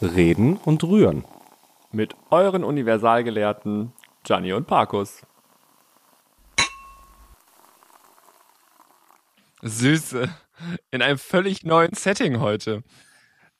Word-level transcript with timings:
Reden 0.00 0.56
und 0.56 0.84
Rühren. 0.84 1.24
Mit 1.90 2.14
euren 2.30 2.64
Universalgelehrten 2.64 3.92
Gianni 4.22 4.52
und 4.52 4.66
Parkus. 4.66 5.22
Süße. 9.62 10.28
In 10.90 11.02
einem 11.02 11.18
völlig 11.18 11.64
neuen 11.64 11.94
Setting 11.94 12.40
heute. 12.40 12.82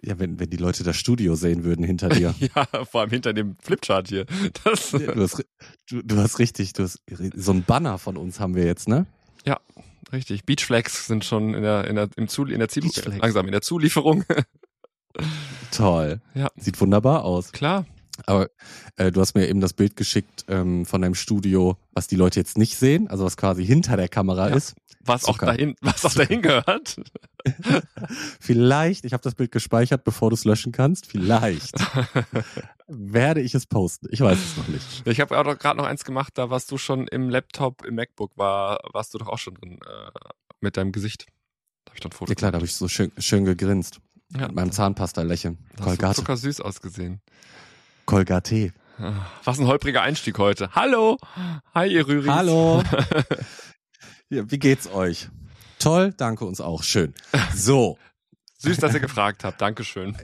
Ja, 0.00 0.18
wenn, 0.18 0.38
wenn 0.38 0.50
die 0.50 0.56
Leute 0.56 0.84
das 0.84 0.96
Studio 0.96 1.34
sehen 1.34 1.64
würden 1.64 1.84
hinter 1.84 2.08
dir. 2.08 2.34
Ja, 2.54 2.66
vor 2.84 3.00
allem 3.00 3.10
hinter 3.10 3.32
dem 3.32 3.56
Flipchart 3.60 4.08
hier. 4.08 4.26
Das, 4.62 4.90
du, 4.90 5.14
hast, 5.16 5.44
du, 5.88 6.02
du 6.02 6.16
hast 6.16 6.38
richtig, 6.38 6.72
du 6.72 6.84
hast, 6.84 7.02
so 7.34 7.52
ein 7.52 7.64
Banner 7.64 7.98
von 7.98 8.16
uns 8.16 8.38
haben 8.38 8.54
wir 8.54 8.64
jetzt, 8.64 8.88
ne? 8.88 9.06
ja, 9.44 9.58
richtig. 10.12 10.44
Beachflags 10.44 11.06
sind 11.06 11.24
schon 11.24 11.54
in 11.54 11.62
der, 11.62 11.86
in 11.86 11.96
der, 11.96 12.08
im 12.16 12.28
Zul 12.28 12.52
in 12.52 12.60
der 12.60 12.68
Beachflags. 12.68 13.18
langsam 13.18 13.46
in 13.46 13.52
der 13.52 13.62
Zulieferung. 13.62 14.24
Toll. 15.70 16.20
Ja. 16.34 16.48
Sieht 16.56 16.80
wunderbar 16.80 17.24
aus. 17.24 17.52
Klar. 17.52 17.86
Aber 18.26 18.48
äh, 18.96 19.12
du 19.12 19.20
hast 19.20 19.34
mir 19.34 19.48
eben 19.48 19.60
das 19.60 19.74
Bild 19.74 19.94
geschickt 19.94 20.44
ähm, 20.48 20.84
von 20.86 21.02
deinem 21.02 21.14
Studio, 21.14 21.76
was 21.92 22.08
die 22.08 22.16
Leute 22.16 22.40
jetzt 22.40 22.58
nicht 22.58 22.76
sehen, 22.76 23.06
also 23.08 23.24
was 23.24 23.36
quasi 23.36 23.64
hinter 23.64 23.96
der 23.96 24.08
Kamera 24.08 24.48
Ja. 24.48 24.56
ist. 24.56 24.74
Was 25.04 25.24
auch 25.24 25.38
dahin, 25.38 25.76
was 25.80 26.04
auch 26.04 26.12
dahin 26.12 26.42
gehört. 26.42 27.00
Vielleicht, 28.40 29.04
ich 29.04 29.12
habe 29.12 29.22
das 29.22 29.34
Bild 29.34 29.52
gespeichert, 29.52 30.04
bevor 30.04 30.30
du 30.30 30.34
es 30.34 30.44
löschen 30.44 30.72
kannst. 30.72 31.06
Vielleicht 31.06 31.74
werde 32.88 33.40
ich 33.40 33.54
es 33.54 33.66
posten. 33.66 34.08
Ich 34.10 34.20
weiß 34.20 34.36
es 34.38 34.56
noch 34.56 34.68
nicht. 34.68 35.06
Ich 35.06 35.20
habe 35.20 35.38
auch 35.38 35.58
gerade 35.58 35.78
noch 35.78 35.86
eins 35.86 36.04
gemacht, 36.04 36.32
da 36.36 36.50
warst 36.50 36.70
du 36.72 36.78
schon 36.78 37.06
im 37.08 37.30
Laptop, 37.30 37.84
im 37.84 37.94
MacBook 37.94 38.36
war, 38.36 38.80
warst 38.92 39.14
du 39.14 39.18
doch 39.18 39.28
auch 39.28 39.38
schon 39.38 39.54
drin 39.54 39.78
äh, 39.86 40.10
mit 40.60 40.76
deinem 40.76 40.92
Gesicht. 40.92 41.26
Da 41.84 41.90
habe 41.92 41.96
ich 41.96 42.00
dann 42.00 42.10
ein 42.10 42.14
Foto 42.14 42.30
Ja 42.32 42.34
klar, 42.34 42.52
da 42.52 42.56
habe 42.56 42.66
ich 42.66 42.74
so 42.74 42.88
schön, 42.88 43.12
schön 43.18 43.44
gegrinst. 43.44 44.00
Ja, 44.34 44.46
Mit 44.48 44.56
meinem 44.56 44.72
Zahnpasta-Lächeln. 44.72 45.56
da 45.56 45.66
hast 45.66 45.78
du 45.78 45.84
Colgate. 45.84 46.14
zuckersüß 46.16 46.60
ausgesehen. 46.60 47.20
Colgate. 48.04 48.72
Ah, 48.98 49.26
Was 49.44 49.58
ein 49.58 49.66
holpriger 49.66 50.02
Einstieg 50.02 50.38
heute. 50.38 50.70
Hallo! 50.74 51.16
Hi, 51.74 51.86
ihr 51.92 52.06
Rüris. 52.06 52.28
Hallo. 52.30 52.82
ja, 54.28 54.50
wie 54.50 54.58
geht's 54.58 54.86
euch? 54.88 55.28
Toll, 55.78 56.12
danke 56.16 56.44
uns 56.44 56.60
auch. 56.60 56.82
Schön. 56.82 57.14
So, 57.54 57.96
Süß, 58.58 58.78
dass 58.78 58.92
ihr 58.92 59.00
gefragt 59.00 59.44
habt. 59.44 59.60
Dankeschön. 59.60 60.16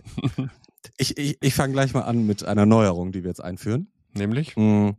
ich, 0.98 1.16
ich, 1.16 1.38
ich 1.40 1.54
fange 1.54 1.72
gleich 1.72 1.94
mal 1.94 2.02
an 2.02 2.26
mit 2.26 2.44
einer 2.44 2.66
Neuerung, 2.66 3.12
die 3.12 3.22
wir 3.22 3.30
jetzt 3.30 3.42
einführen. 3.42 3.90
Nämlich? 4.12 4.56
Mm, 4.56 4.90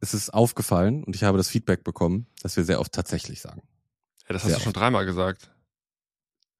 Es 0.00 0.14
ist 0.14 0.32
aufgefallen 0.32 1.04
und 1.04 1.14
ich 1.14 1.22
habe 1.24 1.36
das 1.38 1.48
Feedback 1.50 1.84
bekommen, 1.84 2.26
dass 2.42 2.56
wir 2.56 2.64
sehr 2.64 2.80
oft 2.80 2.92
tatsächlich 2.92 3.40
sagen. 3.42 3.62
Ja, 4.26 4.32
das 4.32 4.42
hast 4.44 4.48
Sehr 4.50 4.58
du 4.58 4.64
schon 4.64 4.72
dreimal 4.72 5.04
gesagt. 5.04 5.52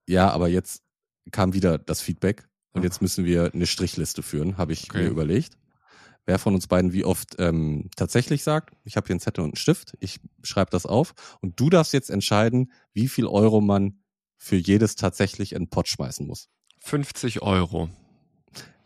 Ja, 0.07 0.31
aber 0.31 0.49
jetzt 0.49 0.83
kam 1.31 1.53
wieder 1.55 1.79
das 1.79 2.01
Feedback 2.01 2.49
und 2.73 2.83
jetzt 2.83 3.03
müssen 3.03 3.25
wir 3.25 3.53
eine 3.55 3.67
Strichliste 3.67 4.23
führen, 4.23 4.57
habe 4.59 4.73
ich 4.73 4.85
Okay. 4.91 5.03
mir 5.05 5.09
überlegt. 5.09 5.55
Wer 6.27 6.39
von 6.39 6.55
uns 6.55 6.67
beiden 6.67 6.93
wie 6.93 7.05
oft 7.05 7.37
ähm, 7.39 7.89
tatsächlich 7.97 8.43
sagt, 8.45 8.75
ich 8.85 8.97
habe 8.97 9.07
hier 9.07 9.15
einen 9.15 9.21
Zettel 9.21 9.41
und 9.43 9.51
einen 9.51 9.57
Stift, 9.57 9.97
ich 10.01 10.21
schreibe 10.43 10.71
das 10.71 10.87
auf 10.87 11.15
und 11.41 11.59
du 11.59 11.71
darfst 11.71 11.93
jetzt 11.93 12.11
entscheiden, 12.11 12.71
wie 12.93 13.09
viel 13.09 13.27
Euro 13.27 13.61
man 13.61 14.01
für 14.37 14.57
jedes 14.57 14.95
tatsächlich 14.97 15.53
in 15.53 15.65
den 15.65 15.71
Pott 15.71 15.89
schmeißen 15.89 16.27
muss. 16.27 16.49
50 16.81 17.43
Euro. 17.43 17.91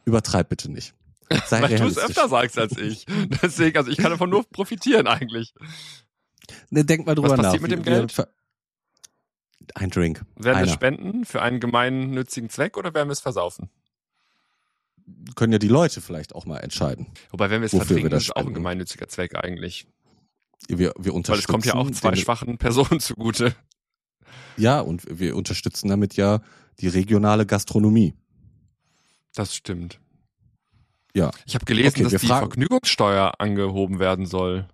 Übertreib 0.05 0.48
bitte 0.48 0.70
nicht. 0.70 0.95
Sei 1.47 1.62
Weil 1.62 1.77
du 1.78 1.87
es 1.87 1.98
öfter 1.98 2.28
sagst 2.28 2.59
als 2.59 2.77
ich. 2.77 3.06
Deswegen, 3.42 3.77
also 3.78 3.91
ich 3.91 3.97
kann 3.98 4.11
davon 4.11 4.31
nur 4.31 4.45
profitieren 4.48 5.06
eigentlich. 5.06 5.55
Ne, 6.70 6.84
denk 6.84 7.06
mal 7.06 7.15
drüber 7.15 7.31
Was 7.31 7.37
nach. 7.39 7.45
passiert 7.45 7.62
mit 7.62 7.70
Wir- 7.70 7.77
dem 7.78 7.84
Geld? 7.84 8.28
Ein 9.75 9.91
Drink. 9.91 10.19
Werden 10.37 10.57
wir 10.57 10.57
Einer. 10.57 10.69
spenden 10.73 11.25
für 11.25 11.43
einen 11.43 11.61
gemeinnützigen 11.61 12.51
Zweck 12.51 12.77
oder 12.77 12.93
werden 12.95 13.09
wir 13.09 13.12
es 13.12 13.20
versaufen? 13.20 13.71
Können 15.37 15.53
ja 15.53 15.59
die 15.59 15.69
Leute 15.69 16.01
vielleicht 16.01 16.34
auch 16.34 16.47
mal 16.47 16.59
entscheiden. 16.59 17.06
Wobei, 17.31 17.51
wenn 17.51 17.61
wir 17.61 17.67
es 17.67 17.73
wir 17.73 17.81
vertrinken, 17.81 18.11
das 18.11 18.23
ist 18.25 18.29
es 18.29 18.31
auch 18.33 18.37
ein 18.37 18.43
spenden. 18.45 18.55
gemeinneutziger 18.55 19.09
Zweck 19.09 19.34
eigentlich. 19.37 19.87
Wir, 20.69 20.78
wir 20.78 20.94
Weil 20.97 21.11
unterstützen. 21.11 21.41
es 21.41 21.47
kommt 21.47 21.66
ja 21.66 21.75
auch 21.75 21.91
zwei 21.91 22.16
schwachen 22.16 22.56
Personen 22.59 23.00
zugute. 23.00 23.55
Ja, 24.56 24.81
und 24.81 25.03
wir 25.11 25.37
unterstützen 25.37 25.88
damit 25.88 26.17
ja 26.17 26.41
die 26.81 26.88
regionale 26.88 27.44
Gastronomie. 27.44 28.15
Das 29.34 29.55
stimmt. 29.55 30.00
Ja. 31.15 31.31
Ich 31.47 31.55
habe 31.55 31.65
gelesen, 31.65 31.88
Okay, 31.97 32.05
wir 32.05 32.11
dass 32.11 32.21
die 32.22 32.27
fragen- 32.28 32.47
Vergnügungssteuer 32.47 33.34
angehoben 33.41 33.99
werden 33.99 34.27
soll. 34.27 34.69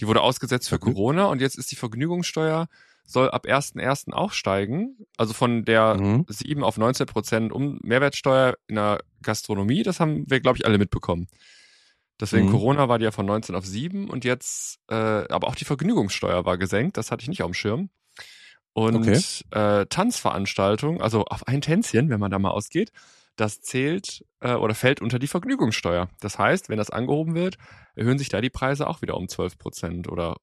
Die 0.00 0.06
wurde 0.06 0.22
ausgesetzt 0.22 0.68
für 0.68 0.76
Vergnü- 0.76 0.94
Corona 0.94 1.26
und 1.26 1.40
jetzt 1.40 1.58
ist 1.58 1.70
die 1.72 1.76
Vergnügungssteuer 1.76 2.68
soll 3.10 3.30
ab 3.30 3.46
1.1. 3.46 4.12
auch 4.12 4.32
steigen. 4.32 4.98
Also 5.16 5.32
von 5.32 5.64
der 5.64 5.94
Mhm. 5.96 6.26
7 6.28 6.62
auf 6.62 6.76
19 6.76 7.06
Prozent 7.06 7.52
um 7.52 7.78
Mehrwertsteuer 7.82 8.54
in 8.66 8.74
der 8.76 9.00
Gastronomie. 9.22 9.82
Das 9.82 9.98
haben 9.98 10.24
wir, 10.30 10.40
glaube 10.40 10.58
ich, 10.58 10.66
alle 10.66 10.76
mitbekommen. 10.78 11.26
Deswegen 12.20 12.46
Mhm. 12.46 12.50
Corona 12.50 12.88
war 12.88 12.98
die 12.98 13.04
ja 13.04 13.10
von 13.10 13.24
19 13.26 13.54
auf 13.54 13.64
7 13.64 14.10
und 14.10 14.24
jetzt, 14.24 14.78
äh, 14.90 14.94
aber 14.94 15.48
auch 15.48 15.54
die 15.54 15.64
Vergnügungssteuer 15.64 16.44
war 16.44 16.58
gesenkt. 16.58 16.96
Das 16.98 17.10
hatte 17.10 17.22
ich 17.22 17.28
nicht 17.28 17.42
auf 17.42 17.50
dem 17.50 17.54
Schirm. 17.54 17.90
Und 18.74 18.96
Okay. 18.96 19.20
äh, 19.50 19.86
Tanzveranstaltungen, 19.86 21.00
also 21.00 21.24
auf 21.24 21.46
ein 21.48 21.60
Tänzchen, 21.62 22.10
wenn 22.10 22.20
man 22.20 22.30
da 22.30 22.38
mal 22.38 22.50
ausgeht, 22.50 22.92
das 23.36 23.60
zählt 23.60 24.24
äh, 24.40 24.54
oder 24.54 24.74
fällt 24.74 25.00
unter 25.00 25.18
die 25.18 25.28
Vergnügungssteuer. 25.28 26.08
Das 26.20 26.38
heißt, 26.38 26.68
wenn 26.68 26.76
das 26.76 26.90
angehoben 26.90 27.34
wird, 27.34 27.56
erhöhen 27.94 28.18
sich 28.18 28.28
da 28.28 28.40
die 28.40 28.50
Preise 28.50 28.86
auch 28.86 29.00
wieder 29.00 29.16
um 29.16 29.28
12 29.28 29.56
Prozent 29.58 30.08
oder 30.08 30.36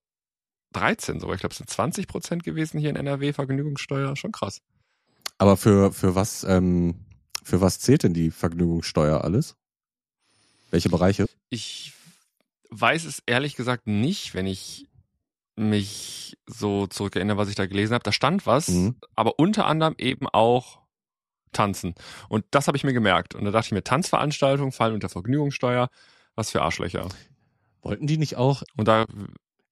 13 0.76 1.20
sogar. 1.20 1.36
Ich 1.36 1.42
glaube, 1.42 1.54
es 1.54 1.58
sind 1.58 1.70
20 1.70 2.08
Prozent 2.08 2.44
gewesen 2.44 2.80
hier 2.80 2.90
in 2.90 2.96
NRW 2.96 3.34
Vergnügungssteuer. 3.34 4.16
Schon 4.16 4.32
krass. 4.32 4.62
Aber 5.38 5.58
für, 5.58 5.92
für 5.92 6.16
was, 6.16 6.44
ähm, 6.44 7.06
für 7.44 7.62
was 7.62 7.80
zählt 7.80 8.04
denn 8.04 8.14
die 8.14 8.32
Vergnügungssteuer 8.32 9.24
alles? 9.24 9.56
Welche 10.72 10.90
Bereiche? 10.90 11.28
Ich 11.50 11.94
weiß 12.70 13.06
es 13.06 13.22
ehrlich 13.26 13.56
gesagt 13.56 13.88
nicht, 13.88 14.34
wenn 14.34 14.48
ich 14.48 14.88
mich 15.56 16.38
so 16.48 16.88
zurückerinnere, 16.88 17.38
was 17.38 17.50
ich 17.50 17.56
da 17.56 17.66
gelesen 17.66 17.94
habe. 17.94 18.04
Da 18.04 18.12
stand 18.12 18.46
was, 18.46 18.68
Mhm. 18.68 18.96
aber 19.16 19.40
unter 19.40 19.66
anderem 19.66 19.96
eben 19.98 20.28
auch 20.28 20.82
Tanzen. 21.54 21.96
Und 22.28 22.44
das 22.52 22.68
habe 22.68 22.76
ich 22.78 22.84
mir 22.84 22.92
gemerkt. 22.94 23.36
Und 23.36 23.46
da 23.46 23.52
dachte 23.52 23.68
ich 23.68 23.72
mir, 23.72 23.84
Tanzveranstaltungen 23.84 24.74
fallen 24.74 24.94
unter 24.94 25.08
Vergnügungssteuer. 25.08 25.90
Was 26.36 26.52
für 26.52 26.62
Arschlöcher. 26.62 27.08
Wollten 27.82 28.08
die 28.08 28.18
nicht 28.18 28.36
auch? 28.36 28.64
Und 28.76 28.90
da, 28.90 29.06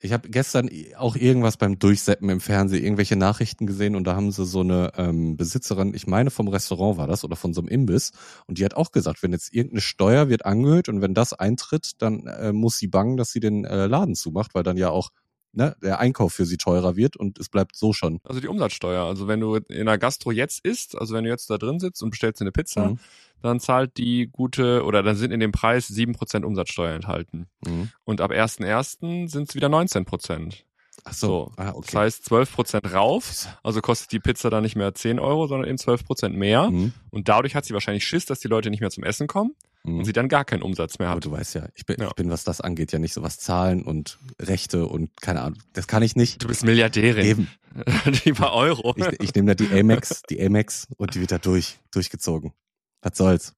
Ich 0.03 0.11
habe 0.11 0.27
gestern 0.27 0.69
auch 0.97 1.15
irgendwas 1.15 1.55
beim 1.55 1.79
Durchseppen 1.79 2.27
im 2.27 2.41
Fernsehen, 2.41 2.83
irgendwelche 2.83 3.15
Nachrichten 3.15 3.65
gesehen 3.65 3.95
und 3.95 4.03
da 4.03 4.17
haben 4.17 4.33
sie 4.33 4.45
so 4.45 4.59
eine 4.59 4.91
ähm, 4.97 5.37
Besitzerin, 5.37 5.93
ich 5.93 6.07
meine 6.07 6.29
vom 6.29 6.49
Restaurant 6.49 6.97
war 6.97 7.07
das 7.07 7.23
oder 7.23 7.37
von 7.37 7.53
so 7.53 7.61
einem 7.61 7.69
Imbiss 7.69 8.11
und 8.45 8.57
die 8.57 8.65
hat 8.65 8.73
auch 8.73 8.91
gesagt, 8.91 9.23
wenn 9.23 9.31
jetzt 9.31 9.53
irgendeine 9.53 9.79
Steuer 9.79 10.27
wird 10.27 10.45
angehört 10.45 10.89
und 10.89 11.01
wenn 11.01 11.13
das 11.13 11.31
eintritt, 11.31 12.01
dann 12.01 12.27
äh, 12.27 12.51
muss 12.51 12.77
sie 12.77 12.87
bangen, 12.87 13.15
dass 13.15 13.31
sie 13.31 13.39
den 13.39 13.63
äh, 13.63 13.85
Laden 13.85 14.15
zumacht, 14.15 14.53
weil 14.55 14.63
dann 14.63 14.75
ja 14.75 14.89
auch 14.89 15.09
ne, 15.53 15.75
der 15.81 15.99
Einkauf 15.99 16.33
für 16.33 16.45
sie 16.45 16.57
teurer 16.57 16.95
wird 16.95 17.15
und 17.15 17.39
es 17.39 17.49
bleibt 17.49 17.75
so 17.75 17.93
schon. 17.93 18.19
also 18.23 18.39
die 18.39 18.47
Umsatzsteuer. 18.47 19.05
Also 19.05 19.27
wenn 19.27 19.39
du 19.39 19.55
in 19.55 19.81
einer 19.87 19.97
Gastro 19.97 20.31
jetzt 20.31 20.65
isst, 20.65 20.97
also 20.99 21.13
wenn 21.13 21.23
du 21.23 21.29
jetzt 21.29 21.49
da 21.49 21.57
drin 21.57 21.79
sitzt 21.79 22.03
und 22.03 22.09
bestellst 22.09 22.41
eine 22.41 22.51
Pizza, 22.51 22.89
Mhm. 22.89 22.99
dann 23.41 23.59
zahlt 23.59 23.97
die 23.97 24.27
gute, 24.31 24.83
oder 24.83 25.03
dann 25.03 25.15
sind 25.15 25.31
in 25.31 25.39
dem 25.39 25.51
Preis 25.51 25.87
7% 25.89 26.43
Umsatzsteuer 26.45 26.93
enthalten. 26.95 27.47
Mhm. 27.65 27.89
Und 28.03 28.21
ab 28.21 28.31
1.1. 28.31 29.27
sind 29.27 29.49
es 29.49 29.55
wieder 29.55 29.67
19%. 29.69 30.63
Ach 31.05 31.13
so, 31.13 31.27
So, 31.27 31.51
ah, 31.57 31.65
Das 31.65 31.75
okay. 31.75 31.97
heißt 31.97 32.25
12% 32.31 32.93
rauf, 32.93 33.47
also 33.63 33.81
kostet 33.81 34.11
die 34.13 34.19
Pizza 34.19 34.49
dann 34.49 34.63
nicht 34.63 34.75
mehr 34.75 34.93
10 34.93 35.19
Euro, 35.19 35.47
sondern 35.47 35.67
eben 35.67 35.77
12% 35.77 36.29
mehr. 36.37 36.69
Mhm. 36.69 36.93
Und 37.09 37.27
dadurch 37.27 37.55
hat 37.55 37.65
sie 37.65 37.73
wahrscheinlich 37.73 38.05
Schiss, 38.07 38.25
dass 38.25 38.39
die 38.39 38.47
Leute 38.47 38.69
nicht 38.69 38.79
mehr 38.79 38.91
zum 38.91 39.03
Essen 39.03 39.27
kommen 39.27 39.53
und 39.85 39.97
Mhm. 39.97 40.05
sie 40.05 40.13
dann 40.13 40.29
gar 40.29 40.45
keinen 40.45 40.61
Umsatz 40.61 40.97
mehr 40.99 41.09
Aber 41.09 41.17
hat. 41.17 41.25
du 41.25 41.31
weißt 41.31 41.55
ja, 41.55 41.67
ich 41.75 41.85
bin, 41.85 41.97
Ja. 41.99 42.07
ich 42.07 42.13
bin, 42.13 42.29
was 42.29 42.43
das 42.43 42.61
angeht, 42.61 42.91
ja 42.91 42.99
nicht 42.99 43.13
so 43.13 43.21
was 43.21 43.37
Zahlen 43.39 43.83
und 43.83 44.17
Rechte 44.41 44.85
und 44.87 45.09
keine 45.21 45.41
Ahnung. 45.41 45.59
Das 45.73 45.87
kann 45.87 46.03
ich 46.03 46.15
nicht. 46.15 46.41
Du 46.41 46.47
bist 46.47 46.63
Milliardärin. 46.63 47.25
Eben. 47.25 47.47
Lieber 48.25 48.53
Euro. 48.53 48.93
Ich, 48.97 49.19
ich 49.19 49.35
nehme 49.35 49.53
da 49.53 49.65
die 49.65 49.71
Amex, 49.77 50.21
die 50.29 50.41
Amex 50.43 50.87
und 50.97 51.15
die 51.15 51.19
wird 51.21 51.31
da 51.31 51.37
durch, 51.37 51.79
durchgezogen. 51.91 52.53
Was 53.01 53.17
soll's? 53.17 53.53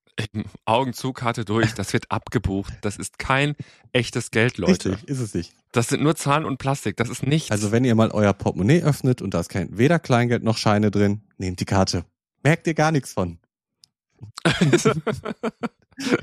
Augen 0.64 0.94
zu, 0.94 1.12
Karte 1.12 1.44
durch, 1.44 1.74
das 1.74 1.92
wird 1.92 2.10
abgebucht. 2.10 2.74
Das 2.82 2.96
ist 2.96 3.20
kein 3.20 3.54
echtes 3.92 4.32
Geld, 4.32 4.58
Leute. 4.58 4.92
Richtig, 4.92 5.10
ist 5.10 5.20
es 5.20 5.34
nicht. 5.34 5.54
Das 5.74 5.90
sind 5.90 6.02
nur 6.02 6.16
Zahlen 6.16 6.46
und 6.46 6.58
Plastik, 6.58 6.96
das 6.96 7.10
ist 7.10 7.28
nichts. 7.28 7.52
Also 7.52 7.74
wenn 7.74 7.84
ihr 7.84 7.96
mal 7.96 8.12
euer 8.12 8.32
Portemonnaie 8.32 8.82
öffnet 8.82 9.22
und 9.22 9.34
da 9.34 9.42
ist 9.42 9.50
kein 9.50 9.78
weder 9.78 10.00
Kleingeld 10.00 10.42
noch 10.42 10.58
Scheine 10.58 10.90
drin, 10.90 11.22
nehmt 11.38 11.60
die 11.60 11.66
Karte. 11.66 12.06
Merkt 12.44 12.66
ihr 12.68 12.74
gar 12.76 12.92
nichts 12.94 13.12
von. 13.12 13.40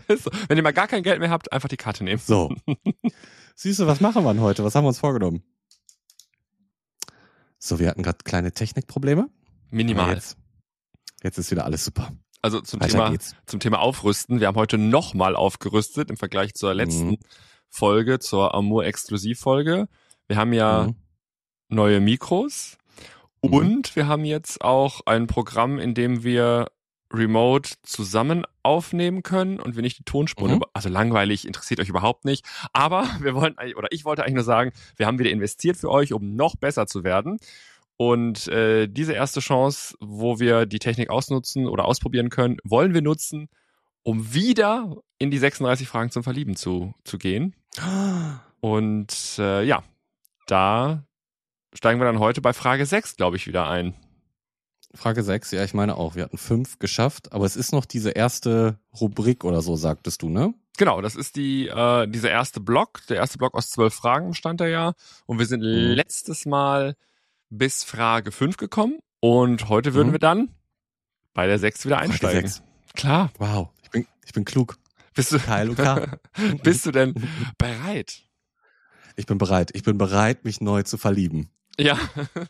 Ist 0.08 0.24
so. 0.24 0.30
Wenn 0.48 0.56
ihr 0.56 0.62
mal 0.62 0.72
gar 0.72 0.86
kein 0.88 1.02
Geld 1.02 1.18
mehr 1.20 1.30
habt, 1.30 1.52
einfach 1.52 1.68
die 1.68 1.76
Karte 1.76 2.04
nehmen. 2.04 2.20
So. 2.24 2.54
Süße, 3.56 3.86
was 3.86 4.00
machen 4.00 4.24
wir 4.24 4.32
denn 4.34 4.42
heute? 4.42 4.64
Was 4.64 4.74
haben 4.74 4.84
wir 4.84 4.88
uns 4.88 4.98
vorgenommen? 4.98 5.42
So, 7.58 7.78
wir 7.78 7.88
hatten 7.88 8.02
gerade 8.02 8.18
kleine 8.24 8.52
Technikprobleme. 8.52 9.28
Minimal. 9.70 10.14
Jetzt, 10.14 10.36
jetzt 11.22 11.38
ist 11.38 11.50
wieder 11.50 11.64
alles 11.64 11.84
super. 11.84 12.10
Also 12.42 12.60
zum 12.60 12.80
Weiter 12.80 12.92
Thema, 12.92 13.10
geht's. 13.10 13.36
zum 13.46 13.60
Thema 13.60 13.78
Aufrüsten. 13.78 14.40
Wir 14.40 14.48
haben 14.48 14.56
heute 14.56 14.78
nochmal 14.78 15.36
aufgerüstet 15.36 16.10
im 16.10 16.16
Vergleich 16.16 16.54
zur 16.54 16.74
letzten 16.74 17.10
Mhm. 17.10 17.18
Folge, 17.68 18.18
zur 18.18 18.54
Amour 18.54 18.84
Exklusivfolge. 18.84 19.88
Wir 20.26 20.36
haben 20.36 20.52
ja 20.52 20.88
Mhm. 20.88 20.96
neue 21.68 22.00
Mikros 22.00 22.76
Mhm. 23.44 23.52
und 23.52 23.96
wir 23.96 24.08
haben 24.08 24.24
jetzt 24.24 24.60
auch 24.62 25.02
ein 25.06 25.28
Programm, 25.28 25.78
in 25.78 25.94
dem 25.94 26.24
wir 26.24 26.71
remote 27.12 27.74
zusammen 27.82 28.44
aufnehmen 28.62 29.22
können 29.22 29.60
und 29.60 29.76
wir 29.76 29.82
nicht 29.82 29.98
die 29.98 30.04
Tonspuren, 30.04 30.56
Mhm. 30.56 30.62
also 30.72 30.88
langweilig, 30.88 31.46
interessiert 31.46 31.80
euch 31.80 31.88
überhaupt 31.88 32.24
nicht. 32.24 32.44
Aber 32.72 33.02
wir 33.20 33.34
wollen, 33.34 33.58
eigentlich- 33.58 33.76
oder 33.76 33.88
ich 33.90 34.04
wollte 34.04 34.22
eigentlich 34.22 34.34
nur 34.36 34.44
sagen, 34.44 34.72
wir 34.96 35.06
haben 35.06 35.18
wieder 35.18 35.30
investiert 35.30 35.76
für 35.76 35.90
euch, 35.90 36.12
um 36.12 36.34
noch 36.36 36.56
besser 36.56 36.86
zu 36.86 37.04
werden. 37.04 37.38
Und 37.98 38.48
äh, 38.48 38.88
diese 38.88 39.12
erste 39.12 39.40
Chance, 39.40 39.94
wo 40.00 40.40
wir 40.40 40.66
die 40.66 40.78
Technik 40.78 41.10
ausnutzen 41.10 41.68
oder 41.68 41.84
ausprobieren 41.84 42.30
können, 42.30 42.56
wollen 42.64 42.94
wir 42.94 43.02
nutzen, 43.02 43.48
um 44.02 44.32
wieder 44.34 44.96
in 45.18 45.30
die 45.30 45.38
36 45.38 45.86
Fragen 45.86 46.10
zum 46.10 46.24
Verlieben 46.24 46.56
zu, 46.56 46.94
zu 47.04 47.18
gehen. 47.18 47.54
Und 48.60 49.14
äh, 49.38 49.62
ja, 49.64 49.82
da 50.46 51.04
steigen 51.74 52.00
wir 52.00 52.04
dann 52.06 52.18
heute 52.18 52.40
bei 52.40 52.52
Frage 52.52 52.86
6, 52.86 53.16
glaube 53.16 53.36
ich, 53.36 53.46
wieder 53.46 53.68
ein. 53.68 53.94
Frage 54.94 55.22
6, 55.22 55.52
ja, 55.52 55.64
ich 55.64 55.74
meine 55.74 55.96
auch. 55.96 56.14
Wir 56.16 56.24
hatten 56.24 56.38
fünf 56.38 56.78
geschafft, 56.78 57.32
aber 57.32 57.46
es 57.46 57.56
ist 57.56 57.72
noch 57.72 57.84
diese 57.86 58.10
erste 58.10 58.78
Rubrik 59.00 59.44
oder 59.44 59.62
so, 59.62 59.76
sagtest 59.76 60.22
du, 60.22 60.28
ne? 60.28 60.54
Genau, 60.78 61.00
das 61.00 61.16
ist 61.16 61.36
die 61.36 61.68
äh, 61.68 62.06
dieser 62.08 62.30
erste 62.30 62.60
Block. 62.60 63.00
Der 63.08 63.16
erste 63.18 63.38
Block 63.38 63.54
aus 63.54 63.70
zwölf 63.70 63.94
Fragen 63.94 64.30
bestand 64.30 64.60
er 64.60 64.68
ja. 64.68 64.92
Und 65.26 65.38
wir 65.38 65.46
sind 65.46 65.60
Mhm. 65.60 65.92
letztes 65.94 66.44
Mal 66.46 66.96
bis 67.50 67.84
Frage 67.84 68.32
5 68.32 68.56
gekommen. 68.56 68.98
Und 69.20 69.68
heute 69.68 69.94
würden 69.94 70.08
Mhm. 70.08 70.12
wir 70.12 70.18
dann 70.18 70.48
bei 71.34 71.46
der 71.46 71.58
6 71.58 71.84
wieder 71.86 71.98
einsteigen. 71.98 72.48
sechs. 72.48 72.62
Klar. 72.94 73.30
Wow, 73.38 73.68
ich 73.82 73.90
bin, 73.90 74.06
ich 74.26 74.32
bin 74.32 74.44
klug. 74.44 74.76
Bist 75.14 75.32
du, 75.32 75.38
bist 76.62 76.86
du 76.86 76.90
denn 76.90 77.14
bereit? 77.58 78.22
Ich 79.16 79.26
bin 79.26 79.36
bereit. 79.38 79.70
Ich 79.74 79.82
bin 79.82 79.98
bereit, 79.98 80.44
mich 80.44 80.60
neu 80.62 80.82
zu 80.82 80.96
verlieben. 80.96 81.50
Ja. 81.78 81.98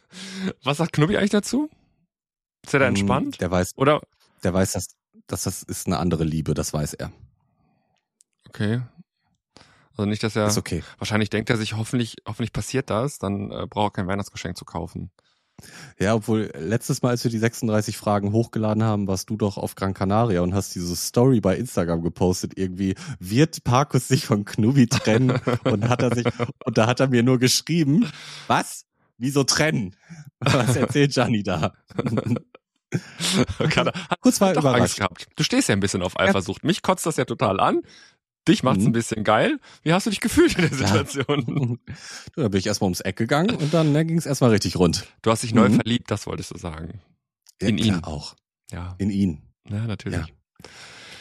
Was 0.63 0.77
sagt 0.79 0.93
Knubbi 0.93 1.17
eigentlich 1.17 1.31
dazu? 1.31 1.69
Ist 2.65 2.75
er 2.75 2.81
da 2.81 2.87
Ähm, 2.87 2.91
entspannt? 2.91 3.41
Der 3.41 3.51
weiß, 3.51 3.73
Oder? 3.77 4.01
der 4.43 4.55
weiß, 4.55 4.73
dass, 4.73 4.89
dass 5.27 5.45
das 5.45 5.63
ist 5.63 5.87
eine 5.87 5.99
andere 5.99 6.25
Liebe, 6.25 6.55
das 6.55 6.73
weiß 6.73 6.95
er. 6.95 7.13
Okay. 8.49 8.83
Also 9.97 10.09
nicht, 10.09 10.23
dass 10.23 10.37
er. 10.37 10.47
Ist 10.47 10.59
okay. 10.59 10.83
Wahrscheinlich 10.99 11.31
denkt 11.31 11.51
er 11.51 11.57
sich, 11.57 11.77
hoffentlich, 11.77 12.17
hoffentlich 12.27 12.53
passiert 12.53 12.91
das, 12.91 13.19
dann 13.19 13.51
äh, 13.51 13.67
braucht 13.69 13.93
er 13.93 14.03
kein 14.03 14.07
Weihnachtsgeschenk 14.07 14.57
zu 14.57 14.65
kaufen. 14.65 15.11
Ja, 15.99 16.15
obwohl 16.15 16.51
letztes 16.59 17.03
Mal, 17.03 17.11
als 17.11 17.23
wir 17.25 17.31
die 17.31 17.39
36 17.39 17.97
Fragen 17.97 18.33
hochgeladen 18.33 18.83
haben, 18.83 19.07
warst 19.07 19.31
du 19.31 19.37
doch 19.37 19.59
auf 19.59 19.75
Gran 19.75 19.95
Canaria 19.95 20.41
und 20.41 20.55
hast 20.55 20.75
diese 20.75 20.97
Story 20.97 21.41
bei 21.41 21.57
Instagram 21.57 22.03
gepostet. 22.03 22.55
Irgendwie 22.57 22.95
wird 23.21 23.63
Parkus 23.63 24.09
sich 24.09 24.25
von 24.25 24.45
Knubi 24.45 24.87
trennen 24.87 25.39
und 25.65 25.89
hat 25.89 26.03
er 26.03 26.15
sich 26.15 26.27
und 26.65 26.79
da 26.79 26.87
hat 26.87 27.01
er 27.01 27.09
mir 27.09 27.23
nur 27.23 27.39
geschrieben, 27.39 28.11
was? 28.49 28.87
Wieso 29.23 29.45
trennen? 29.45 29.95
Was 30.41 30.75
erzählt 30.75 31.13
Gianni 31.15 31.45
da? 31.45 31.73
Kann 33.71 33.87
hat 33.87 34.21
Kurz 34.21 34.41
war 34.41 34.53
doch 34.53 34.65
Angst 34.65 34.97
gehabt. 34.97 35.29
Du 35.37 35.45
stehst 35.45 35.69
ja 35.69 35.75
ein 35.77 35.81
bisschen 35.81 36.03
auf 36.03 36.19
Eifersucht. 36.19 36.65
Mich 36.65 36.83
kotzt 36.83 37.07
das 37.07 37.17
ja 37.17 37.25
total 37.25 37.61
an. 37.61 37.83
Dich 38.49 38.65
macht's 38.65 38.81
Mhm. 38.83 38.89
ein 38.89 38.93
bisschen 38.93 39.23
geil. 39.23 39.61
Wie 39.85 39.93
hast 39.93 40.07
du 40.07 40.11
dich 40.11 40.21
gefühlt 40.21 40.57
in 40.59 40.63
der 40.69 40.75
Situation? 40.77 41.79
Du, 42.35 42.43
da 42.43 42.49
bin 42.49 42.59
ich 42.59 42.67
erstmal 42.67 42.87
ums 42.87 43.01
Eck 43.01 43.15
gegangen 43.17 43.55
und 43.55 43.73
dann 43.73 43.93
ne, 43.93 44.05
ging 44.05 44.19
es 44.19 44.27
erstmal 44.27 44.51
richtig 44.51 44.77
rund. 44.77 45.07
Du 45.23 45.31
hast 45.31 45.45
dich 45.45 45.55
neu 45.55 45.69
Mhm. 45.69 45.77
verliebt, 45.77 46.11
das 46.11 46.27
wolltest 46.27 46.51
du 46.51 46.59
sagen. 46.59 47.01
Ja, 47.61 47.69
In 47.69 47.79
ihn. 47.79 48.03
auch. 48.03 48.35
Ja, 48.73 48.97
In 48.99 49.11
ihn. 49.11 49.43
ja 49.71 49.87
natürlich. 49.87 50.21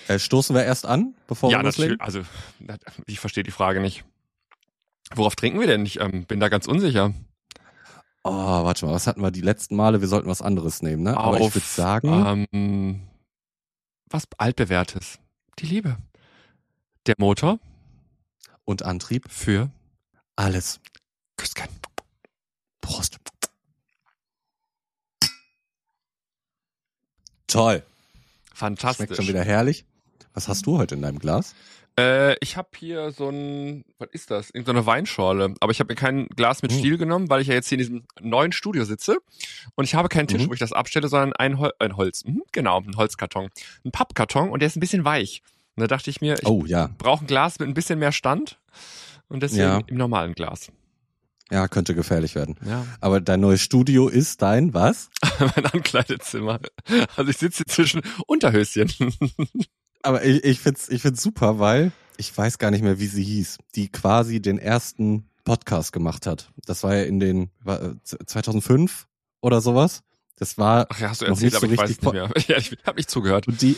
Äh, 0.07 0.17
stoßen 0.17 0.55
wir 0.55 0.63
erst 0.63 0.87
an, 0.87 1.13
bevor 1.27 1.51
Ja, 1.51 1.59
wir 1.59 1.65
loslegen? 1.65 1.97
natürlich. 1.99 2.25
Also, 2.25 2.81
ich 3.05 3.19
verstehe 3.19 3.43
die 3.43 3.51
Frage 3.51 3.79
nicht. 3.79 4.03
Worauf 5.13 5.35
trinken 5.35 5.59
wir 5.59 5.67
denn? 5.67 5.85
Ich 5.85 5.99
ähm, 5.99 6.25
bin 6.25 6.39
da 6.39 6.49
ganz 6.49 6.65
unsicher. 6.67 7.13
Oh, 8.23 8.31
warte 8.31 8.85
mal, 8.85 8.93
was 8.93 9.07
hatten 9.07 9.21
wir 9.21 9.31
die 9.31 9.41
letzten 9.41 9.75
Male? 9.75 10.01
Wir 10.01 10.07
sollten 10.07 10.29
was 10.29 10.41
anderes 10.41 10.81
nehmen, 10.83 11.03
ne? 11.03 11.17
Aber 11.17 11.37
ich 11.37 11.43
Auf, 11.43 11.55
würde 11.55 11.65
sagen, 11.67 12.47
Ähm, 12.51 13.01
was 14.09 14.27
altbewährtes. 14.37 15.19
Die 15.59 15.65
Liebe. 15.65 15.97
Der 17.07 17.15
Motor 17.17 17.59
und 18.63 18.83
Antrieb, 18.83 19.29
für 19.29 19.71
alles. 20.35 20.79
Küsschen. 21.35 21.67
Prost. 22.79 23.17
Toll. 27.47 27.83
Fantastisch. 28.53 29.07
Schmeckt 29.07 29.15
schon 29.15 29.27
wieder 29.27 29.43
herrlich. 29.43 29.85
Was 30.33 30.47
hast 30.47 30.65
du 30.65 30.77
heute 30.77 30.95
in 30.95 31.01
deinem 31.01 31.19
Glas? 31.19 31.55
Äh, 31.99 32.35
ich 32.39 32.55
habe 32.57 32.69
hier 32.77 33.11
so 33.11 33.29
ein, 33.29 33.83
was 33.99 34.09
ist 34.11 34.31
das? 34.31 34.49
Irgend 34.51 34.67
so 34.67 34.71
eine 34.71 34.85
Weinschorle. 34.85 35.53
Aber 35.59 35.71
ich 35.71 35.79
habe 35.79 35.91
mir 35.91 35.95
kein 35.95 36.27
Glas 36.29 36.61
mit 36.61 36.71
Hm. 36.71 36.79
Stiel 36.79 36.97
genommen, 36.97 37.29
weil 37.29 37.41
ich 37.41 37.47
ja 37.47 37.53
jetzt 37.53 37.67
hier 37.69 37.77
in 37.77 37.83
diesem 37.83 38.03
neuen 38.21 38.51
Studio 38.53 38.85
sitze. 38.85 39.17
Und 39.75 39.83
ich 39.83 39.93
habe 39.95 40.07
keinen 40.09 40.27
Tisch, 40.27 40.43
Mhm. 40.43 40.49
wo 40.49 40.53
ich 40.53 40.59
das 40.59 40.71
abstelle, 40.73 41.07
sondern 41.09 41.33
ein, 41.33 41.59
Hol 41.59 41.71
ein 41.79 41.97
Holz. 41.97 42.23
Mhm, 42.25 42.43
genau, 42.51 42.79
ein 42.79 42.95
Holzkarton. 42.95 43.49
Ein 43.83 43.91
Pappkarton 43.91 44.49
und 44.49 44.61
der 44.61 44.67
ist 44.67 44.77
ein 44.77 44.79
bisschen 44.79 45.03
weich. 45.05 45.41
Und 45.75 45.81
da 45.81 45.87
dachte 45.87 46.09
ich 46.09 46.21
mir, 46.21 46.35
ich 46.35 46.45
Oh 46.47 46.65
ja, 46.65 46.89
brauche 46.97 47.23
ein 47.25 47.27
Glas 47.27 47.59
mit 47.59 47.67
ein 47.67 47.73
bisschen 47.73 47.99
mehr 47.99 48.11
Stand. 48.11 48.59
Und 49.27 49.43
deswegen 49.43 49.61
Ja. 49.63 49.81
im 49.87 49.97
normalen 49.97 50.33
Glas. 50.33 50.71
ja, 51.51 51.67
könnte 51.67 51.93
gefährlich 51.95 52.35
werden. 52.35 52.55
Ja. 52.65 52.85
Aber 53.01 53.19
dein 53.19 53.41
neues 53.41 53.61
Studio 53.61 54.07
ist 54.07 54.41
dein 54.41 54.73
was? 54.73 55.09
mein 55.55 55.65
Ankleidezimmer. 55.65 56.59
Also 57.17 57.29
ich 57.29 57.37
sitze 57.37 57.57
hier 57.57 57.67
zwischen 57.67 58.01
Unterhöschen. 58.27 58.91
Aber 60.03 60.23
ich, 60.23 60.43
ich 60.43 60.59
find's, 60.59 60.89
ich 60.89 61.01
find's 61.01 61.21
super, 61.21 61.59
weil 61.59 61.91
ich 62.17 62.35
weiß 62.35 62.57
gar 62.57 62.71
nicht 62.71 62.83
mehr, 62.83 62.99
wie 62.99 63.07
sie 63.07 63.23
hieß, 63.23 63.57
die 63.75 63.89
quasi 63.89 64.41
den 64.41 64.57
ersten 64.57 65.29
Podcast 65.43 65.91
gemacht 65.93 66.27
hat. 66.27 66.51
Das 66.65 66.83
war 66.83 66.95
ja 66.95 67.03
in 67.03 67.19
den 67.19 67.49
war, 67.63 67.81
äh, 67.81 67.95
2005 68.03 69.07
oder 69.41 69.61
sowas. 69.61 70.03
Das 70.37 70.57
war 70.57 70.87
Ach 70.89 70.99
ja, 70.99 71.09
hast 71.09 71.21
du 71.21 71.25
Noch 71.25 71.31
erzählt, 71.31 71.53
nicht 71.53 71.59
so 71.59 71.65
aber 71.65 71.73
ich 71.73 71.79
weiß 71.79 71.89
richtig 71.89 72.03
nicht 72.03 72.13
mehr. 72.13 72.31
Ja, 72.47 72.57
ich 72.57 72.77
habe 72.85 72.97
nicht 72.97 73.09
zugehört. 73.09 73.47
Und 73.47 73.61
die, 73.61 73.77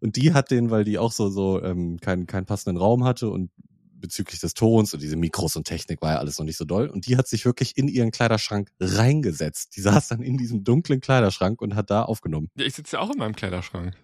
und 0.00 0.16
die 0.16 0.32
hat 0.32 0.50
den, 0.50 0.70
weil 0.70 0.84
die 0.84 0.98
auch 0.98 1.12
so, 1.12 1.28
so 1.28 1.62
ähm, 1.62 1.98
keinen, 2.00 2.26
keinen 2.26 2.46
passenden 2.46 2.76
Raum 2.76 3.04
hatte 3.04 3.28
und 3.30 3.50
bezüglich 3.98 4.40
des 4.40 4.54
Tons 4.54 4.92
und 4.94 5.02
diese 5.02 5.16
Mikros 5.16 5.56
und 5.56 5.64
Technik 5.64 6.02
war 6.02 6.12
ja 6.12 6.18
alles 6.18 6.38
noch 6.38 6.44
nicht 6.44 6.58
so 6.58 6.64
doll. 6.64 6.88
Und 6.88 7.06
die 7.06 7.16
hat 7.16 7.26
sich 7.28 7.44
wirklich 7.44 7.76
in 7.76 7.88
ihren 7.88 8.10
Kleiderschrank 8.10 8.70
reingesetzt. 8.78 9.76
Die 9.76 9.80
saß 9.80 10.08
dann 10.08 10.22
in 10.22 10.36
diesem 10.36 10.64
dunklen 10.64 11.00
Kleiderschrank 11.00 11.60
und 11.60 11.74
hat 11.74 11.90
da 11.90 12.02
aufgenommen. 12.02 12.48
Ja, 12.56 12.66
ich 12.66 12.74
sitze 12.74 12.96
ja 12.96 13.02
auch 13.02 13.10
in 13.10 13.18
meinem 13.18 13.34
Kleiderschrank. 13.34 13.94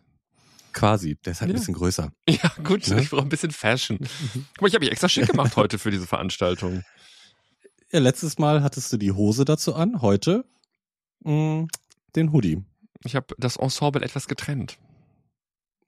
Quasi. 0.73 1.17
Der 1.25 1.33
ist 1.33 1.41
halt 1.41 1.51
Ja. 1.51 1.55
ein 1.57 1.59
bisschen 1.61 1.75
größer. 1.75 2.13
Ja, 2.29 2.53
gut, 2.65 2.87
Ja. 2.87 2.99
ich 2.99 3.11
brauche 3.11 3.23
ein 3.23 3.29
bisschen 3.29 3.51
Fashion. 3.51 3.99
Guck 4.57 4.63
mal, 4.63 4.69
ich 4.69 4.75
habe 4.75 4.85
mich 4.85 4.93
extra 4.93 5.09
schick 5.09 5.27
gemacht 5.29 5.57
heute 5.57 5.79
für 5.79 5.91
diese 5.91 6.07
Veranstaltung. 6.07 6.83
Ja, 7.93 7.99
letztes 8.01 8.39
Mal 8.39 8.63
hattest 8.63 8.93
du 8.93 8.97
die 8.97 9.13
Hose 9.13 9.45
dazu 9.45 9.75
an, 9.75 10.01
heute 10.03 10.45
mh, 11.25 11.67
den 12.17 12.33
Hoodie. 12.33 12.63
Ich 13.05 13.17
habe 13.17 13.35
das 13.39 13.57
Ensemble 13.57 14.03
etwas 14.03 14.29
getrennt. 14.29 14.79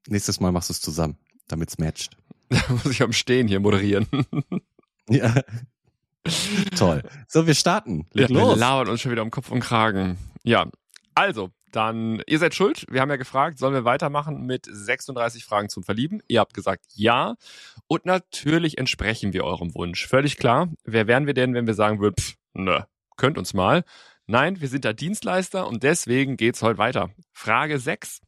Nächstes 0.08 0.38
Mal 0.40 0.52
machst 0.52 0.68
du 0.68 0.73
es 0.73 0.80
zusammen, 0.80 1.16
damit's 1.49 1.78
matcht. 1.78 2.16
Da 2.50 2.62
muss 2.68 2.85
ich 2.87 3.02
am 3.02 3.12
Stehen 3.12 3.49
hier 3.49 3.58
moderieren. 3.61 4.06
Ja. 5.08 5.35
Toll. 6.76 7.02
So, 7.28 7.47
wir 7.47 7.54
starten. 7.54 8.06
Leg 8.12 8.28
Ja, 8.30 8.37
wir 8.37 8.42
los. 8.42 8.58
labern 8.58 8.88
uns 8.88 9.00
schon 9.00 9.12
wieder 9.12 9.23
um 9.23 9.30
Kopf 9.30 9.50
und 9.50 9.61
Kragen. 9.61 10.18
Ja, 10.42 10.70
also, 11.14 11.50
dann, 11.76 12.23
ihr 12.26 12.38
seid 12.38 12.54
schuld. 12.54 12.87
Wir 12.88 13.00
haben 13.00 13.11
ja 13.11 13.16
gefragt, 13.16 13.59
sollen 13.59 13.75
wir 13.75 13.85
weitermachen 13.85 14.47
mit 14.47 14.66
36 14.66 15.45
Fragen 15.45 15.69
zum 15.69 15.83
Verlieben? 15.83 16.21
Ihr 16.28 16.40
habt 16.40 16.54
gesagt 16.54 16.85
ja. 16.95 17.35
Und 17.87 18.07
natürlich 18.07 18.78
entsprechen 18.78 19.33
wir 19.33 19.45
eurem 19.45 19.75
Wunsch. 19.75 20.07
Völlig 20.07 20.37
klar. 20.37 20.69
Wer 20.85 21.07
wären 21.07 21.26
wir 21.26 21.35
denn, 21.35 21.54
wenn 21.54 21.66
wir 21.66 21.75
sagen 21.75 22.00
würden, 22.00 22.16
pff, 22.19 22.35
nö, 22.54 22.81
könnt 23.16 23.38
uns 23.38 23.54
mal. 23.54 23.85
Nein, 24.26 24.61
wir 24.61 24.69
sind 24.69 24.85
da 24.85 24.93
Dienstleister 24.93 25.66
und 25.66 25.83
deswegen 25.83 26.37
geht's 26.37 26.62
heute 26.62 26.78
weiter. 26.78 27.11
Frage 27.33 27.78
6. 27.78 28.21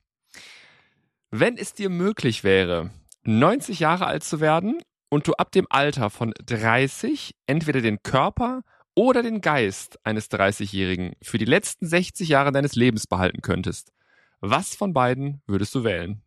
Wenn 1.30 1.56
es 1.56 1.72
dir 1.72 1.88
möglich 1.88 2.44
wäre, 2.44 2.90
90 3.24 3.80
Jahre 3.80 4.06
alt 4.06 4.22
zu 4.22 4.40
werden 4.40 4.82
und 5.08 5.26
du 5.26 5.32
ab 5.34 5.52
dem 5.52 5.66
Alter 5.70 6.10
von 6.10 6.32
30 6.44 7.34
entweder 7.46 7.80
den 7.80 8.02
Körper 8.02 8.62
oder 8.96 9.22
den 9.22 9.40
Geist 9.40 10.04
eines 10.04 10.30
30-Jährigen 10.30 11.14
für 11.22 11.38
die 11.38 11.44
letzten 11.44 11.86
60 11.86 12.28
Jahre 12.28 12.50
deines 12.50 12.74
Lebens 12.74 13.06
behalten 13.06 13.42
könntest, 13.42 13.92
was 14.40 14.74
von 14.74 14.92
beiden 14.92 15.42
würdest 15.46 15.74
du 15.74 15.84
wählen? 15.84 16.22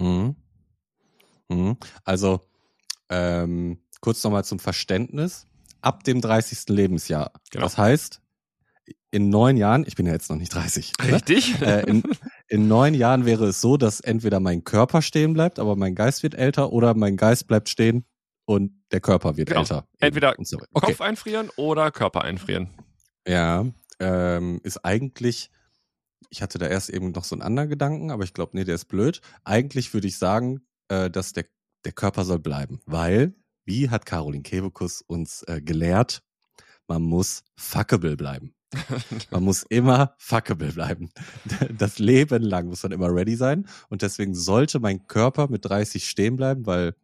Mhm. 0.00 0.34
Mhm. 1.48 1.76
Also, 2.02 2.40
ähm, 3.10 3.78
kurz 4.00 4.24
nochmal 4.24 4.44
zum 4.44 4.58
Verständnis. 4.58 5.46
Ab 5.82 6.02
dem 6.04 6.22
30. 6.22 6.70
Lebensjahr. 6.70 7.32
Genau. 7.50 7.64
Das 7.64 7.76
heißt, 7.76 8.22
in 9.10 9.28
neun 9.28 9.58
Jahren, 9.58 9.84
ich 9.86 9.94
bin 9.94 10.06
ja 10.06 10.12
jetzt 10.12 10.30
noch 10.30 10.38
nicht 10.38 10.54
30. 10.54 10.92
Ne? 11.02 11.12
Richtig? 11.12 11.60
Äh, 11.60 11.82
in, 11.82 12.02
in 12.48 12.66
neun 12.66 12.94
Jahren 12.94 13.26
wäre 13.26 13.46
es 13.48 13.60
so, 13.60 13.76
dass 13.76 14.00
entweder 14.00 14.40
mein 14.40 14.64
Körper 14.64 15.02
stehen 15.02 15.34
bleibt, 15.34 15.58
aber 15.58 15.76
mein 15.76 15.94
Geist 15.94 16.22
wird 16.22 16.34
älter, 16.34 16.72
oder 16.72 16.94
mein 16.94 17.18
Geist 17.18 17.46
bleibt 17.46 17.68
stehen 17.68 18.06
und 18.46 18.72
der 18.92 19.00
Körper 19.00 19.36
wird 19.36 19.48
Genau. 19.48 19.60
älter. 19.60 19.86
Entweder 20.00 20.34
so. 20.40 20.58
Okay. 20.72 20.86
Kopf 20.92 21.00
einfrieren 21.00 21.50
oder 21.56 21.90
Körper 21.90 22.22
einfrieren. 22.22 22.70
Ja, 23.26 23.66
ähm, 24.00 24.60
ist 24.62 24.84
eigentlich, 24.84 25.50
ich 26.30 26.42
hatte 26.42 26.58
da 26.58 26.66
erst 26.66 26.90
eben 26.90 27.12
noch 27.12 27.24
so 27.24 27.34
einen 27.34 27.42
anderen 27.42 27.68
Gedanken, 27.68 28.10
aber 28.10 28.24
ich 28.24 28.34
glaube, 28.34 28.56
nee, 28.56 28.64
der 28.64 28.74
ist 28.74 28.86
blöd. 28.86 29.20
Eigentlich 29.44 29.94
würde 29.94 30.06
ich 30.08 30.18
sagen, 30.18 30.60
äh, 30.88 31.10
dass 31.10 31.32
der, 31.32 31.46
der 31.84 31.92
Körper 31.92 32.24
soll 32.24 32.38
bleiben, 32.38 32.80
weil, 32.86 33.34
wie 33.64 33.88
hat 33.88 34.04
Caroline 34.06 34.42
Kebekus 34.42 35.00
uns 35.00 35.42
äh, 35.44 35.60
gelehrt, 35.62 36.22
man 36.86 37.02
muss 37.02 37.44
fuckable 37.56 38.16
bleiben. 38.16 38.54
Man 39.30 39.44
muss 39.44 39.62
immer 39.62 40.16
fuckable 40.18 40.72
bleiben. 40.72 41.08
Das 41.78 42.00
Leben 42.00 42.42
lang 42.42 42.66
muss 42.66 42.82
man 42.82 42.90
immer 42.90 43.06
ready 43.14 43.36
sein. 43.36 43.68
Und 43.88 44.02
deswegen 44.02 44.34
sollte 44.34 44.80
mein 44.80 45.06
Körper 45.06 45.46
mit 45.48 45.64
30 45.64 46.08
stehen 46.10 46.34
bleiben, 46.34 46.66
weil 46.66 46.96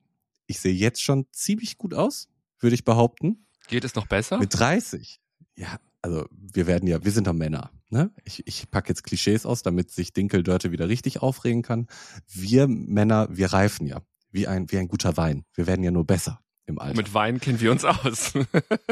ich 0.50 0.58
sehe 0.58 0.74
jetzt 0.74 1.00
schon 1.00 1.26
ziemlich 1.30 1.78
gut 1.78 1.94
aus, 1.94 2.28
würde 2.58 2.74
ich 2.74 2.84
behaupten. 2.84 3.46
Geht 3.68 3.84
es 3.84 3.94
noch 3.94 4.08
besser? 4.08 4.38
Mit 4.38 4.58
30. 4.58 5.20
Ja, 5.54 5.78
also 6.02 6.26
wir 6.32 6.66
werden 6.66 6.88
ja, 6.88 7.04
wir 7.04 7.12
sind 7.12 7.28
doch 7.28 7.32
Männer. 7.32 7.70
Ne? 7.88 8.10
Ich, 8.24 8.44
ich 8.48 8.68
packe 8.68 8.88
jetzt 8.88 9.04
Klischees 9.04 9.46
aus, 9.46 9.62
damit 9.62 9.92
sich 9.92 10.12
Dinkeldörte 10.12 10.72
wieder 10.72 10.88
richtig 10.88 11.22
aufregen 11.22 11.62
kann. 11.62 11.86
Wir 12.26 12.66
Männer, 12.66 13.28
wir 13.30 13.52
reifen 13.52 13.86
ja. 13.86 14.02
Wie 14.32 14.48
ein, 14.48 14.70
wie 14.72 14.78
ein 14.78 14.88
guter 14.88 15.16
Wein. 15.16 15.44
Wir 15.54 15.68
werden 15.68 15.84
ja 15.84 15.92
nur 15.92 16.04
besser 16.04 16.40
im 16.66 16.80
Alter. 16.80 16.96
Mit 16.96 17.14
Wein 17.14 17.40
kennen 17.40 17.60
wir 17.60 17.70
uns 17.70 17.84
aus. 17.84 18.32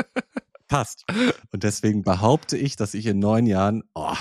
Passt. 0.69 1.07
Und 1.51 1.65
deswegen 1.65 2.05
behaupte 2.05 2.57
ich, 2.57 2.77
dass 2.77 2.95
ich 2.95 3.07
in 3.07 3.19
neun 3.19 3.47
Jahren, 3.47 3.83
oh, 3.95 4.17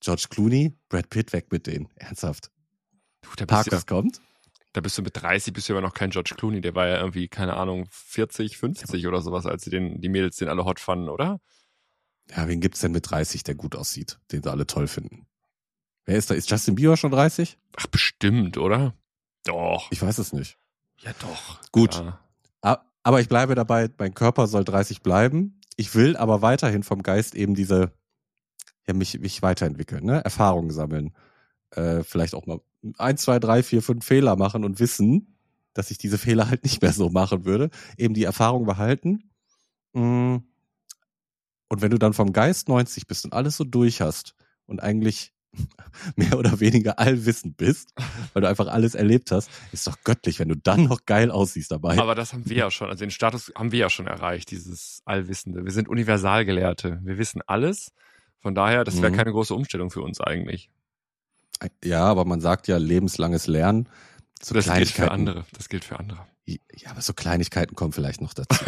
George 0.00 0.26
Clooney, 0.28 0.76
Brad 0.90 1.08
Pitt 1.08 1.32
weg 1.32 1.52
mit 1.52 1.66
denen. 1.66 1.88
Ernsthaft. 1.94 2.50
Du, 3.22 3.30
da 3.36 3.46
Parkers 3.46 3.82
ja, 3.82 3.86
kommt. 3.86 4.20
Da 4.72 4.80
bist 4.80 4.96
du 4.98 5.02
mit 5.02 5.20
30 5.20 5.52
bist 5.52 5.68
du 5.68 5.74
aber 5.74 5.82
noch 5.82 5.94
kein 5.94 6.10
George 6.10 6.34
Clooney, 6.36 6.60
der 6.60 6.74
war 6.74 6.86
ja 6.86 6.98
irgendwie, 6.98 7.28
keine 7.28 7.54
Ahnung, 7.56 7.86
40, 7.90 8.56
50 8.56 9.06
oder 9.06 9.20
sowas, 9.20 9.46
als 9.46 9.64
sie 9.64 9.70
den, 9.70 10.00
die 10.00 10.08
Mädels 10.08 10.36
den 10.36 10.48
alle 10.48 10.64
hot 10.64 10.80
fanden, 10.80 11.08
oder? 11.08 11.40
Ja, 12.30 12.48
wen 12.48 12.60
gibt's 12.60 12.80
denn 12.80 12.92
mit 12.92 13.10
30, 13.10 13.42
der 13.42 13.54
gut 13.54 13.76
aussieht, 13.76 14.18
den 14.30 14.42
sie 14.42 14.50
alle 14.50 14.66
toll 14.66 14.86
finden? 14.86 15.26
Wer 16.04 16.16
ist 16.16 16.30
da? 16.30 16.34
Ist 16.34 16.50
Justin 16.50 16.74
Bieber 16.74 16.96
schon 16.96 17.10
30? 17.10 17.58
Ach, 17.76 17.86
bestimmt, 17.86 18.58
oder? 18.58 18.94
Doch. 19.44 19.88
Ich 19.90 20.00
weiß 20.02 20.18
es 20.18 20.32
nicht. 20.32 20.58
Ja, 20.98 21.12
doch. 21.20 21.60
Gut. 21.70 21.96
Ja. 21.96 22.18
Aber 23.04 23.20
ich 23.20 23.28
bleibe 23.28 23.54
dabei, 23.54 23.90
mein 23.98 24.14
Körper 24.14 24.46
soll 24.46 24.64
30 24.64 25.02
bleiben. 25.02 25.60
Ich 25.76 25.94
will 25.94 26.16
aber 26.16 26.42
weiterhin 26.42 26.82
vom 26.82 27.02
Geist 27.02 27.34
eben 27.34 27.54
diese, 27.54 27.92
ja, 28.86 28.94
mich, 28.94 29.18
mich 29.18 29.42
weiterentwickeln, 29.42 30.04
ne? 30.04 30.24
Erfahrungen 30.24 30.70
sammeln. 30.70 31.14
Äh, 31.72 32.02
vielleicht 32.04 32.34
auch 32.34 32.46
mal 32.46 32.60
ein, 32.98 33.16
zwei, 33.16 33.38
drei, 33.38 33.62
vier, 33.62 33.82
fünf 33.82 34.04
Fehler 34.04 34.36
machen 34.36 34.64
und 34.64 34.80
wissen, 34.80 35.36
dass 35.74 35.90
ich 35.90 35.98
diese 35.98 36.18
Fehler 36.18 36.48
halt 36.50 36.64
nicht 36.64 36.82
mehr 36.82 36.92
so 36.92 37.08
machen 37.10 37.44
würde. 37.44 37.70
Eben 37.96 38.14
die 38.14 38.24
Erfahrung 38.24 38.66
behalten. 38.66 39.30
Mm. 39.92 40.36
Und 41.68 41.80
wenn 41.80 41.90
du 41.90 41.98
dann 41.98 42.12
vom 42.12 42.32
Geist 42.32 42.68
90 42.68 43.06
bist 43.06 43.24
und 43.24 43.32
alles 43.32 43.56
so 43.56 43.64
durch 43.64 44.02
hast 44.02 44.34
und 44.66 44.82
eigentlich 44.82 45.32
mehr 46.16 46.38
oder 46.38 46.60
weniger 46.60 46.98
allwissend 46.98 47.56
bist, 47.56 47.94
weil 48.32 48.42
du 48.42 48.48
einfach 48.48 48.66
alles 48.68 48.94
erlebt 48.94 49.30
hast, 49.30 49.50
ist 49.72 49.86
doch 49.86 49.96
göttlich, 50.04 50.38
wenn 50.38 50.48
du 50.48 50.56
dann 50.56 50.84
noch 50.84 51.06
geil 51.06 51.30
aussiehst 51.30 51.70
dabei. 51.70 51.98
Aber 51.98 52.14
das 52.14 52.32
haben 52.32 52.46
wir 52.48 52.56
ja 52.56 52.70
schon, 52.70 52.88
also 52.88 53.04
den 53.04 53.10
Status 53.10 53.52
haben 53.56 53.72
wir 53.72 53.78
ja 53.78 53.90
schon 53.90 54.06
erreicht, 54.06 54.50
dieses 54.50 55.02
Allwissende. 55.06 55.64
Wir 55.64 55.72
sind 55.72 55.88
Universalgelehrte. 55.88 57.00
Wir 57.02 57.16
wissen 57.18 57.40
alles. 57.46 57.92
Von 58.40 58.54
daher, 58.54 58.84
das 58.84 59.00
wäre 59.00 59.12
Mhm. 59.12 59.16
keine 59.16 59.32
große 59.32 59.54
Umstellung 59.54 59.90
für 59.90 60.02
uns 60.02 60.20
eigentlich. 60.20 60.70
Ja, 61.84 62.04
aber 62.04 62.24
man 62.24 62.40
sagt 62.40 62.68
ja 62.68 62.76
lebenslanges 62.76 63.46
Lernen. 63.46 63.88
So 64.42 64.54
Das 64.54 64.66
gilt 64.72 64.88
für 64.90 65.10
andere. 65.10 65.44
Das 65.52 65.68
gilt 65.68 65.84
für 65.84 65.98
andere. 65.98 66.26
Ja, 66.46 66.90
aber 66.90 67.00
so 67.02 67.12
Kleinigkeiten 67.12 67.76
kommen 67.76 67.92
vielleicht 67.92 68.20
noch 68.20 68.34
dazu. 68.34 68.64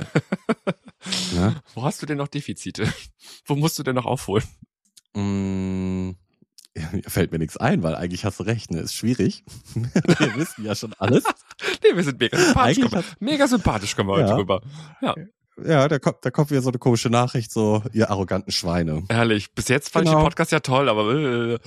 ne? 1.34 1.60
Wo 1.74 1.82
hast 1.82 2.00
du 2.02 2.06
denn 2.06 2.18
noch 2.18 2.28
Defizite? 2.28 2.92
Wo 3.46 3.56
musst 3.56 3.78
du 3.78 3.82
denn 3.82 3.96
noch 3.96 4.06
aufholen? 4.06 4.44
mm, 5.14 6.10
ja, 6.76 6.88
fällt 7.08 7.32
mir 7.32 7.38
nichts 7.38 7.56
ein, 7.56 7.82
weil 7.82 7.94
eigentlich 7.96 8.24
hast 8.24 8.38
du 8.40 8.44
recht, 8.44 8.70
ne? 8.70 8.80
Ist 8.80 8.94
schwierig. 8.94 9.44
Wir 9.74 10.34
wissen 10.36 10.64
ja 10.64 10.74
schon 10.74 10.92
alles. 10.98 11.24
Nee, 11.84 11.94
wir 11.96 12.02
sind 12.02 12.18
mega 12.18 12.36
sympathisch. 12.36 12.78
Mega 13.20 13.46
sympathisch 13.46 13.94
kommen 13.94 14.08
wir 14.08 14.18
Ja. 14.18 14.24
heute 14.26 14.36
rüber. 14.38 14.60
Ja, 15.00 15.14
da 15.56 15.98
kommt, 15.98 16.18
da 16.22 16.30
kommt 16.30 16.50
wieder 16.50 16.62
so 16.62 16.70
eine 16.70 16.78
komische 16.78 17.10
Nachricht, 17.10 17.52
so, 17.52 17.82
ihr 17.92 18.10
arroganten 18.10 18.50
Schweine. 18.52 19.04
Herrlich. 19.08 19.52
Bis 19.52 19.68
jetzt 19.68 19.90
fand 19.90 20.04
ich 20.06 20.10
Genau. 20.10 20.22
den 20.22 20.28
Podcast 20.28 20.52
ja 20.52 20.60
toll, 20.60 20.88
aber 20.88 21.14
äh, 21.14 21.58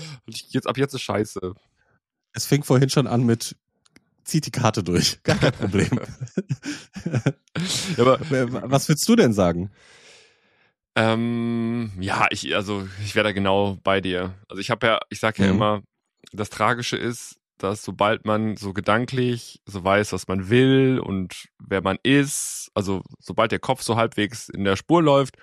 jetzt 0.50 0.67
ab 0.67 0.77
jetzt 0.77 0.94
ist 0.94 1.01
scheiße. 1.01 1.53
Es 2.34 2.46
fing 2.46 2.63
vorhin 2.63 2.89
schon 2.89 3.08
an 3.08 3.24
mit, 3.25 3.56
zieht 4.24 4.46
die 4.46 4.51
Karte 4.51 4.84
durch. 4.84 5.20
Gar 5.24 5.38
kein 5.38 5.53
Problem. 5.53 5.89
Ja, 7.98 8.03
aber 8.06 8.20
Was 8.72 8.88
würdest 8.88 9.10
du 9.10 9.15
denn 9.15 9.34
sagen? 9.34 9.72
Ähm, 10.96 11.91
ja, 12.00 12.27
ich, 12.32 12.56
also 12.56 12.88
ich 13.03 13.15
wäre 13.15 13.24
da 13.25 13.32
genau 13.32 13.77
bei 13.84 14.01
dir. 14.01 14.34
Also 14.48 14.60
ich 14.62 14.70
habe 14.70 14.86
ja, 14.86 15.00
ich 15.10 15.20
sage 15.20 15.41
ja 15.44 15.50
Mhm. 15.50 15.56
immer, 15.56 15.82
das 16.34 16.50
Tragische 16.50 16.98
ist, 16.98 17.38
dass 17.57 17.83
sobald 17.83 18.25
man 18.25 18.55
so 18.57 18.73
gedanklich 18.73 19.61
so 19.65 19.83
weiß, 19.83 20.13
was 20.13 20.27
man 20.27 20.49
will 20.49 20.99
und 20.99 21.47
wer 21.59 21.81
man 21.81 21.97
ist, 22.03 22.69
also 22.73 23.01
sobald 23.19 23.51
der 23.51 23.59
Kopf 23.59 23.81
so 23.81 23.95
halbwegs 23.95 24.49
in 24.49 24.63
der 24.63 24.75
Spur 24.75 25.01
läuft, 25.03 25.35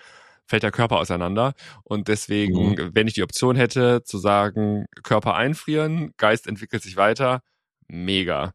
fällt 0.47 0.63
der 0.63 0.71
Körper 0.73 0.99
auseinander. 0.99 1.55
Und 1.85 2.09
deswegen, 2.09 2.71
Mhm. 2.73 2.91
wenn 2.95 3.07
ich 3.09 3.15
die 3.15 3.23
Option 3.23 3.57
hätte, 3.57 4.03
zu 4.05 4.19
sagen, 4.19 4.87
Körper 5.03 5.35
einfrieren, 5.35 6.13
Geist 6.19 6.47
entwickelt 6.47 6.83
sich 6.83 6.97
weiter, 6.97 7.43
mega. 7.89 8.53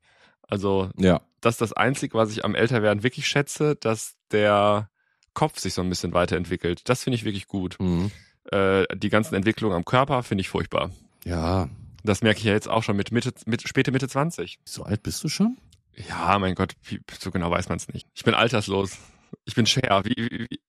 Also 0.48 0.90
Ja. 0.98 1.22
das 1.42 1.56
ist 1.56 1.62
das 1.62 1.74
Einzige, 1.74 2.16
was 2.18 2.32
ich 2.32 2.46
am 2.46 2.56
Älterwerden 2.56 3.04
wirklich 3.04 3.28
schätze, 3.28 3.76
dass 3.76 4.16
der 4.32 4.90
Kopf 5.34 5.60
sich 5.60 5.74
so 5.74 5.82
ein 5.82 5.90
bisschen 5.90 6.14
weiterentwickelt. 6.14 6.88
Das 6.90 7.04
finde 7.04 7.16
ich 7.16 7.26
wirklich 7.26 7.48
gut. 7.48 7.76
Mhm. 7.80 8.12
Äh, 8.52 8.86
die 8.96 9.10
ganzen 9.10 9.36
Entwicklungen 9.36 9.76
am 9.76 9.86
Körper 9.86 10.24
finde 10.24 10.42
ich 10.42 10.50
furchtbar. 10.50 10.92
Ja. 11.24 11.70
Das 12.04 12.22
merke 12.22 12.40
ich 12.40 12.46
ja 12.46 12.54
jetzt 12.54 12.70
auch 12.70 12.84
schon 12.84 12.96
mit 12.96 13.12
Mitte, 13.12 13.34
mit, 13.46 13.68
späte 13.68 13.92
Mitte 13.92 14.08
20. 14.08 14.60
So 14.66 14.84
alt 14.84 15.04
bist 15.04 15.24
du 15.24 15.30
schon? 15.30 15.58
Ja, 16.08 16.40
mein 16.40 16.56
Gott, 16.56 16.74
wie, 16.84 17.02
so 17.20 17.32
genau 17.32 17.52
weiß 17.52 17.70
man 17.70 17.78
es 17.78 17.88
nicht. 17.90 18.08
Ich 18.16 18.24
bin 18.24 18.34
alterslos. 18.34 18.98
Ich 19.46 19.56
bin 19.56 19.66
Cher. 19.66 20.04
Wie, 20.06 20.16
wie, 20.16 20.60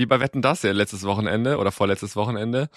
wie- 0.00 0.06
bei 0.06 0.18
Wetten 0.20 0.42
das 0.42 0.62
ja 0.62 0.72
letztes 0.72 1.04
Wochenende 1.04 1.58
oder 1.58 1.70
vorletztes 1.72 2.16
Wochenende. 2.16 2.68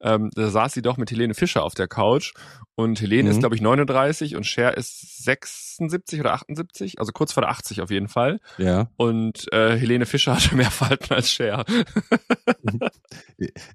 Ähm, 0.00 0.30
da 0.34 0.50
saß 0.50 0.72
sie 0.74 0.82
doch 0.82 0.96
mit 0.98 1.10
Helene 1.10 1.34
Fischer 1.34 1.62
auf 1.64 1.74
der 1.74 1.88
Couch 1.88 2.32
und 2.74 3.00
Helene 3.00 3.24
Mhm. 3.24 3.30
ist, 3.30 3.38
glaube 3.40 3.54
ich, 3.54 3.60
39 3.62 4.36
und 4.36 4.44
Cher 4.44 4.76
ist 4.76 5.24
76 5.24 6.20
oder 6.20 6.32
78, 6.34 6.98
also 6.98 7.12
kurz 7.12 7.32
vor 7.32 7.40
der 7.42 7.50
80 7.50 7.80
auf 7.80 7.90
jeden 7.90 8.08
Fall. 8.08 8.40
Ja. 8.58 8.88
Und 8.96 9.50
äh, 9.52 9.76
Helene 9.78 10.06
Fischer 10.06 10.34
hatte 10.36 10.54
mehr 10.56 10.70
Falten 10.70 11.12
als 11.14 11.30
Cher. 11.30 11.64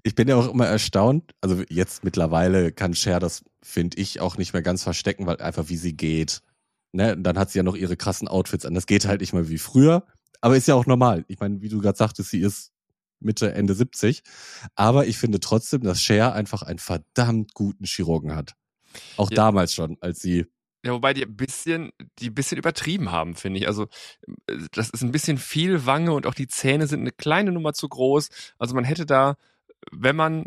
Ich 0.02 0.14
bin 0.14 0.28
ja 0.28 0.36
auch 0.36 0.52
immer 0.52 0.66
erstaunt. 0.66 1.32
Also 1.40 1.62
jetzt 1.68 2.04
mittlerweile 2.04 2.72
kann 2.72 2.94
Cher 2.94 3.20
das, 3.20 3.44
finde 3.62 3.98
ich, 3.98 4.20
auch 4.20 4.36
nicht 4.36 4.52
mehr 4.52 4.62
ganz 4.62 4.82
verstecken, 4.82 5.26
weil 5.26 5.40
einfach 5.40 5.68
wie 5.68 5.76
sie 5.76 5.96
geht. 5.96 6.40
Ne? 6.92 7.14
Und 7.16 7.24
Dann 7.24 7.38
hat 7.38 7.50
sie 7.50 7.58
ja 7.58 7.62
noch 7.62 7.76
ihre 7.76 7.96
krassen 7.96 8.28
Outfits 8.28 8.64
an. 8.64 8.74
Das 8.74 8.86
geht 8.86 9.06
halt 9.06 9.20
nicht 9.20 9.32
mehr 9.32 9.48
wie 9.48 9.58
früher. 9.58 10.04
Aber 10.40 10.56
ist 10.56 10.68
ja 10.68 10.74
auch 10.74 10.86
normal. 10.86 11.24
Ich 11.28 11.40
meine, 11.40 11.60
wie 11.60 11.68
du 11.68 11.80
gerade 11.80 11.98
sagtest, 11.98 12.30
sie 12.30 12.40
ist 12.40 12.72
Mitte, 13.20 13.52
Ende 13.54 13.74
70. 13.74 14.22
Aber 14.74 15.06
ich 15.06 15.18
finde 15.18 15.40
trotzdem, 15.40 15.82
dass 15.82 16.00
Cher 16.02 16.32
einfach 16.34 16.62
einen 16.62 16.78
verdammt 16.78 17.54
guten 17.54 17.84
Chirurgen 17.84 18.34
hat. 18.34 18.54
Auch 19.16 19.30
Ja. 19.30 19.36
damals 19.36 19.74
schon, 19.74 19.96
als 20.00 20.20
sie. 20.20 20.46
Ja, 20.84 20.92
wobei 20.92 21.12
die 21.12 21.24
ein 21.24 21.36
bisschen, 21.36 21.90
die 22.20 22.30
ein 22.30 22.34
bisschen 22.34 22.56
übertrieben 22.58 23.10
haben, 23.10 23.34
finde 23.34 23.58
ich. 23.60 23.66
Also 23.66 23.88
äh, 24.46 24.56
das 24.72 24.90
ist 24.90 25.02
ein 25.02 25.12
bisschen 25.12 25.38
viel 25.38 25.86
Wange 25.86 26.12
und 26.12 26.26
auch 26.26 26.34
die 26.34 26.46
Zähne 26.46 26.86
sind 26.86 27.00
eine 27.00 27.12
kleine 27.12 27.52
Nummer 27.52 27.72
zu 27.72 27.88
groß. 27.88 28.28
Also 28.58 28.74
man 28.74 28.84
hätte 28.84 29.04
da, 29.04 29.36
wenn 29.90 30.16
man, 30.16 30.46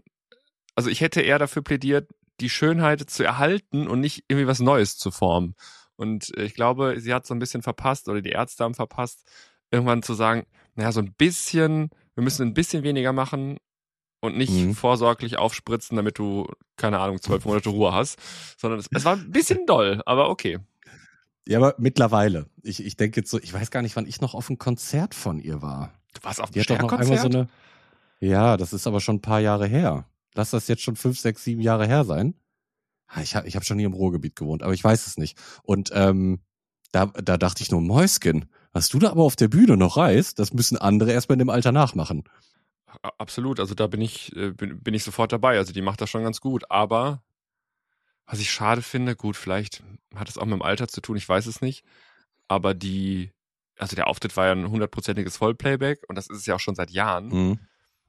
also 0.76 0.90
ich 0.90 1.02
hätte 1.02 1.22
eher 1.22 1.38
dafür 1.40 1.62
plädiert, 1.62 2.10
die 2.40 2.50
Schönheit 2.50 3.08
zu 3.10 3.24
erhalten 3.24 3.88
und 3.88 4.00
nicht 4.00 4.24
irgendwie 4.28 4.48
was 4.48 4.60
Neues 4.60 4.98
zu 4.98 5.12
formen. 5.12 5.56
Und 5.98 6.36
äh, 6.38 6.44
ich 6.44 6.56
glaube, 6.56 6.96
sie 7.00 7.14
hat 7.14 7.28
so 7.28 7.36
ein 7.36 7.40
bisschen 7.40 7.62
verpasst 7.62 8.08
oder 8.10 8.22
die 8.22 8.32
Ärzte 8.32 8.64
haben 8.64 8.74
verpasst, 8.74 9.30
irgendwann 9.70 10.02
zu 10.02 10.14
sagen, 10.14 10.48
naja, 10.76 10.92
so 10.94 11.02
ein 11.02 11.14
bisschen, 11.14 11.90
wir 12.16 12.24
müssen 12.24 12.48
ein 12.48 12.54
bisschen 12.54 12.84
weniger 12.84 13.14
machen 13.14 13.58
und 14.22 14.38
nicht 14.38 14.52
Mhm. 14.52 14.76
vorsorglich 14.76 15.38
aufspritzen, 15.38 15.96
damit 15.98 16.18
du, 16.20 16.48
keine 16.78 17.00
Ahnung, 17.00 17.22
zwölf 17.22 17.46
Monate 17.46 17.70
Ruhe 17.70 17.92
hast, 17.94 18.18
sondern 18.58 18.80
es, 18.80 18.88
es 18.92 19.06
war 19.06 19.16
ein 19.18 19.32
bisschen 19.32 19.66
doll, 19.66 20.02
aber 20.06 20.30
okay. 20.30 20.60
Ja, 21.48 21.58
aber 21.58 21.74
mittlerweile. 21.80 22.46
Ich, 22.62 22.86
ich 22.86 22.98
denke 22.98 23.22
jetzt 23.22 23.32
so, 23.32 23.40
ich 23.40 23.52
weiß 23.54 23.72
gar 23.72 23.82
nicht, 23.82 23.96
wann 23.96 24.06
ich 24.06 24.22
noch 24.22 24.36
auf 24.36 24.50
ein 24.50 24.60
Konzert 24.60 25.16
von 25.16 25.40
ihr 25.40 25.62
war. 25.62 25.92
Du 26.14 26.24
warst 26.24 26.40
auf 26.40 26.52
dem 26.52 26.62
einmal 26.70 27.18
so 27.18 27.26
eine. 27.28 27.48
Ja, 28.20 28.58
das 28.58 28.74
ist 28.74 28.86
aber 28.86 29.00
schon 29.02 29.16
ein 29.16 29.22
paar 29.22 29.40
Jahre 29.40 29.66
her. 29.66 30.06
Lass 30.36 30.52
das 30.52 30.68
jetzt 30.68 30.84
schon 30.84 30.96
fünf, 30.96 31.20
sechs, 31.20 31.44
sieben 31.44 31.62
Jahre 31.62 31.88
her 31.88 32.06
sein. 32.06 32.36
Ah, 33.08 33.22
Ich 33.22 33.36
habe 33.36 33.48
ich 33.48 33.56
hab 33.56 33.66
schon 33.66 33.80
hier 33.80 33.88
im 33.88 33.94
Ruhrgebiet 33.94 34.36
gewohnt, 34.36 34.62
aber 34.62 34.74
ich 34.74 34.84
weiß 34.84 35.08
es 35.08 35.18
nicht. 35.18 35.38
Und 35.64 35.90
ähm, 35.94 36.40
da, 36.92 37.08
da 37.08 37.38
dachte 37.38 37.64
ich 37.64 37.72
nur, 37.72 37.82
Mäuschen, 37.82 38.46
was 38.74 38.90
du 38.90 39.00
da 39.00 39.12
aber 39.12 39.24
auf 39.24 39.36
der 39.36 39.48
Bühne 39.48 39.78
noch 39.78 39.98
reißt, 39.98 40.40
das 40.40 40.54
müssen 40.54 40.78
andere 40.78 41.12
erstmal 41.12 41.36
in 41.36 41.40
dem 41.40 41.50
Alter 41.50 41.72
nachmachen. 41.72 42.24
Absolut, 43.18 43.60
also 43.60 43.74
da 43.74 43.88
bin 43.88 44.02
ich, 44.02 44.36
äh, 44.36 44.52
bin, 44.52 44.82
bin 44.82 44.94
ich 44.94 45.04
sofort 45.04 45.32
dabei. 45.32 45.58
Also 45.58 45.74
die 45.74 45.82
macht 45.82 46.02
das 46.02 46.10
schon 46.10 46.24
ganz 46.24 46.42
gut. 46.42 46.70
Aber 46.70 47.24
was 48.26 48.40
ich 48.40 48.52
schade 48.52 48.82
finde, 48.82 49.16
gut, 49.16 49.36
vielleicht 49.36 49.84
hat 50.16 50.30
es 50.30 50.38
auch 50.38 50.46
mit 50.46 50.54
dem 50.54 50.62
Alter 50.62 50.88
zu 50.88 51.02
tun, 51.02 51.18
ich 51.18 51.28
weiß 51.28 51.48
es 51.48 51.62
nicht. 51.62 51.84
Aber 52.48 52.74
die, 52.74 53.32
also 53.78 53.96
der 53.96 54.08
Auftritt 54.08 54.36
war 54.38 54.48
ja 54.48 54.52
ein 54.52 54.70
hundertprozentiges 54.70 55.38
Vollplayback 55.38 56.04
und 56.08 56.16
das 56.16 56.28
ist 56.28 56.40
es 56.40 56.46
ja 56.46 56.56
auch 56.56 56.60
schon 56.60 56.76
seit 56.76 56.92
Jahren. 56.92 57.28
Mhm. 57.28 57.60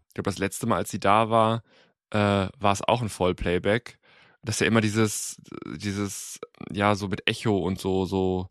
Ich 0.09 0.15
glaube, 0.15 0.31
das 0.31 0.39
letzte 0.39 0.67
Mal, 0.67 0.77
als 0.77 0.91
sie 0.91 1.01
da 1.01 1.31
war, 1.31 1.63
äh, 2.11 2.49
war 2.59 2.73
es 2.73 2.83
auch 2.83 3.03
ein 3.03 3.09
Vollplayback. 3.09 3.99
Das 4.43 4.57
ist 4.57 4.61
ja 4.61 4.67
immer 4.67 4.81
dieses, 4.81 5.41
dieses, 5.77 6.41
ja, 6.71 6.95
so 6.95 7.09
mit 7.09 7.29
Echo 7.29 7.57
und 7.59 7.81
so, 7.81 8.05
so, 8.05 8.51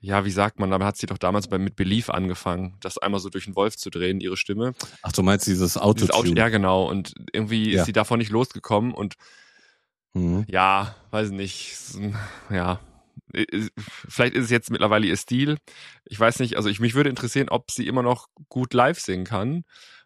ja, 0.00 0.24
wie 0.24 0.30
sagt 0.30 0.58
man, 0.58 0.72
aber 0.72 0.86
hat 0.86 0.96
sie 0.96 1.06
doch 1.06 1.18
damals 1.18 1.48
bei 1.48 1.58
mit 1.58 1.76
Belief 1.76 2.08
angefangen, 2.10 2.76
das 2.80 2.96
einmal 2.98 3.20
so 3.20 3.28
durch 3.28 3.44
den 3.44 3.54
Wolf 3.56 3.76
zu 3.76 3.90
drehen, 3.90 4.20
ihre 4.20 4.36
Stimme. 4.36 4.72
Ach, 5.02 5.12
du 5.12 5.22
meinst 5.22 5.46
dieses 5.46 5.76
Auto, 5.76 5.94
Dieses 6.00 6.10
Auto 6.10 6.32
ja, 6.34 6.48
genau. 6.48 6.88
Und 6.88 7.12
irgendwie 7.32 7.72
Ja. 7.72 7.80
ist 7.80 7.86
sie 7.86 7.92
davon 7.92 8.18
nicht 8.18 8.30
losgekommen 8.30 8.92
und 8.92 9.14
Mhm. 10.14 10.44
ja, 10.48 10.96
weiß 11.12 11.30
nicht, 11.30 11.76
ja. 12.50 12.80
Vielleicht 14.08 14.34
ist 14.34 14.44
es 14.46 14.50
jetzt 14.50 14.70
mittlerweile 14.70 15.06
ihr 15.06 15.16
Stil. 15.16 15.56
Ich 16.04 16.18
weiß 16.18 16.40
nicht, 16.40 16.56
also 16.56 16.68
ich 16.68 16.80
mich 16.80 16.94
würde 16.94 17.10
interessieren, 17.10 17.48
ob 17.48 17.70
sie 17.70 17.86
immer 17.86 18.02
noch 18.02 18.26
gut 18.48 18.74
live 18.74 18.98
singen 18.98 19.24
kann, 19.24 19.62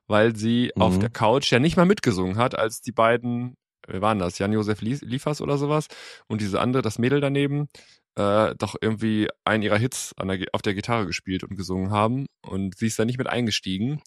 weil 0.07 0.37
sie 0.37 0.73
auf 0.77 0.97
Mhm. 0.97 1.01
der 1.01 1.11
Couch 1.11 1.51
ja 1.51 1.59
nicht 1.59 1.77
mal 1.79 1.87
mitgesungen 1.87 2.37
hat, 2.37 2.55
als 2.59 2.83
die 2.83 2.93
beiden, 2.93 3.57
wer 3.87 4.03
waren 4.03 4.19
das, 4.19 4.39
Jan-Josef 4.39 4.83
Lie- 4.83 4.99
Liefers 5.05 5.41
oder 5.41 5.57
sowas 5.57 5.87
und 6.27 6.43
diese 6.43 6.61
andere, 6.61 6.83
das 6.83 6.99
Mädel 6.99 7.21
daneben, 7.23 7.69
äh, 8.17 8.55
doch 8.57 8.77
irgendwie 8.81 9.29
einen 9.45 9.63
ihrer 9.63 9.79
Hits 9.79 10.15
der, 10.21 10.39
auf 10.53 10.63
der 10.63 10.75
Gitarre 10.75 11.07
gespielt 11.07 11.45
und 11.45 11.57
gesungen 11.57 11.91
haben 11.91 12.27
und 12.43 12.77
sie 12.79 12.87
ist 12.87 12.99
da 12.99 13.05
nicht 13.05 13.19
mit 13.19 13.27
eingestiegen. 13.27 14.01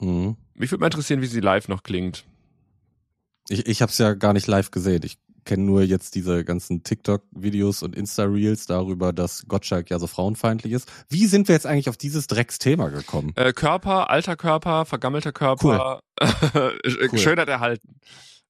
Mhm. 0.00 0.36
Mich 0.54 0.70
würde 0.70 0.80
mal 0.80 0.86
interessieren, 0.86 1.20
wie 1.20 1.26
sie 1.26 1.40
live 1.40 1.68
noch 1.68 1.82
klingt. 1.82 2.24
Ich, 3.48 3.66
ich 3.66 3.82
habe 3.82 3.90
es 3.90 3.98
ja 3.98 4.14
gar 4.14 4.32
nicht 4.32 4.46
live 4.46 4.70
gesehen. 4.70 5.02
Ich 5.04 5.18
kenne 5.44 5.62
nur 5.64 5.82
jetzt 5.82 6.14
diese 6.14 6.44
ganzen 6.44 6.82
TikTok-Videos 6.82 7.82
und 7.82 7.94
Insta-Reels 7.94 8.66
darüber, 8.66 9.12
dass 9.12 9.46
Gottschalk 9.46 9.90
ja 9.90 9.98
so 9.98 10.06
frauenfeindlich 10.06 10.72
ist. 10.72 10.90
Wie 11.08 11.26
sind 11.26 11.48
wir 11.48 11.54
jetzt 11.54 11.66
eigentlich 11.66 11.90
auf 11.90 11.98
dieses 11.98 12.26
Drecksthema 12.26 12.88
gekommen? 12.88 13.32
Äh, 13.36 13.52
Körper, 13.52 14.08
alter 14.10 14.36
Körper, 14.36 14.86
vergammelter 14.86 15.32
Körper, 15.32 16.00
Cool. 16.20 17.18
Schönheit 17.18 17.48
erhalten. 17.48 18.00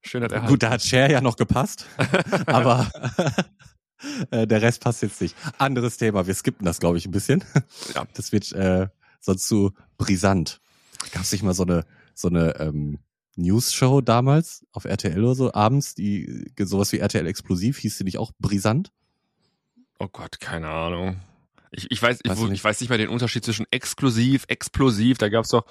Schönheit 0.02 0.32
erhalten. 0.32 0.52
Gut, 0.52 0.62
da 0.62 0.70
hat 0.70 0.82
Cher 0.82 1.10
ja 1.10 1.20
noch 1.20 1.36
gepasst, 1.36 1.86
aber 2.46 2.90
äh, 4.30 4.46
der 4.46 4.62
Rest 4.62 4.82
passt 4.82 5.02
jetzt 5.02 5.20
nicht. 5.20 5.36
Anderes 5.58 5.96
Thema, 5.96 6.26
wir 6.26 6.34
skippen 6.34 6.64
das, 6.64 6.80
glaube 6.80 6.98
ich, 6.98 7.06
ein 7.06 7.12
bisschen. 7.12 7.44
Ja. 7.94 8.04
Das 8.14 8.32
wird 8.32 8.52
äh, 8.52 8.88
sonst 9.20 9.48
zu 9.48 9.72
brisant. 9.98 10.60
Gab 11.12 11.22
es 11.22 11.32
nicht 11.32 11.42
mal 11.42 11.54
so 11.54 11.64
eine, 11.64 11.84
so 12.14 12.28
eine 12.28 12.58
ähm, 12.60 12.98
News-Show 13.36 14.00
damals 14.00 14.64
auf 14.72 14.84
RTL 14.84 15.22
oder 15.22 15.34
so, 15.34 15.52
abends, 15.52 15.94
die 15.94 16.52
sowas 16.58 16.92
wie 16.92 16.98
RTL 16.98 17.26
Explosiv, 17.26 17.78
hieß 17.78 17.98
die 17.98 18.04
nicht 18.04 18.18
auch 18.18 18.32
brisant? 18.38 18.92
Oh 19.98 20.08
Gott, 20.08 20.40
keine 20.40 20.68
Ahnung. 20.68 21.20
Ich, 21.70 21.90
ich 21.90 22.00
weiß, 22.00 22.20
ich, 22.22 22.30
nicht? 22.30 22.52
ich 22.52 22.64
weiß 22.64 22.80
nicht 22.80 22.90
mal 22.90 22.98
den 22.98 23.08
Unterschied 23.08 23.44
zwischen 23.44 23.66
exklusiv, 23.70 24.44
explosiv. 24.48 25.18
Da 25.18 25.28
gab's 25.28 25.48
doch 25.48 25.64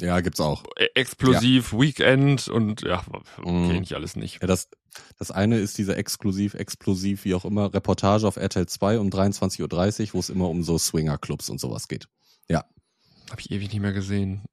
Ja, 0.00 0.20
gibt's 0.20 0.40
auch. 0.40 0.64
äh, 0.76 0.86
explosiv, 0.94 1.72
Weekend 1.72 2.48
und 2.48 2.82
ja, 2.82 3.02
Mhm. 3.38 3.66
kenne 3.68 3.82
ich 3.82 3.94
alles 3.94 4.14
nicht. 4.16 4.40
Ja, 4.40 4.46
das, 4.46 4.68
das 5.18 5.30
eine 5.30 5.58
ist 5.58 5.76
diese 5.78 5.96
exklusiv, 5.96 6.54
explosiv, 6.54 7.24
wie 7.24 7.34
auch 7.34 7.44
immer, 7.44 7.72
Reportage 7.74 8.26
auf 8.26 8.36
RTL 8.36 8.66
2 8.66 8.98
um 8.98 9.08
23.30 9.10 10.08
Uhr, 10.08 10.14
wo 10.14 10.18
es 10.20 10.28
immer 10.30 10.48
um 10.48 10.62
so 10.62 10.78
Swinger-Clubs 10.78 11.50
und 11.50 11.60
sowas 11.60 11.88
geht. 11.88 12.08
Habe 13.30 13.42
ich 13.42 13.50
ewig 13.50 13.68
nicht 13.70 13.80
mehr 13.82 13.92
gesehen. 13.92 14.46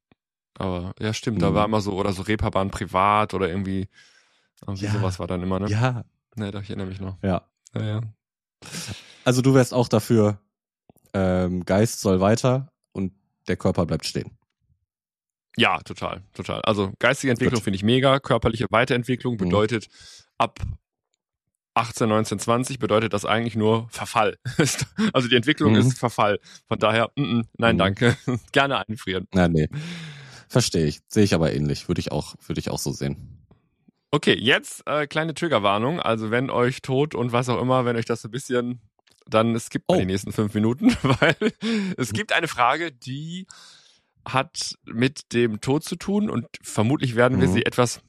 Aber 0.58 0.92
ja, 1.00 1.14
stimmt, 1.14 1.40
da 1.40 1.50
Mhm. 1.50 1.54
war 1.54 1.64
immer 1.64 1.80
so, 1.80 1.94
oder 1.94 2.12
so 2.12 2.20
Reeperbahn 2.20 2.70
privat 2.70 3.32
oder 3.32 3.48
irgendwie, 3.48 3.88
irgendwie 4.66 4.84
Ja. 4.84 4.92
sowas 4.92 5.18
war 5.18 5.26
dann 5.26 5.42
immer, 5.42 5.58
ne? 5.60 5.70
Ja, 5.70 6.04
Ne, 6.34 6.50
doch, 6.50 6.60
ich 6.60 6.68
erinnere 6.68 6.88
mich 6.88 7.00
noch. 7.00 7.16
ja. 7.22 7.48
Ja, 7.74 7.82
ja. 7.82 8.00
Also 9.24 9.40
du 9.40 9.54
wärst 9.54 9.72
auch 9.72 9.88
dafür, 9.88 10.38
ähm, 11.14 11.64
Geist 11.64 12.00
soll 12.00 12.20
weiter 12.20 12.68
und 12.92 13.14
der 13.48 13.56
Körper 13.56 13.86
bleibt 13.86 14.04
stehen. 14.04 14.36
Ja, 15.56 15.78
total, 15.80 16.22
total. 16.34 16.60
Also 16.62 16.92
geistige 16.98 17.30
Entwicklung 17.30 17.62
finde 17.62 17.76
ich 17.76 17.82
mega. 17.82 18.18
Körperliche 18.20 18.66
Weiterentwicklung 18.70 19.34
Mhm. 19.34 19.38
bedeutet 19.38 19.88
ab 20.38 20.58
18, 21.74 22.08
19, 22.08 22.38
20 22.38 22.78
bedeutet 22.78 23.12
das 23.12 23.24
eigentlich 23.26 23.54
nur 23.56 23.88
Verfall. 23.90 24.36
also 25.12 25.28
die 25.28 25.36
Entwicklung 25.36 25.72
Mhm. 25.72 25.78
ist 25.80 25.98
Verfall. 25.98 26.40
Von 26.68 26.78
daher, 26.78 27.10
mm, 27.16 27.22
mm, 27.22 27.44
nein, 27.58 27.76
Mhm. 27.76 27.78
danke. 27.78 28.16
Gerne 28.52 28.86
einfrieren. 28.88 29.28
Na, 29.32 29.48
nee. 29.48 29.68
Verstehe 30.48 30.86
ich. 30.86 31.00
Sehe 31.08 31.24
ich 31.24 31.34
aber 31.34 31.52
ähnlich. 31.52 31.88
Würde 31.88 32.00
ich 32.00 32.12
auch, 32.12 32.34
würde 32.46 32.60
ich 32.60 32.70
auch 32.70 32.78
so 32.78 32.92
sehen. 32.92 33.42
Okay, 34.10 34.34
jetzt 34.38 34.86
äh, 34.86 35.06
kleine 35.06 35.34
Triggerwarnung. 35.34 36.00
Also 36.00 36.30
wenn 36.30 36.48
euch 36.50 36.80
Tod 36.80 37.14
und 37.14 37.32
was 37.32 37.48
auch 37.48 37.60
immer, 37.60 37.84
wenn 37.84 37.96
euch 37.96 38.04
das 38.06 38.22
so 38.22 38.28
ein 38.28 38.30
bisschen, 38.30 38.80
dann 39.26 39.58
skippt 39.58 39.88
mal 39.88 39.96
Oh. 39.96 40.00
die 40.00 40.06
nächsten 40.06 40.32
fünf 40.32 40.54
Minuten, 40.54 40.90
weil 41.02 41.36
es 41.98 42.12
gibt 42.12 42.32
eine 42.32 42.46
Frage, 42.48 42.92
die 42.92 43.46
hat 44.26 44.74
mit 44.84 45.32
dem 45.32 45.60
Tod 45.60 45.84
zu 45.84 45.96
tun 45.96 46.28
und 46.30 46.46
vermutlich 46.62 47.14
werden 47.16 47.40
wir 47.40 47.48
Mhm. 47.48 47.52
sie 47.52 47.64
etwas 47.66 48.00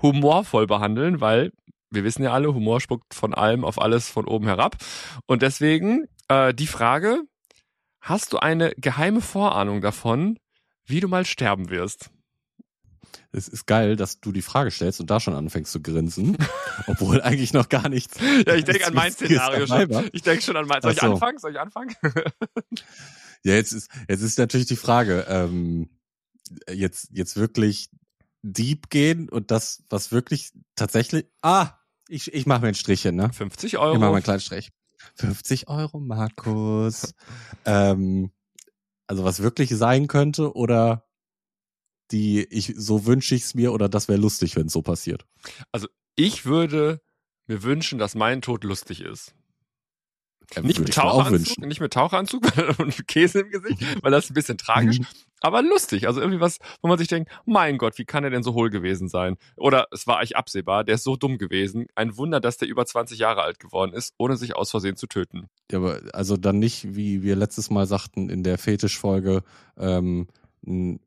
humorvoll 0.00 0.66
behandeln, 0.66 1.20
weil 1.20 1.52
wir 1.90 2.04
wissen 2.04 2.22
ja 2.22 2.32
alle, 2.32 2.54
Humor 2.54 2.80
spuckt 2.80 3.14
von 3.14 3.34
allem 3.34 3.64
auf 3.64 3.80
alles 3.80 4.08
von 4.08 4.26
oben 4.26 4.46
herab. 4.46 4.76
Und 5.26 5.42
deswegen 5.42 6.06
äh, 6.28 6.54
die 6.54 6.66
Frage, 6.66 7.20
hast 8.00 8.32
du 8.32 8.38
eine 8.38 8.72
geheime 8.78 9.20
Vorahnung 9.20 9.80
davon, 9.80 10.38
wie 10.86 11.00
du 11.00 11.08
mal 11.08 11.24
sterben 11.26 11.70
wirst? 11.70 12.10
Es 13.30 13.48
ist 13.48 13.66
geil, 13.66 13.96
dass 13.96 14.20
du 14.20 14.32
die 14.32 14.42
Frage 14.42 14.70
stellst 14.70 15.00
und 15.00 15.10
da 15.10 15.20
schon 15.20 15.34
anfängst 15.34 15.72
zu 15.72 15.80
grinsen, 15.82 16.36
obwohl 16.86 17.20
eigentlich 17.22 17.52
noch 17.52 17.68
gar 17.68 17.88
nichts. 17.88 18.18
Ja, 18.46 18.54
ich 18.54 18.64
denke 18.64 18.86
an 18.86 18.94
mein 18.94 19.12
Szenario 19.12 19.66
schon. 19.66 20.08
Ich 20.12 20.22
denke 20.22 20.42
schon 20.42 20.56
an 20.56 20.66
mein. 20.66 20.82
Soll 20.82 20.92
ich 20.92 21.00
so. 21.00 21.12
anfangen? 21.12 21.38
Soll 21.38 21.52
ich 21.52 21.60
anfangen? 21.60 21.94
Ja, 23.44 23.54
jetzt 23.54 23.72
ist, 23.72 23.90
jetzt 24.08 24.22
ist 24.22 24.38
natürlich 24.38 24.66
die 24.66 24.76
Frage, 24.76 25.26
ähm, 25.28 25.88
jetzt, 26.68 27.08
jetzt 27.12 27.36
wirklich 27.36 27.90
deep 28.42 28.90
gehen 28.90 29.28
und 29.28 29.50
das, 29.50 29.82
was 29.88 30.12
wirklich 30.12 30.52
tatsächlich, 30.76 31.26
ah, 31.42 31.70
ich, 32.08 32.32
ich 32.34 32.46
mache 32.46 32.62
mir 32.62 32.68
ein 32.68 32.74
Strichchen, 32.74 33.14
ne? 33.16 33.32
50 33.32 33.72
Ich 33.74 33.78
mache 33.78 33.84
Euro. 33.88 33.98
mal 33.98 34.12
einen 34.14 34.22
kleinen 34.22 34.40
Strich. 34.40 34.70
50 35.16 35.68
Euro, 35.68 35.98
Markus. 35.98 37.14
ähm, 37.64 38.30
also 39.06 39.24
was 39.24 39.42
wirklich 39.42 39.70
sein 39.70 40.06
könnte 40.06 40.54
oder 40.54 41.08
die, 42.10 42.44
ich, 42.44 42.74
so 42.76 43.06
wünsche 43.06 43.34
ich 43.34 43.42
es 43.42 43.54
mir 43.54 43.72
oder 43.72 43.88
das 43.88 44.08
wäre 44.08 44.20
lustig, 44.20 44.56
wenn 44.56 44.66
es 44.66 44.72
so 44.72 44.82
passiert. 44.82 45.26
Ich 46.14 46.44
würde 46.44 47.00
mir 47.46 47.62
wünschen, 47.62 47.98
dass 47.98 48.14
mein 48.14 48.42
Tod 48.42 48.64
lustig 48.64 49.00
ist. 49.00 49.34
Nicht 50.62 50.80
mit 50.80 50.92
Taucheranzug, 50.94 51.58
nicht 51.66 51.80
mit 51.80 51.92
Taucheranzug 51.92 52.42
und 52.78 53.06
Käse 53.08 53.40
im 53.40 53.50
Gesicht, 53.50 53.82
weil 54.02 54.10
das 54.10 54.24
ist 54.24 54.30
ein 54.30 54.34
bisschen 54.34 54.58
tragisch, 54.58 54.98
Mhm. 55.00 55.06
aber 55.40 55.62
lustig. 55.62 56.06
Also 56.06 56.20
irgendwie 56.20 56.40
was, 56.40 56.58
wo 56.82 56.88
man 56.88 56.98
sich 56.98 57.08
denkt, 57.08 57.30
mein 57.46 57.78
Gott, 57.78 57.98
wie 57.98 58.04
kann 58.04 58.22
er 58.24 58.30
denn 58.30 58.42
so 58.42 58.54
hohl 58.54 58.70
gewesen 58.70 59.08
sein? 59.08 59.36
Oder 59.56 59.86
es 59.92 60.06
war 60.06 60.18
eigentlich 60.18 60.36
absehbar, 60.36 60.84
der 60.84 60.96
ist 60.96 61.04
so 61.04 61.16
dumm 61.16 61.38
gewesen. 61.38 61.86
Ein 61.94 62.16
Wunder, 62.16 62.40
dass 62.40 62.58
der 62.58 62.68
über 62.68 62.84
20 62.86 63.18
Jahre 63.18 63.42
alt 63.42 63.58
geworden 63.60 63.92
ist, 63.92 64.12
ohne 64.18 64.36
sich 64.36 64.54
aus 64.56 64.70
Versehen 64.70 64.96
zu 64.96 65.06
töten. 65.06 65.48
Ja, 65.70 65.78
aber 65.78 66.00
also 66.12 66.36
dann 66.36 66.58
nicht, 66.58 66.94
wie 66.94 67.22
wir 67.22 67.36
letztes 67.36 67.70
Mal 67.70 67.86
sagten 67.86 68.28
in 68.30 68.42
der 68.42 68.58
Fetischfolge, 68.58 69.42
ähm, 69.78 70.28
ein 70.66 71.00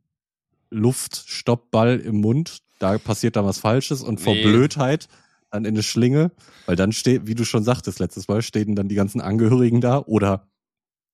Luftstoppball 0.70 2.00
im 2.00 2.22
Mund, 2.22 2.60
da 2.80 2.98
passiert 2.98 3.36
dann 3.36 3.46
was 3.46 3.60
Falsches 3.60 4.02
und 4.04 4.20
vor 4.20 4.34
Nee. 4.34 4.44
Blödheit 4.44 5.08
in 5.64 5.74
eine 5.74 5.84
Schlinge, 5.84 6.32
weil 6.66 6.76
dann 6.76 6.92
steht, 6.92 7.28
wie 7.28 7.36
du 7.36 7.46
schon 7.46 7.64
sagtest 7.64 8.00
letztes 8.00 8.28
Mal, 8.28 8.42
stehen 8.42 8.76
dann 8.76 8.90
die 8.90 8.96
ganzen 8.96 9.22
Angehörigen 9.22 9.80
da 9.82 10.00
oder 10.00 10.48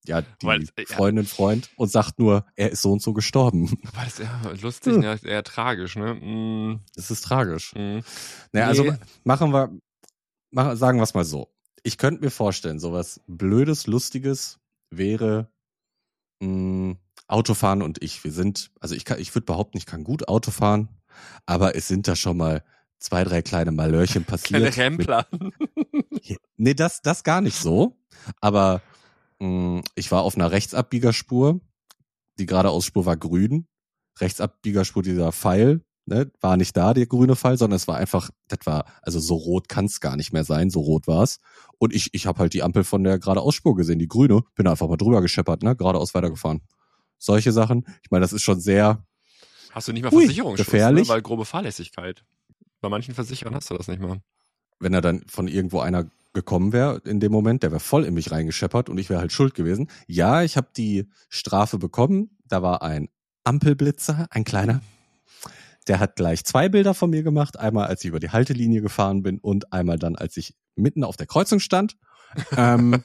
ja, 0.08 0.22
die 0.22 0.46
Weil, 0.48 0.64
äh, 0.64 0.86
ja. 0.90 0.96
Freundin, 0.96 1.26
Freund 1.26 1.70
und 1.76 1.92
sagt 1.92 2.18
nur, 2.18 2.46
er 2.56 2.72
ist 2.72 2.82
so 2.82 2.92
und 2.92 3.04
so 3.04 3.14
gestorben. 3.14 3.78
Aber 3.94 4.04
das 4.04 4.14
ist 4.18 4.26
ja 4.26 4.52
lustig, 4.62 4.94
Hm. 4.96 5.02
ne? 5.02 5.20
eher 5.24 5.44
tragisch, 5.44 5.96
ne? 5.96 6.16
Mm, 6.16 6.80
Das 6.96 7.12
ist 7.12 7.22
tragisch. 7.24 7.74
mm. 7.76 8.00
Naja, 8.52 8.66
also 8.68 8.84
Nee. 8.84 8.94
machen 9.24 9.52
wir, 9.54 9.70
machen, 10.50 10.76
sagen 10.76 10.98
wir 10.98 11.04
es 11.04 11.14
mal 11.14 11.24
so. 11.24 11.54
Ich 11.84 12.00
könnte 12.00 12.24
mir 12.24 12.32
vorstellen, 12.32 12.80
sowas 12.80 13.22
Blödes, 13.28 13.86
Lustiges 13.86 14.60
wäre 14.90 15.52
mh, 16.42 16.96
Autofahren 17.28 17.82
und 17.82 18.02
ich. 18.04 18.24
Wir 18.24 18.32
sind, 18.32 18.72
also 18.80 18.96
ich 18.96 19.06
kann, 19.06 19.20
ich 19.20 19.34
würde 19.36 19.46
behaupten, 19.46 19.78
ich 19.78 19.86
kann 19.86 20.04
gut 20.04 20.28
Auto 20.28 20.52
fahren, 20.52 20.90
aber 21.46 21.76
es 21.76 21.88
sind 21.88 22.08
da 22.08 22.16
schon 22.16 22.38
mal 22.38 22.64
zwei, 23.02 23.24
drei 23.24 23.42
kleine 23.42 23.72
Malörchen 23.72 24.24
passiert. 24.24 24.62
Keine 24.62 24.78
Rempler. 24.78 25.28
Mit, 25.32 26.38
nee, 26.58 26.74
das, 26.74 27.02
das 27.02 27.24
gar 27.24 27.42
nicht 27.42 27.58
so. 27.58 27.98
Aber 28.40 28.82
mh, 29.40 29.82
ich 29.96 30.12
war 30.12 30.22
auf 30.22 30.36
einer 30.36 30.52
Rechtsabbiegerspur. 30.52 31.60
Die 32.40 32.46
geradeausspur 32.46 33.06
war 33.06 33.18
grün. 33.18 33.68
Rechtsabbiegerspur, 34.20 35.04
dieser 35.04 35.32
Pfeil, 35.32 35.82
ne, 36.06 36.32
war 36.42 36.58
nicht 36.58 36.78
da, 36.78 36.94
der 36.94 37.08
grüne 37.08 37.36
Pfeil, 37.36 37.58
sondern 37.58 37.78
es 37.78 37.88
war 37.88 37.98
einfach, 37.98 38.30
das 38.48 38.60
war, 38.66 38.86
also 39.02 39.20
so 39.20 39.36
rot 39.36 39.68
kann 39.68 39.86
es 39.86 40.00
gar 40.00 40.16
nicht 40.16 40.32
mehr 40.32 40.44
sein, 40.44 40.70
so 40.70 40.82
rot 40.82 41.08
war's. 41.08 41.40
Und 41.80 41.94
ich, 41.94 42.10
ich 42.14 42.28
habe 42.28 42.40
halt 42.40 42.54
die 42.54 42.62
Ampel 42.62 42.84
von 42.84 43.04
der 43.04 43.20
geradeausspur 43.20 43.76
gesehen, 43.76 44.00
die 44.00 44.08
grüne, 44.08 44.42
bin 44.56 44.68
einfach 44.68 44.88
mal 44.88 44.98
drüber 44.98 45.22
gescheppert, 45.22 45.64
ne, 45.64 45.76
geradeaus 45.76 46.14
weitergefahren. 46.14 46.62
Solche 47.18 47.52
Sachen. 47.52 47.86
Ich 48.04 48.12
meine, 48.12 48.22
das 48.22 48.34
ist 48.34 48.44
schon 48.44 48.60
sehr, 48.60 49.06
Hast 49.72 49.88
du 49.88 49.94
nicht 49.94 50.04
mal 50.04 50.12
Versicherungsschutz, 50.12 50.66
gefährlich. 50.66 51.08
Ne? 51.08 51.14
weil 51.14 51.22
grobe 51.22 51.46
Fahrlässigkeit. 51.46 52.26
Bei 52.82 52.90
manchen 52.90 53.14
Versicherern 53.14 53.56
hast 53.56 53.70
du 53.70 53.78
das 53.78 53.88
nicht 53.88 54.02
mal. 54.02 54.22
wenn 54.80 54.94
er 54.94 55.02
dann 55.02 55.22
von 55.28 55.48
irgendwo 55.48 55.80
einer 55.80 56.08
gekommen 56.34 56.74
wäre 56.74 57.02
in 57.06 57.20
dem 57.20 57.32
Moment, 57.32 57.62
der 57.62 57.72
wäre 57.72 57.80
voll 57.80 58.06
in 58.06 58.14
mich 58.14 58.32
reingescheppert 58.32 58.90
und 58.90 58.98
ich 58.98 59.10
wäre 59.10 59.20
halt 59.20 59.32
schuld 59.32 59.54
gewesen. 59.54 59.90
Ja, 60.08 60.44
ich 60.44 60.58
habe 60.58 60.70
die 60.76 61.10
Strafe 61.30 61.78
bekommen. 61.78 62.38
Da 62.48 62.62
war 62.62 62.82
ein 62.82 63.10
Ampelblitzer, 63.44 64.28
ein 64.30 64.44
kleiner. 64.44 64.82
Der 65.88 66.00
hat 66.00 66.16
gleich 66.16 66.44
zwei 66.44 66.70
Bilder 66.70 66.94
von 66.94 67.10
mir 67.10 67.24
gemacht. 67.24 67.60
Einmal, 67.60 67.88
als 67.88 68.04
ich 68.04 68.10
über 68.10 68.20
die 68.20 68.30
Haltelinie 68.30 68.82
gefahren 68.82 69.24
bin 69.24 69.40
und 69.40 69.74
einmal 69.74 70.00
dann, 70.00 70.16
als 70.16 70.38
ich 70.38 70.56
mitten 70.76 71.04
auf 71.04 71.18
der 71.18 71.28
Kreuzung 71.28 71.60
stand. 71.60 71.98
Ähm, 72.56 73.04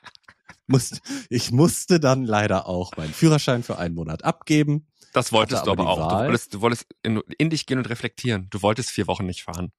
musste, 0.66 1.00
ich 1.30 1.50
musste 1.52 2.00
dann 2.00 2.24
leider 2.24 2.68
auch 2.68 2.96
meinen 2.96 3.12
Führerschein 3.12 3.62
für 3.62 3.78
einen 3.78 3.94
Monat 3.94 4.24
abgeben. 4.24 4.86
Das 5.12 5.32
wolltest 5.32 5.66
du 5.66 5.70
aber 5.72 5.82
aber 5.86 5.90
auch. 5.90 6.08
Du 6.08 6.24
wolltest, 6.26 6.54
du 6.54 6.60
wolltest 6.60 6.86
in, 7.02 7.20
in 7.38 7.50
dich 7.50 7.66
gehen 7.66 7.78
und 7.78 7.88
reflektieren. 7.88 8.48
Du 8.50 8.62
wolltest 8.62 8.90
vier 8.90 9.06
Wochen 9.06 9.26
nicht 9.26 9.44
fahren. 9.44 9.72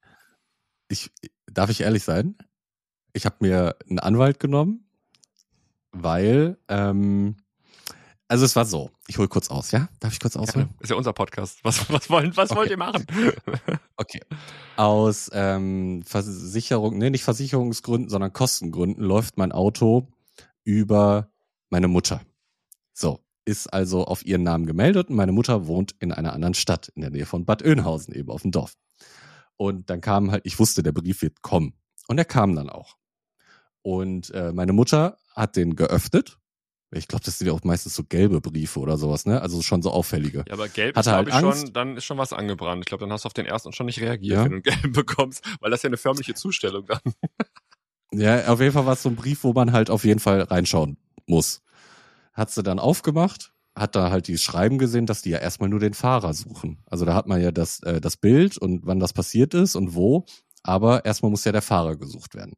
Ich, 0.89 1.11
darf 1.47 1.69
ich 1.69 1.81
ehrlich 1.81 2.03
sein? 2.03 2.37
Ich 3.13 3.25
habe 3.25 3.37
mir 3.39 3.75
einen 3.89 3.99
Anwalt 3.99 4.39
genommen, 4.39 4.87
weil, 5.91 6.57
ähm, 6.67 7.37
also 8.27 8.45
es 8.45 8.55
war 8.55 8.65
so. 8.65 8.89
Ich 9.07 9.17
hole 9.17 9.27
kurz 9.27 9.49
aus, 9.49 9.71
ja? 9.71 9.89
Darf 9.99 10.13
ich 10.13 10.19
kurz 10.19 10.35
ausholen? 10.35 10.73
Ist 10.79 10.89
ja 10.89 10.95
unser 10.95 11.13
Podcast. 11.13 11.59
Was, 11.63 11.89
was, 11.91 12.09
wollen, 12.09 12.35
was 12.37 12.51
Okay. 12.51 12.59
wollt 12.59 12.69
ihr 12.71 12.77
machen? 12.77 13.05
Okay. 13.95 14.21
Aus 14.75 15.29
ähm, 15.33 16.01
Versicherung, 16.03 16.97
nee, 16.97 17.11
nicht 17.11 17.23
Versicherungsgründen, 17.23 18.09
sondern 18.09 18.33
Kostengründen 18.33 19.03
läuft 19.03 19.37
mein 19.37 19.51
Auto 19.51 20.07
über 20.63 21.29
meine 21.69 21.87
Mutter. 21.87 22.21
So, 22.93 23.22
ist 23.45 23.67
also 23.67 24.05
auf 24.05 24.25
ihren 24.25 24.43
Namen 24.43 24.65
gemeldet 24.65 25.09
und 25.09 25.15
meine 25.15 25.31
Mutter 25.31 25.67
wohnt 25.67 25.95
in 25.99 26.11
einer 26.11 26.33
anderen 26.33 26.53
Stadt, 26.53 26.89
in 26.95 27.01
der 27.01 27.11
Nähe 27.11 27.25
von 27.25 27.45
Bad 27.45 27.63
Oeynhausen, 27.63 28.13
eben 28.13 28.29
auf 28.31 28.41
dem 28.43 28.51
Dorf. 28.51 28.73
Und 29.57 29.89
dann 29.89 30.01
kam 30.01 30.31
halt, 30.31 30.45
ich 30.45 30.57
wusste, 30.59 30.81
der 30.83 30.91
Brief 30.93 31.21
wird 31.21 31.41
kommen. 31.41 31.73
Und 32.07 32.17
er 32.17 32.25
kam 32.25 32.55
dann 32.55 32.69
auch. 32.69 32.97
Und 33.81 34.29
äh, 34.31 34.51
meine 34.53 34.73
Mutter 34.73 35.17
hat 35.35 35.55
den 35.55 35.75
geöffnet. 35.75 36.37
Ich 36.95 37.07
glaube, 37.07 37.25
das 37.25 37.39
sind 37.39 37.47
ja 37.47 37.53
auch 37.53 37.63
meistens 37.63 37.95
so 37.95 38.03
gelbe 38.03 38.39
Briefe 38.39 38.79
oder 38.79 38.97
sowas, 38.97 39.25
ne? 39.25 39.41
Also 39.41 39.61
schon 39.63 39.81
so 39.81 39.89
auffällige. 39.91 40.45
Ja, 40.47 40.53
aber 40.53 40.69
gelb 40.69 40.95
ist, 40.97 41.07
halt 41.07 41.27
ich, 41.27 41.33
Angst. 41.33 41.61
schon, 41.61 41.73
dann 41.73 41.97
ist 41.97 42.05
schon 42.05 42.17
was 42.19 42.33
angebrannt. 42.33 42.83
Ich 42.83 42.85
glaube, 42.87 43.01
dann 43.03 43.11
hast 43.11 43.25
du 43.25 43.27
auf 43.27 43.33
den 43.33 43.47
ersten 43.47 43.73
schon 43.73 43.87
nicht 43.87 43.99
reagiert, 43.99 44.37
Ja. 44.37 44.43
wenn 44.45 44.51
du 44.51 44.55
einen 44.57 44.63
gelben 44.63 44.91
bekommst, 44.93 45.43
weil 45.59 45.71
das 45.71 45.79
ist 45.79 45.83
ja 45.83 45.87
eine 45.89 45.97
förmliche 45.97 46.35
Zustellung 46.35 46.85
dann. 46.85 46.99
Ja, 48.11 48.47
auf 48.47 48.59
jeden 48.61 48.73
Fall 48.73 48.85
war 48.85 48.93
es 48.93 49.01
so 49.03 49.09
ein 49.09 49.15
Brief, 49.15 49.43
wo 49.43 49.53
man 49.53 49.71
halt 49.71 49.89
auf 49.89 50.03
jeden 50.05 50.19
Fall 50.19 50.41
reinschauen 50.41 50.97
muss. 51.25 51.61
Hat 52.33 52.51
sie 52.51 52.63
dann 52.63 52.79
aufgemacht, 52.79 53.53
hat 53.75 53.95
da 53.95 54.11
halt 54.11 54.27
die 54.27 54.37
Schreiben 54.37 54.77
gesehen, 54.77 55.05
dass 55.05 55.21
die 55.21 55.31
ja 55.31 55.39
erstmal 55.39 55.69
nur 55.69 55.79
den 55.79 55.93
Fahrer 55.93 56.33
suchen. 56.33 56.79
Also 56.85 57.05
da 57.05 57.13
hat 57.15 57.27
man 57.27 57.41
ja 57.41 57.51
das, 57.51 57.81
äh, 57.83 57.99
das 58.01 58.17
Bild 58.17 58.57
und 58.57 58.85
wann 58.85 58.99
das 58.99 59.13
passiert 59.13 59.53
ist 59.53 59.75
und 59.75 59.95
wo. 59.95 60.25
Aber 60.63 61.05
erstmal 61.05 61.31
muss 61.31 61.43
ja 61.43 61.51
der 61.51 61.61
Fahrer 61.61 61.97
gesucht 61.97 62.35
werden. 62.35 62.53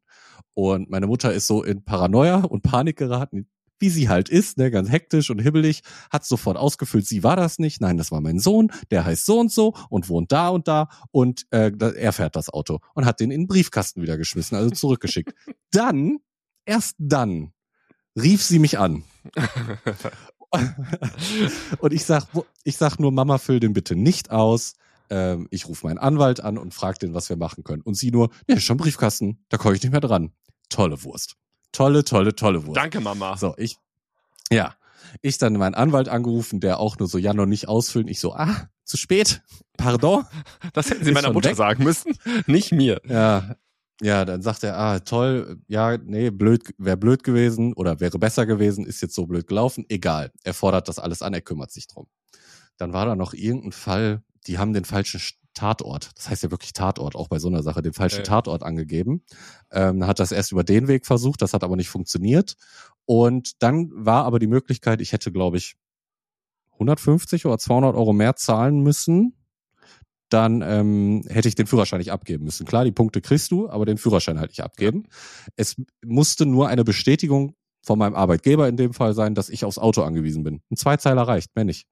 Und 0.54 0.90
meine 0.90 1.06
Mutter 1.06 1.32
ist 1.32 1.46
so 1.46 1.62
in 1.62 1.84
Paranoia 1.84 2.36
und 2.36 2.62
Panik 2.62 2.96
geraten, 2.96 3.48
wie 3.78 3.90
sie 3.90 4.08
halt 4.08 4.28
ist, 4.28 4.58
ne, 4.58 4.70
ganz 4.70 4.90
hektisch 4.90 5.30
und 5.30 5.40
hibbelig, 5.40 5.82
hat 6.10 6.24
sofort 6.24 6.56
ausgefüllt, 6.56 7.06
sie 7.06 7.22
war 7.22 7.36
das 7.36 7.58
nicht, 7.58 7.80
nein, 7.80 7.98
das 7.98 8.10
war 8.10 8.20
mein 8.20 8.38
Sohn, 8.38 8.72
der 8.90 9.04
heißt 9.04 9.26
so 9.26 9.38
und 9.38 9.52
so 9.52 9.74
und 9.90 10.08
wohnt 10.08 10.32
da 10.32 10.48
und 10.48 10.66
da 10.66 10.88
und 11.10 11.46
äh, 11.50 11.72
er 11.78 12.12
fährt 12.12 12.36
das 12.36 12.48
Auto 12.48 12.80
und 12.94 13.04
hat 13.04 13.20
den 13.20 13.30
in 13.30 13.42
den 13.42 13.46
Briefkasten 13.46 14.02
wieder 14.02 14.16
geschmissen, 14.16 14.56
also 14.56 14.70
zurückgeschickt. 14.70 15.34
dann, 15.70 16.18
erst 16.64 16.94
dann, 16.98 17.52
rief 18.16 18.42
sie 18.42 18.58
mich 18.58 18.78
an. 18.78 19.04
und 21.78 21.92
ich 21.92 22.04
sag, 22.04 22.26
ich 22.64 22.76
sag 22.76 22.98
nur, 22.98 23.12
Mama, 23.12 23.38
füll 23.38 23.60
den 23.60 23.72
bitte 23.72 23.96
nicht 23.96 24.30
aus. 24.30 24.74
Ähm, 25.10 25.48
ich 25.50 25.68
rufe 25.68 25.86
meinen 25.86 25.98
Anwalt 25.98 26.40
an 26.40 26.58
und 26.58 26.74
frage 26.74 26.98
den, 26.98 27.14
was 27.14 27.28
wir 27.28 27.36
machen 27.36 27.64
können. 27.64 27.82
Und 27.82 27.94
sie 27.94 28.10
nur, 28.10 28.30
ist 28.46 28.64
schon 28.64 28.76
Briefkasten, 28.76 29.44
da 29.48 29.58
komme 29.58 29.76
ich 29.76 29.82
nicht 29.82 29.92
mehr 29.92 30.00
dran. 30.00 30.32
Tolle 30.68 31.02
Wurst. 31.04 31.36
Tolle, 31.72 32.04
tolle, 32.04 32.34
tolle 32.34 32.66
Wurst. 32.66 32.76
Danke, 32.76 33.00
Mama. 33.00 33.36
So, 33.36 33.54
ich, 33.56 33.76
ja, 34.50 34.74
ich 35.22 35.38
dann 35.38 35.52
meinen 35.54 35.74
Anwalt 35.74 36.08
angerufen, 36.08 36.60
der 36.60 36.80
auch 36.80 36.98
nur 36.98 37.08
so, 37.08 37.18
ja, 37.18 37.34
noch 37.34 37.46
nicht 37.46 37.68
ausfüllen. 37.68 38.08
Ich 38.08 38.20
so, 38.20 38.34
ah, 38.34 38.68
zu 38.84 38.96
spät. 38.96 39.42
Pardon. 39.76 40.24
Das 40.72 40.90
hätten 40.90 41.04
sie 41.04 41.10
Ist 41.10 41.14
meiner 41.14 41.32
Mutter 41.32 41.50
weg. 41.50 41.56
sagen 41.56 41.84
müssen, 41.84 42.14
nicht 42.46 42.72
mir. 42.72 43.00
Ja, 43.06 43.56
ja, 44.02 44.24
dann 44.24 44.42
sagt 44.42 44.62
er, 44.62 44.78
ah, 44.78 44.98
toll, 45.00 45.58
ja, 45.68 45.96
nee, 45.98 46.30
blöd, 46.30 46.74
wäre 46.78 46.96
blöd 46.96 47.24
gewesen 47.24 47.72
oder 47.72 47.98
wäre 48.00 48.18
besser 48.18 48.44
gewesen, 48.46 48.84
ist 48.86 49.00
jetzt 49.00 49.14
so 49.14 49.26
blöd 49.26 49.46
gelaufen. 49.46 49.86
Egal, 49.88 50.32
er 50.44 50.54
fordert 50.54 50.88
das 50.88 50.98
alles 50.98 51.22
an, 51.22 51.32
er 51.34 51.40
kümmert 51.40 51.70
sich 51.72 51.86
drum. 51.86 52.06
Dann 52.76 52.92
war 52.92 53.06
da 53.06 53.16
noch 53.16 53.32
irgendein 53.32 53.72
Fall, 53.72 54.22
die 54.46 54.58
haben 54.58 54.72
den 54.74 54.84
falschen 54.84 55.20
Sch- 55.20 55.34
Tatort, 55.54 56.10
das 56.16 56.28
heißt 56.28 56.42
ja 56.42 56.50
wirklich 56.50 56.74
Tatort, 56.74 57.16
auch 57.16 57.28
bei 57.28 57.38
so 57.38 57.48
einer 57.48 57.62
Sache, 57.62 57.80
den 57.80 57.94
falschen 57.94 58.20
Äh. 58.20 58.24
Tatort 58.24 58.62
angegeben. 58.62 59.22
Ähm, 59.70 60.06
hat 60.06 60.18
das 60.20 60.30
erst 60.30 60.52
über 60.52 60.64
den 60.64 60.86
Weg 60.88 61.06
versucht, 61.06 61.40
das 61.40 61.54
hat 61.54 61.64
aber 61.64 61.76
nicht 61.76 61.88
funktioniert. 61.88 62.56
Und 63.06 63.62
dann 63.62 63.90
war 63.94 64.26
aber 64.26 64.38
die 64.38 64.48
Möglichkeit, 64.48 65.00
ich 65.00 65.12
hätte, 65.12 65.32
glaube 65.32 65.56
ich, 65.56 65.76
150 66.72 67.46
oder 67.46 67.56
200 67.58 67.94
Euro 67.94 68.12
mehr 68.12 68.36
zahlen 68.36 68.82
müssen, 68.82 69.35
dann 70.28 70.62
ähm, 70.62 71.22
hätte 71.28 71.48
ich 71.48 71.54
den 71.54 71.66
Führerschein 71.66 71.98
nicht 71.98 72.12
abgeben 72.12 72.44
müssen. 72.44 72.66
Klar, 72.66 72.84
die 72.84 72.92
Punkte 72.92 73.20
kriegst 73.20 73.50
du, 73.50 73.68
aber 73.68 73.86
den 73.86 73.98
Führerschein 73.98 74.40
halt 74.40 74.50
nicht 74.50 74.62
abgeben. 74.62 75.04
Es 75.56 75.76
musste 76.04 76.46
nur 76.46 76.68
eine 76.68 76.84
Bestätigung 76.84 77.54
von 77.82 77.98
meinem 77.98 78.16
Arbeitgeber 78.16 78.68
in 78.68 78.76
dem 78.76 78.92
Fall 78.92 79.14
sein, 79.14 79.34
dass 79.34 79.48
ich 79.48 79.64
aufs 79.64 79.78
Auto 79.78 80.02
angewiesen 80.02 80.42
bin. 80.42 80.60
Ein 80.70 80.76
Zweizeiler 80.76 81.22
reicht, 81.22 81.54
mehr 81.54 81.64
nicht. 81.64 81.86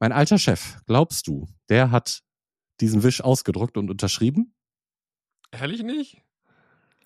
Mein 0.00 0.12
alter 0.12 0.38
Chef, 0.38 0.78
glaubst 0.86 1.26
du, 1.26 1.46
der 1.68 1.90
hat 1.90 2.22
diesen 2.80 3.02
Wisch 3.02 3.20
ausgedruckt 3.20 3.76
und 3.76 3.90
unterschrieben? 3.90 4.54
Ehrlich 5.52 5.82
nicht? 5.82 6.22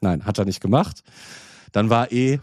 Nein, 0.01 0.25
hat 0.25 0.39
er 0.39 0.45
nicht 0.45 0.61
gemacht. 0.61 1.03
Dann 1.73 1.91
war 1.91 2.13
eh, 2.13 2.39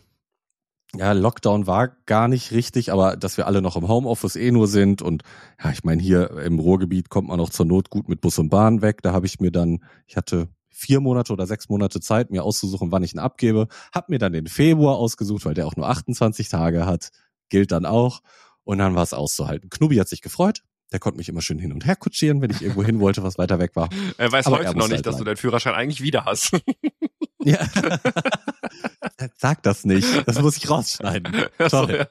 ja, 0.97 1.11
Lockdown 1.11 1.67
war 1.67 1.89
gar 2.05 2.27
nicht 2.27 2.51
richtig, 2.51 2.91
aber 2.91 3.15
dass 3.15 3.37
wir 3.37 3.47
alle 3.47 3.61
noch 3.61 3.75
im 3.75 3.87
Homeoffice 3.87 4.35
eh 4.35 4.51
nur 4.51 4.67
sind 4.67 5.01
und 5.01 5.23
ja, 5.63 5.71
ich 5.71 5.83
meine, 5.83 6.01
hier 6.01 6.31
im 6.31 6.59
Ruhrgebiet 6.59 7.09
kommt 7.09 7.27
man 7.27 7.39
auch 7.39 7.49
zur 7.49 7.65
Not 7.65 7.89
gut 7.89 8.09
mit 8.09 8.21
Bus 8.21 8.37
und 8.39 8.49
Bahn 8.49 8.81
weg. 8.81 9.01
Da 9.01 9.13
habe 9.13 9.25
ich 9.25 9.39
mir 9.39 9.51
dann, 9.51 9.83
ich 10.07 10.17
hatte 10.17 10.49
vier 10.69 10.99
Monate 10.99 11.31
oder 11.31 11.47
sechs 11.47 11.69
Monate 11.69 12.01
Zeit, 12.01 12.31
mir 12.31 12.43
auszusuchen, 12.43 12.91
wann 12.91 13.03
ich 13.03 13.13
ihn 13.13 13.19
abgebe. 13.19 13.67
Hab 13.93 14.09
mir 14.09 14.19
dann 14.19 14.33
den 14.33 14.47
Februar 14.47 14.97
ausgesucht, 14.97 15.45
weil 15.45 15.53
der 15.53 15.67
auch 15.67 15.75
nur 15.75 15.87
28 15.87 16.49
Tage 16.49 16.85
hat. 16.85 17.11
Gilt 17.49 17.71
dann 17.71 17.85
auch. 17.85 18.21
Und 18.63 18.79
dann 18.79 18.95
war 18.95 19.03
es 19.03 19.13
auszuhalten. 19.13 19.69
Knubi 19.69 19.95
hat 19.97 20.09
sich 20.09 20.21
gefreut. 20.21 20.63
Der 20.91 20.99
konnte 20.99 21.17
mich 21.17 21.29
immer 21.29 21.41
schön 21.41 21.59
hin 21.59 21.71
und 21.71 21.85
her 21.85 21.95
kutschieren, 21.95 22.41
wenn 22.41 22.51
ich 22.51 22.61
irgendwo 22.61 22.83
hin 22.83 22.99
wollte, 22.99 23.23
was 23.23 23.37
weiter 23.37 23.59
weg 23.59 23.75
war. 23.75 23.89
Er 24.17 24.31
weiß 24.31 24.47
Aber 24.47 24.57
heute 24.57 24.67
er 24.67 24.73
noch 24.73 24.87
nicht, 24.87 24.97
halt 24.97 25.05
dass 25.05 25.17
du 25.17 25.23
deinen 25.23 25.37
Führerschein 25.37 25.73
eigentlich 25.73 26.01
wieder 26.01 26.25
hast. 26.25 26.51
Ja. 27.45 27.59
Sag 29.37 29.63
das 29.63 29.85
nicht. 29.85 30.27
Das 30.27 30.41
muss 30.41 30.57
ich 30.57 30.69
rausschneiden. 30.69 31.45
Toll. 31.69 32.07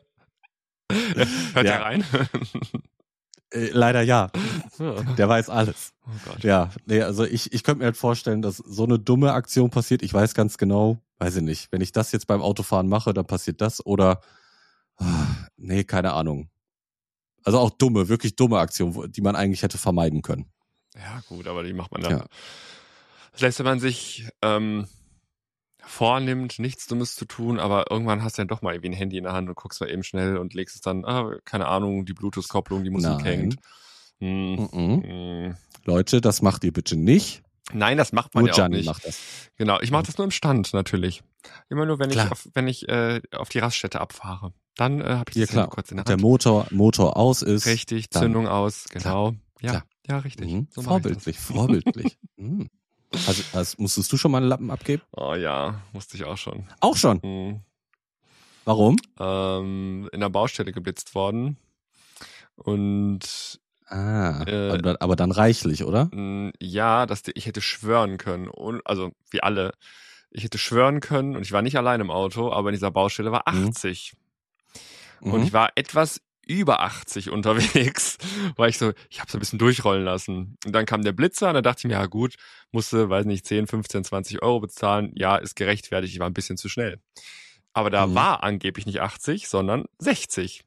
ja. 0.91 0.97
Hört 1.55 1.67
Ja. 1.67 1.75
ihr 1.79 1.81
rein? 1.81 2.05
Äh, 3.53 3.71
leider 3.71 4.03
ja. 4.03 4.31
oh 4.79 5.01
Der 5.19 5.29
weiß 5.29 5.49
alles. 5.51 5.93
Gott. 6.25 6.43
Ja, 6.45 6.71
nee, 6.87 7.03
also 7.03 7.25
ich, 7.25 7.53
ich 7.53 7.63
könnte 7.63 7.81
mir 7.81 7.85
halt 7.87 7.97
vorstellen, 7.97 8.43
dass 8.43 8.57
so 8.59 8.85
eine 8.85 8.99
dumme 8.99 9.33
Aktion 9.33 9.71
passiert. 9.71 10.03
Ich 10.03 10.13
weiß 10.15 10.35
ganz 10.35 10.59
genau, 10.59 10.99
weiß 11.19 11.37
ich 11.37 11.43
nicht. 11.43 11.73
Wenn 11.73 11.81
ich 11.81 11.93
das 11.93 12.13
jetzt 12.13 12.27
beim 12.27 12.43
Autofahren 12.43 12.89
mache, 12.89 13.13
dann 13.15 13.27
passiert 13.27 13.61
das 13.61 13.85
oder, 13.85 14.21
nee, 15.57 15.85
keine 15.85 16.13
Ahnung. 16.13 16.49
Also 17.45 17.59
auch 17.59 17.71
dumme, 17.71 18.09
wirklich 18.09 18.37
dumme 18.37 18.59
Aktionen, 18.59 18.95
wo- 18.95 19.07
die 19.07 19.21
man 19.21 19.37
eigentlich 19.37 19.63
hätte 19.63 19.79
vermeiden 19.79 20.23
können. 20.23 20.47
Ja, 20.97 21.23
gut, 21.29 21.47
aber 21.49 21.63
die 21.65 21.73
macht 21.75 21.93
man 21.93 22.03
dann. 22.03 22.13
Ja. 22.19 22.27
Vielleicht, 23.33 23.59
wenn 23.59 23.67
man 23.67 23.81
sich 23.81 24.29
ähm, 24.43 24.87
vornimmt, 25.87 26.59
nichts 26.59 26.87
Dummes 26.87 27.15
zu 27.15 27.25
tun, 27.25 27.59
aber 27.59 27.91
irgendwann 27.91 28.23
hast 28.23 28.39
du 28.39 28.41
dann 28.43 28.49
doch 28.49 28.63
mal 28.63 28.73
irgendwie 28.75 28.91
ein 28.91 28.95
Handy 28.99 29.17
in 29.19 29.25
der 29.25 29.33
Hand 29.33 29.49
und 29.49 29.55
guckst 29.55 29.81
mal 29.81 29.91
eben 29.91 30.03
schnell 30.03 30.37
und 30.39 30.55
legst 30.55 30.75
es 30.77 30.81
dann, 30.81 31.05
ah, 31.05 31.37
keine 31.45 31.67
Ahnung, 31.69 32.05
die 32.07 32.15
Bluetooth-Kopplung, 32.15 32.85
die 32.85 32.91
Musik 32.91 33.11
Nein. 33.11 33.25
hängt. 33.25 33.57
Hm, 34.21 34.69
Mhm. 34.73 35.03
hm. 35.03 35.57
Leute, 35.85 36.21
das 36.21 36.41
macht 36.43 36.65
ihr 36.65 36.73
bitte 36.73 36.97
nicht. 36.97 37.43
Nein, 37.73 37.97
das 37.97 38.13
macht 38.13 38.35
man 38.35 38.43
Nur 38.43 38.49
ja 38.49 38.53
auch 38.55 38.57
Gianni 38.57 38.77
nicht. 38.79 38.87
macht 38.87 39.07
das. 39.07 39.19
Genau, 39.57 39.81
ich 39.81 39.91
mache 39.91 40.05
das 40.05 40.19
nur 40.19 40.25
im 40.27 40.31
Stand 40.31 40.73
natürlich. 40.75 41.23
Immer 41.69 41.87
nur, 41.87 41.99
wenn 41.99 42.11
ich 42.11 42.17
Klar. 42.17 42.33
auf, 42.33 42.49
wenn 42.55 42.69
ich 42.69 42.89
äh, 42.89 43.21
auf 43.33 43.49
die 43.49 43.59
Raststätte 43.59 44.01
abfahre. 44.01 44.53
Dann 44.77 45.01
äh, 45.01 45.05
habe 45.05 45.31
ich 45.31 45.37
Ja, 45.37 45.43
das 45.47 45.51
klar. 45.51 45.69
kurz 45.69 45.91
in 45.91 45.97
der 45.99 46.05
Der 46.05 46.15
Hand. 46.15 46.23
Motor, 46.23 46.67
Motor 46.71 47.17
aus 47.17 47.43
ist. 47.43 47.67
Richtig, 47.67 48.11
Zündung 48.11 48.49
aus, 48.49 48.85
genau. 48.91 49.35
Ja, 49.61 49.71
klar. 49.71 49.85
ja, 50.07 50.19
richtig. 50.19 50.53
Mhm. 50.53 50.69
So 50.71 50.81
ich 50.83 50.87
vorbildlich, 50.87 51.39
vorbildlich. 51.39 52.19
Mhm. 52.37 52.69
Also, 53.27 53.43
also, 53.53 53.77
musstest 53.79 54.13
du 54.13 54.17
schon 54.17 54.31
mal 54.31 54.39
einen 54.39 54.49
Lappen 54.49 54.71
abgeben? 54.71 55.03
Oh 55.17 55.35
ja, 55.35 55.81
musste 55.93 56.17
ich 56.17 56.25
auch 56.25 56.37
schon. 56.37 56.69
Auch 56.81 56.97
schon. 56.97 57.21
Hm. 57.23 57.61
Warum? 58.65 58.97
Ähm, 59.19 60.09
in 60.13 60.21
der 60.21 60.31
Baustelle 60.31 60.73
geblitzt 60.73 61.15
worden. 61.15 61.57
Und 62.57 63.61
Ah, 63.87 64.43
Äh, 64.47 64.97
aber, 64.99 65.15
dann 65.17 65.31
reichlich, 65.31 65.85
oder? 65.85 66.11
ja, 66.59 67.05
dass 67.07 67.23
ich 67.35 67.45
hätte 67.47 67.61
schwören 67.61 68.17
können, 68.17 68.49
und, 68.49 68.81
also 68.87 69.13
wie 69.31 69.43
alle, 69.43 69.73
ich 70.31 70.43
hätte 70.43 70.57
schwören 70.59 71.01
können 71.01 71.37
und 71.37 71.43
ich 71.43 71.53
war 71.53 71.61
nicht 71.61 71.77
allein 71.77 72.01
im 72.01 72.11
Auto, 72.11 72.51
aber 72.51 72.71
in 72.71 72.75
dieser 72.75 72.91
Baustelle 72.91 73.31
war 73.31 73.45
Mhm. 73.51 73.69
80. 73.69 74.15
Und 75.21 75.41
Mhm. 75.41 75.43
ich 75.43 75.53
war 75.53 75.71
etwas 75.77 76.21
über 76.47 76.81
80 76.81 77.31
unterwegs, 77.31 78.19
weil 78.57 78.71
ich 78.71 78.79
so, 78.79 78.93
ich 79.11 79.21
habe 79.21 79.31
so 79.31 79.39
ein 79.39 79.41
bisschen 79.41 79.59
durchrollen 79.59 80.05
lassen. 80.05 80.57
Und 80.65 80.73
dann 80.73 80.87
kam 80.87 81.03
der 81.03 81.13
Blitzer 81.13 81.49
und 81.49 81.55
da 81.55 81.63
dachte 81.63 81.81
ich 81.81 81.85
mir, 81.85 81.93
ja 81.95 82.07
gut, 82.07 82.35
musste, 82.73 83.09
weiß 83.11 83.27
nicht, 83.27 83.47
10, 83.47 83.67
15, 83.67 84.05
20 84.05 84.43
Euro 84.43 84.61
bezahlen. 84.61 85.13
Ja, 85.15 85.37
ist 85.37 85.57
gerechtfertigt, 85.57 86.15
ich 86.15 86.21
war 86.21 86.29
ein 86.29 86.35
bisschen 86.35 86.57
zu 86.57 86.69
schnell. 86.69 87.01
Aber 87.73 87.91
da 87.91 88.07
Mhm. 88.07 88.15
war 88.15 88.43
angeblich 88.45 88.87
nicht 88.87 89.01
80, 89.01 89.49
sondern 89.49 89.85
60. 89.99 90.65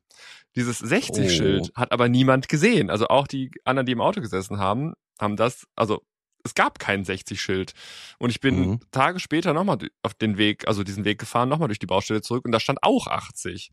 Dieses 0.55 0.81
Oh. 0.81 0.87
60-Schild 0.87 1.71
hat 1.75 1.91
aber 1.91 2.09
niemand 2.09 2.49
gesehen. 2.49 2.89
Also 2.89 3.07
auch 3.07 3.27
die 3.27 3.51
anderen, 3.63 3.85
die 3.85 3.91
im 3.93 4.01
Auto 4.01 4.21
gesessen 4.21 4.57
haben, 4.57 4.93
haben 5.19 5.35
das, 5.35 5.67
also 5.75 6.01
es 6.43 6.53
gab 6.55 6.79
kein 6.79 7.03
60-Schild. 7.03 7.73
Und 8.19 8.29
ich 8.29 8.39
bin 8.39 8.59
Mhm. 8.71 8.79
Tage 8.91 9.19
später 9.19 9.53
nochmal 9.53 9.77
auf 10.01 10.13
den 10.15 10.37
Weg, 10.37 10.67
also 10.67 10.83
diesen 10.83 11.05
Weg 11.05 11.19
gefahren, 11.19 11.49
nochmal 11.49 11.67
durch 11.67 11.79
die 11.79 11.85
Baustelle 11.85 12.21
zurück 12.21 12.45
und 12.45 12.51
da 12.51 12.59
stand 12.59 12.81
auch 12.83 13.07
80. 13.07 13.71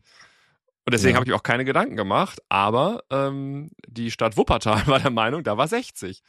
Und 0.87 0.93
deswegen 0.93 1.13
Ja. 1.15 1.19
habe 1.19 1.25
ich 1.29 1.33
auch 1.33 1.41
keine 1.43 1.65
Gedanken 1.65 1.95
gemacht, 1.95 2.39
aber 2.47 3.03
ähm, 3.09 3.71
die 3.87 4.11
Stadt 4.11 4.37
Wuppertal 4.37 4.85
war 4.87 4.99
der 4.99 5.09
Meinung, 5.11 5.43
da 5.43 5.57
war 5.57 5.67
60. 5.67 6.21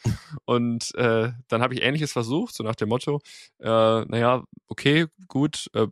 Und 0.47 0.95
äh, 0.95 1.33
dann 1.49 1.63
habe 1.63 1.75
ich 1.75 1.83
Ähnliches 1.83 2.13
versucht, 2.13 2.55
so 2.55 2.65
nach 2.65 2.75
dem 2.75 2.89
Motto, 2.89 3.21
äh, 3.61 3.67
naja, 3.69 4.45
okay, 4.69 5.07
gut, 5.29 5.71
äh, 5.75 5.87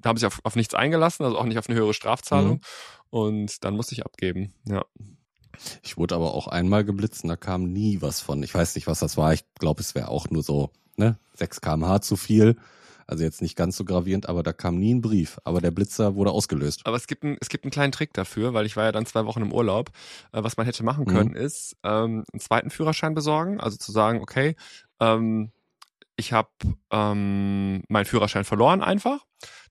da 0.00 0.08
haben 0.08 0.16
sie 0.16 0.26
auf, 0.26 0.40
auf 0.44 0.54
nichts 0.56 0.74
eingelassen, 0.74 1.24
also 1.24 1.38
auch 1.38 1.44
nicht 1.44 1.58
auf 1.58 1.68
eine 1.68 1.76
höhere 1.78 1.94
Strafzahlung. 1.94 2.54
Mhm. 2.54 2.60
Und 3.10 3.64
dann 3.64 3.74
musste 3.76 3.94
ich 3.94 4.04
abgeben. 4.04 4.52
Ja. 4.64 4.84
Ich 5.82 5.96
wurde 5.96 6.14
aber 6.14 6.34
auch 6.34 6.48
einmal 6.48 6.84
geblitzt 6.84 7.24
und 7.24 7.28
da 7.28 7.36
kam 7.36 7.64
nie 7.72 8.00
was 8.00 8.20
von. 8.20 8.42
Ich 8.42 8.54
weiß 8.54 8.74
nicht, 8.74 8.86
was 8.86 9.00
das 9.00 9.16
war. 9.16 9.32
Ich 9.34 9.44
glaube, 9.58 9.80
es 9.80 9.94
wäre 9.94 10.08
auch 10.08 10.30
nur 10.30 10.42
so, 10.42 10.70
ne, 10.96 11.18
6 11.34 11.60
kmh 11.60 12.00
zu 12.00 12.16
viel. 12.16 12.56
Also 13.12 13.24
jetzt 13.24 13.42
nicht 13.42 13.56
ganz 13.56 13.76
so 13.76 13.84
gravierend, 13.84 14.28
aber 14.28 14.42
da 14.42 14.52
kam 14.52 14.78
nie 14.78 14.94
ein 14.94 15.00
Brief. 15.02 15.38
Aber 15.44 15.60
der 15.60 15.70
Blitzer 15.70 16.14
wurde 16.16 16.30
ausgelöst. 16.32 16.80
Aber 16.84 16.96
es 16.96 17.06
gibt, 17.06 17.22
ein, 17.24 17.36
es 17.40 17.48
gibt 17.48 17.64
einen 17.64 17.70
kleinen 17.70 17.92
Trick 17.92 18.12
dafür, 18.14 18.54
weil 18.54 18.66
ich 18.66 18.74
war 18.76 18.84
ja 18.84 18.92
dann 18.92 19.06
zwei 19.06 19.24
Wochen 19.26 19.42
im 19.42 19.52
Urlaub. 19.52 19.90
Äh, 20.32 20.42
was 20.42 20.56
man 20.56 20.66
hätte 20.66 20.82
machen 20.82 21.04
Mhm. 21.04 21.12
können, 21.12 21.34
ist 21.34 21.76
ähm, 21.84 22.24
einen 22.32 22.40
zweiten 22.40 22.70
Führerschein 22.70 23.14
besorgen. 23.14 23.60
Also 23.60 23.76
zu 23.76 23.92
sagen, 23.92 24.20
okay, 24.20 24.56
ähm, 25.00 25.52
ich 26.16 26.32
habe 26.32 26.48
ähm, 26.90 27.82
meinen 27.88 28.04
Führerschein 28.04 28.44
verloren 28.44 28.82
einfach. 28.82 29.20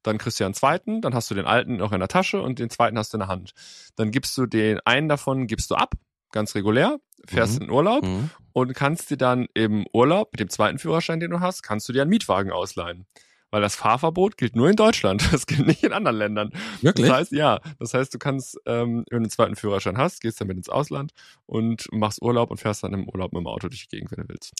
Dann 0.03 0.17
kriegst 0.17 0.39
du 0.39 0.43
ja 0.43 0.47
einen 0.47 0.53
zweiten, 0.55 1.01
dann 1.01 1.13
hast 1.13 1.29
du 1.29 1.35
den 1.35 1.45
alten 1.45 1.77
noch 1.77 1.91
in 1.91 1.99
der 1.99 2.07
Tasche 2.09 2.41
und 2.41 2.59
den 2.59 2.69
zweiten 2.69 2.97
hast 2.97 3.13
du 3.13 3.17
in 3.17 3.19
der 3.21 3.27
Hand. 3.27 3.51
Dann 3.95 4.11
gibst 4.11 4.37
du 4.37 4.45
den 4.45 4.79
einen 4.85 5.07
davon, 5.09 5.47
gibst 5.47 5.69
du 5.71 5.75
ab, 5.75 5.93
ganz 6.31 6.55
regulär, 6.55 6.99
fährst 7.27 7.53
Mhm. 7.55 7.61
in 7.61 7.67
den 7.67 7.75
Urlaub 7.75 8.03
Mhm. 8.05 8.29
und 8.53 8.73
kannst 8.73 9.11
dir 9.11 9.17
dann 9.17 9.47
im 9.53 9.85
Urlaub 9.93 10.29
mit 10.33 10.39
dem 10.39 10.49
zweiten 10.49 10.79
Führerschein, 10.79 11.19
den 11.19 11.31
du 11.31 11.39
hast, 11.39 11.61
kannst 11.61 11.87
du 11.87 11.93
dir 11.93 12.01
einen 12.01 12.09
Mietwagen 12.09 12.51
ausleihen. 12.51 13.05
Weil 13.51 13.61
das 13.61 13.75
Fahrverbot 13.75 14.37
gilt 14.37 14.55
nur 14.55 14.69
in 14.69 14.75
Deutschland. 14.75 15.21
Das 15.31 15.45
gilt 15.45 15.65
nicht 15.65 15.83
in 15.83 15.93
anderen 15.93 16.17
Ländern. 16.17 16.51
Wirklich? 16.81 17.07
Das 17.07 17.15
heißt, 17.15 17.31
ja, 17.31 17.59
das 17.79 17.93
heißt, 17.93 18.13
du 18.13 18.17
kannst, 18.17 18.57
ähm, 18.65 19.05
wenn 19.09 19.17
du 19.19 19.23
einen 19.23 19.29
zweiten 19.29 19.55
Führerschein 19.55 19.97
hast, 19.97 20.21
gehst 20.21 20.41
damit 20.41 20.57
ins 20.57 20.69
Ausland 20.69 21.11
und 21.45 21.87
machst 21.91 22.21
Urlaub 22.21 22.51
und 22.51 22.57
fährst 22.57 22.83
dann 22.83 22.93
im 22.93 23.07
Urlaub 23.07 23.33
mit 23.33 23.41
dem 23.41 23.47
Auto 23.47 23.67
durch 23.69 23.87
die 23.87 23.95
Gegend, 23.97 24.11
wenn 24.11 24.23
du 24.23 24.29
willst. 24.29 24.53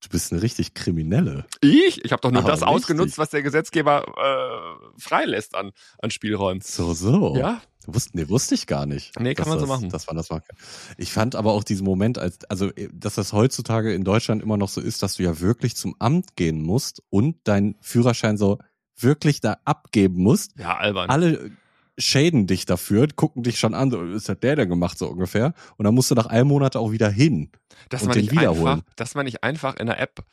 Du 0.00 0.08
bist 0.10 0.32
eine 0.32 0.42
richtig 0.42 0.74
Kriminelle. 0.74 1.46
Ich? 1.60 2.04
Ich 2.04 2.12
habe 2.12 2.20
doch 2.20 2.30
nur 2.30 2.42
Aber 2.42 2.50
das 2.50 2.60
richtig. 2.60 2.74
ausgenutzt, 2.74 3.18
was 3.18 3.30
der 3.30 3.42
Gesetzgeber 3.42 4.04
äh, 4.16 5.00
freilässt 5.00 5.54
an, 5.54 5.72
an 6.00 6.10
Spielräumen. 6.10 6.60
So, 6.60 6.94
so. 6.94 7.36
Ja, 7.36 7.60
Wusste, 7.94 8.10
nee, 8.14 8.28
wusste 8.28 8.54
ich 8.54 8.66
gar 8.66 8.84
nicht. 8.84 9.18
Nee, 9.18 9.34
kann 9.34 9.48
man 9.48 9.58
so 9.58 9.66
das, 9.66 9.68
machen. 9.68 9.88
Dass 9.88 10.06
man 10.06 10.16
das 10.16 10.28
machen 10.28 10.42
kann. 10.46 10.56
Ich 10.98 11.10
fand 11.10 11.34
aber 11.34 11.52
auch 11.52 11.64
diesen 11.64 11.84
Moment, 11.84 12.18
als, 12.18 12.44
also, 12.50 12.70
äh, 12.74 12.88
dass 12.92 13.14
das 13.14 13.32
heutzutage 13.32 13.94
in 13.94 14.04
Deutschland 14.04 14.42
immer 14.42 14.58
noch 14.58 14.68
so 14.68 14.80
ist, 14.80 15.02
dass 15.02 15.16
du 15.16 15.22
ja 15.22 15.40
wirklich 15.40 15.74
zum 15.74 15.96
Amt 15.98 16.36
gehen 16.36 16.62
musst 16.62 17.02
und 17.08 17.36
deinen 17.44 17.76
Führerschein 17.80 18.36
so 18.36 18.58
wirklich 18.96 19.40
da 19.40 19.58
abgeben 19.64 20.22
musst. 20.22 20.58
ja, 20.58 20.76
albern. 20.76 21.08
Alle 21.08 21.50
schäden 21.96 22.46
dich 22.46 22.66
dafür, 22.66 23.08
gucken 23.14 23.42
dich 23.42 23.58
schon 23.58 23.74
an, 23.74 23.90
so, 23.90 24.02
ist 24.04 24.28
hat 24.28 24.42
der 24.42 24.56
denn 24.56 24.68
gemacht, 24.68 24.98
so 24.98 25.08
ungefähr. 25.08 25.54
Und 25.76 25.84
dann 25.84 25.94
musst 25.94 26.10
du 26.10 26.14
nach 26.14 26.26
einem 26.26 26.48
Monat 26.48 26.76
auch 26.76 26.92
wieder 26.92 27.08
hin. 27.08 27.50
dass 27.88 28.02
und 28.02 28.08
man 28.08 28.16
den 28.16 28.24
nicht 28.26 28.32
wiederholen. 28.32 28.66
einfach, 28.66 28.94
dass 28.96 29.14
man 29.14 29.24
nicht 29.24 29.42
einfach 29.42 29.76
in 29.76 29.86
der 29.86 29.98
App 29.98 30.24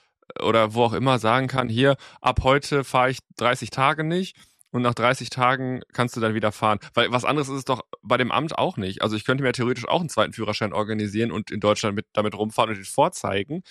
oder 0.41 0.74
wo 0.74 0.84
auch 0.84 0.94
immer 0.94 1.20
sagen 1.20 1.48
kann, 1.48 1.70
hier, 1.70 1.96
ab 2.22 2.41
heute 2.44 2.84
fahre 2.84 3.12
ich 3.12 3.20
30 3.38 3.70
Tage 3.70 4.04
nicht 4.04 4.36
und 4.76 4.82
nach 4.82 4.94
30 4.94 5.30
Tagen 5.30 5.82
kannst 5.94 6.16
du 6.18 6.20
dann 6.22 6.34
wieder 6.34 6.52
fahren. 6.52 6.80
Weil 6.94 7.12
was 7.12 7.24
anderes 7.26 7.48
ist 7.48 7.56
es 7.56 7.66
doch 7.66 7.82
bei 8.02 8.18
dem 8.18 8.32
Amt 8.32 8.58
auch 8.58 8.76
nicht. 8.78 9.02
Also 9.02 9.16
ich 9.16 9.24
könnte 9.24 9.44
mir 9.44 9.54
theoretisch 9.54 9.88
auch 9.88 10.02
einen 10.02 10.10
zweiten 10.10 10.34
Führerschein 10.34 10.74
organisieren 10.74 11.32
und 11.32 11.50
in 11.50 11.62
Deutschland 11.62 11.96
mit, 11.96 12.06
damit 12.14 12.36
rumfahren 12.36 12.72
und 12.72 12.78
den 12.78 12.84
vorzeigen. 12.86 13.64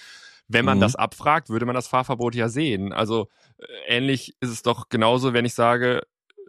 Wenn 0.49 0.65
man 0.65 0.79
Mhm. 0.79 0.83
das 0.83 0.97
abfragt, 0.97 1.49
würde 1.51 1.67
man 1.67 1.75
das 1.75 1.89
Fahrverbot 1.89 2.35
ja 2.35 2.49
sehen. 2.49 2.93
Also 2.93 3.29
äh, 3.59 3.97
ähnlich 3.97 4.35
ist 4.41 4.51
es 4.51 4.63
doch 4.63 4.89
genauso, 4.89 5.33
wenn 5.35 5.45
ich 5.45 5.55
sage, 5.55 6.03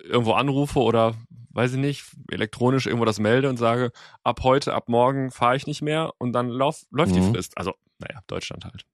irgendwo 0.03 0.33
anrufe 0.33 0.79
oder 0.79 1.15
weiß 1.51 1.73
ich 1.73 1.79
nicht, 1.79 2.05
elektronisch 2.31 2.85
irgendwo 2.85 3.05
das 3.05 3.19
melde 3.19 3.49
und 3.49 3.57
sage, 3.57 3.91
ab 4.23 4.41
heute, 4.43 4.73
ab 4.73 4.89
morgen 4.89 5.31
fahre 5.31 5.55
ich 5.55 5.67
nicht 5.67 5.81
mehr 5.81 6.11
und 6.17 6.33
dann 6.33 6.49
lauf, 6.49 6.83
läuft 6.91 7.15
die 7.15 7.21
Mhm. 7.21 7.33
Frist. 7.33 7.57
Also, 7.57 7.73
naja, 7.99 8.19
Deutschland 8.27 8.65
halt. 8.65 8.85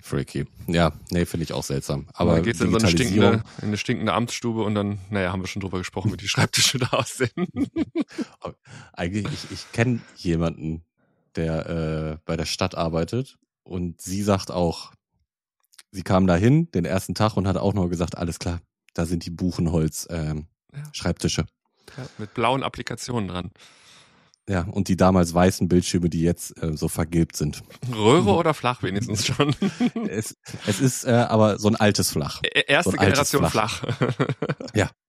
Freaky. 0.00 0.46
Ja, 0.66 0.92
nee, 1.10 1.24
finde 1.26 1.44
ich 1.44 1.52
auch 1.52 1.64
seltsam. 1.64 2.06
Aber 2.12 2.20
Aber 2.20 2.34
dann 2.36 2.44
geht's 2.44 2.60
in 2.60 2.70
so 2.70 2.78
eine 2.78 2.88
stinkende, 2.88 3.42
in 3.60 3.68
eine 3.68 3.76
stinkende 3.76 4.12
Amtsstube 4.12 4.62
und 4.62 4.74
dann, 4.74 4.98
naja, 5.10 5.32
haben 5.32 5.42
wir 5.42 5.48
schon 5.48 5.60
drüber 5.62 5.78
gesprochen, 5.78 6.12
wie 6.12 6.16
die 6.16 6.28
Schreibtische 6.28 6.78
da 6.78 6.88
aussehen. 6.88 7.30
eigentlich, 8.92 9.26
ich, 9.32 9.50
ich 9.52 9.72
kenne 9.72 10.00
jemanden, 10.16 10.84
der 11.34 11.66
äh, 11.68 12.18
bei 12.24 12.36
der 12.36 12.46
Stadt 12.46 12.74
arbeitet 12.74 13.36
und 13.62 14.00
sie 14.00 14.22
sagt 14.22 14.50
auch, 14.50 14.92
sie 15.90 16.02
kam 16.02 16.26
dahin 16.26 16.70
den 16.72 16.84
ersten 16.84 17.14
Tag 17.14 17.36
und 17.36 17.46
hat 17.46 17.56
auch 17.56 17.74
noch 17.74 17.88
gesagt, 17.88 18.16
alles 18.16 18.38
klar, 18.38 18.60
da 18.94 19.04
sind 19.06 19.24
die 19.26 19.30
Buchenholz 19.30 20.06
ähm, 20.10 20.46
Ja. 20.72 20.82
Schreibtische. 20.92 21.46
ja, 21.96 22.06
mit 22.18 22.32
blauen 22.34 22.62
Applikationen 22.62 23.28
dran. 23.28 23.50
Ja, 24.48 24.62
und 24.62 24.86
die 24.88 24.96
damals 24.96 25.34
weißen 25.34 25.68
Bildschirme, 25.68 26.08
die 26.08 26.22
jetzt 26.22 26.62
äh, 26.62 26.76
so 26.76 26.88
vergilbt 26.88 27.34
sind. 27.36 27.64
Röhre 27.92 28.34
oder 28.34 28.54
flach 28.54 28.82
wenigstens 28.82 29.26
schon. 29.26 29.54
es, 30.08 30.36
es 30.66 30.80
ist 30.80 31.04
äh, 31.04 31.10
aber 31.10 31.58
so 31.58 31.68
ein 31.68 31.74
altes 31.76 32.12
Flach. 32.12 32.42
Erste 32.66 32.92
So 32.92 32.96
Generation 32.96 33.50
flach. 33.50 33.82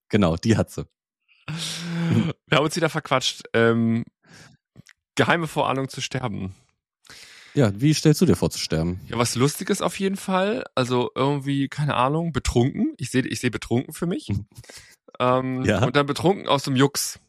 Genau, 0.09 0.37
die 0.37 0.55
hat 0.55 0.71
sie. 0.71 0.85
Wir 2.47 2.57
haben 2.57 2.63
uns 2.63 2.77
wieder 2.77 2.89
verquatscht. 2.89 3.43
Ähm, 3.53 4.05
geheime 5.15 5.47
Vorahnung 5.47 5.89
zu 5.89 5.99
sterben. 5.99 6.55
Ja, 7.53 7.71
wie 7.75 7.93
stellst 7.93 8.21
du 8.21 8.25
dir 8.25 8.35
vor 8.35 8.51
zu 8.51 8.59
sterben? 8.59 9.01
Ja, 9.07 9.17
was 9.17 9.35
Lustiges 9.35 9.81
auf 9.81 9.99
jeden 9.99 10.15
Fall. 10.15 10.63
Also 10.75 11.09
irgendwie, 11.15 11.67
keine 11.67 11.95
Ahnung, 11.95 12.31
betrunken. 12.31 12.93
Ich 12.97 13.09
sehe 13.09 13.23
ich 13.23 13.39
sehe 13.39 13.51
betrunken 13.51 13.93
für 13.93 14.05
mich. 14.05 14.29
Mhm. 14.29 14.45
Ähm, 15.19 15.65
Ja. 15.65 15.83
Und 15.83 15.95
dann 15.95 16.05
betrunken 16.05 16.47
aus 16.47 16.63
dem 16.63 16.75
Jux. 16.75 17.19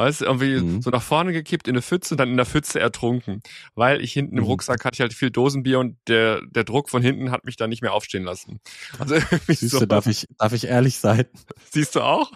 Weißt 0.00 0.22
du, 0.22 0.24
irgendwie 0.24 0.54
Mhm. 0.60 0.80
so 0.80 0.88
nach 0.88 1.02
vorne 1.02 1.32
gekippt 1.34 1.68
in 1.68 1.74
eine 1.74 1.82
Pfütze 1.82 2.14
und 2.14 2.18
dann 2.18 2.30
in 2.30 2.36
der 2.38 2.46
Pfütze 2.46 2.80
ertrunken. 2.80 3.42
Weil 3.74 4.00
ich 4.02 4.14
hinten 4.14 4.38
im 4.38 4.44
Mhm. 4.44 4.48
Rucksack 4.48 4.82
hatte 4.86 4.94
ich 4.94 5.00
halt 5.02 5.12
viel 5.12 5.30
Dosenbier 5.30 5.78
und 5.78 5.98
der, 6.08 6.40
der 6.46 6.64
Druck 6.64 6.88
von 6.88 7.02
hinten 7.02 7.30
hat 7.30 7.44
mich 7.44 7.56
dann 7.56 7.68
nicht 7.68 7.82
mehr 7.82 7.92
aufstehen 7.92 8.24
lassen. 8.24 8.60
Also 8.98 9.16
Süße, 9.46 9.68
so. 9.80 9.84
darf 9.86 10.06
ich, 10.06 10.26
darf 10.38 10.54
ich 10.54 10.64
ehrlich 10.68 10.98
sein? 10.98 11.26
Siehst 11.70 11.94
du 11.96 12.00
auch? 12.00 12.32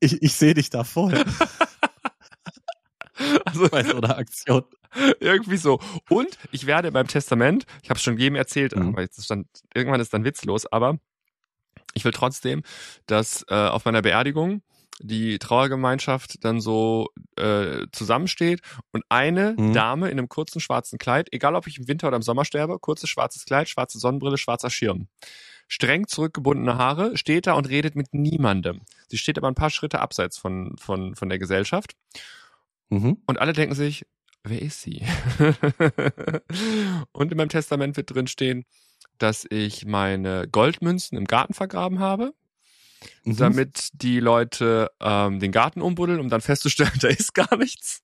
Ich, 0.00 0.20
ich 0.22 0.34
sehe 0.34 0.52
dich 0.52 0.68
da 0.68 0.84
voll 0.84 1.14
Also 3.46 3.68
bei 3.70 3.82
so 3.82 3.96
einer 3.96 4.18
Aktion. 4.18 4.64
irgendwie 5.20 5.56
so. 5.56 5.80
Und 6.10 6.36
ich 6.52 6.66
werde 6.66 6.92
beim 6.92 7.06
Testament, 7.06 7.64
ich 7.82 7.88
habe 7.88 7.96
es 7.96 8.02
schon 8.02 8.18
jedem 8.18 8.36
erzählt, 8.36 8.76
Mhm. 8.76 8.88
aber 8.88 9.00
jetzt 9.00 9.16
ist 9.18 9.30
dann, 9.30 9.46
irgendwann 9.74 10.00
ist 10.00 10.12
dann 10.12 10.24
witzlos, 10.24 10.66
aber 10.70 10.98
ich 11.94 12.04
will 12.04 12.12
trotzdem, 12.12 12.62
dass 13.06 13.46
äh, 13.48 13.54
auf 13.54 13.86
meiner 13.86 14.02
Beerdigung 14.02 14.60
die 15.00 15.38
Trauergemeinschaft 15.38 16.42
dann 16.44 16.60
so 16.60 17.08
äh, 17.36 17.86
zusammensteht 17.92 18.60
und 18.92 19.04
eine 19.08 19.54
Mhm. 19.58 19.72
Dame 19.74 20.06
in 20.10 20.18
einem 20.18 20.28
kurzen 20.28 20.60
schwarzen 20.60 20.98
Kleid, 20.98 21.28
egal 21.32 21.54
ob 21.54 21.66
ich 21.66 21.78
im 21.78 21.88
Winter 21.88 22.08
oder 22.08 22.16
im 22.16 22.22
Sommer 22.22 22.44
sterbe, 22.44 22.78
kurzes 22.78 23.10
schwarzes 23.10 23.44
Kleid, 23.44 23.68
schwarze 23.68 23.98
Sonnenbrille, 23.98 24.38
schwarzer 24.38 24.70
Schirm. 24.70 25.08
Streng 25.68 26.06
zurückgebundene 26.06 26.78
Haare, 26.78 27.16
steht 27.16 27.46
da 27.46 27.54
und 27.54 27.68
redet 27.68 27.96
mit 27.96 28.14
niemandem. 28.14 28.82
Sie 29.08 29.18
steht 29.18 29.36
aber 29.36 29.48
ein 29.48 29.54
paar 29.56 29.70
Schritte 29.70 30.00
abseits 30.00 30.38
von, 30.38 30.76
von, 30.78 31.14
von 31.14 31.28
der 31.28 31.38
Gesellschaft 31.38 31.94
Mhm. 32.88 33.18
und 33.26 33.40
alle 33.40 33.52
denken 33.52 33.74
sich, 33.74 34.06
wer 34.44 34.62
ist 34.62 34.80
sie? 34.82 35.02
und 37.12 37.32
in 37.32 37.36
meinem 37.36 37.48
Testament 37.48 37.96
wird 37.96 38.14
drin 38.14 38.28
stehen, 38.28 38.64
dass 39.18 39.46
ich 39.50 39.86
meine 39.86 40.46
Goldmünzen 40.48 41.18
im 41.18 41.24
Garten 41.24 41.54
vergraben 41.54 41.98
habe, 41.98 42.32
Mhm. 43.24 43.36
damit 43.36 43.90
die 43.94 44.20
Leute 44.20 44.90
ähm, 45.00 45.40
den 45.40 45.52
Garten 45.52 45.82
umbuddeln, 45.82 46.20
um 46.20 46.28
dann 46.28 46.40
festzustellen, 46.40 46.92
da 47.00 47.08
ist 47.08 47.34
gar 47.34 47.56
nichts. 47.56 48.02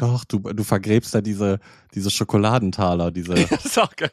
Doch, 0.00 0.24
du, 0.24 0.38
du 0.38 0.64
vergräbst 0.64 1.14
da 1.14 1.20
diese, 1.20 1.60
diese 1.94 2.10
Schokoladentaler, 2.10 3.10
diese, 3.10 3.34
das 3.50 3.66
ist 3.66 3.78
auch 3.78 3.94
geil. 3.94 4.12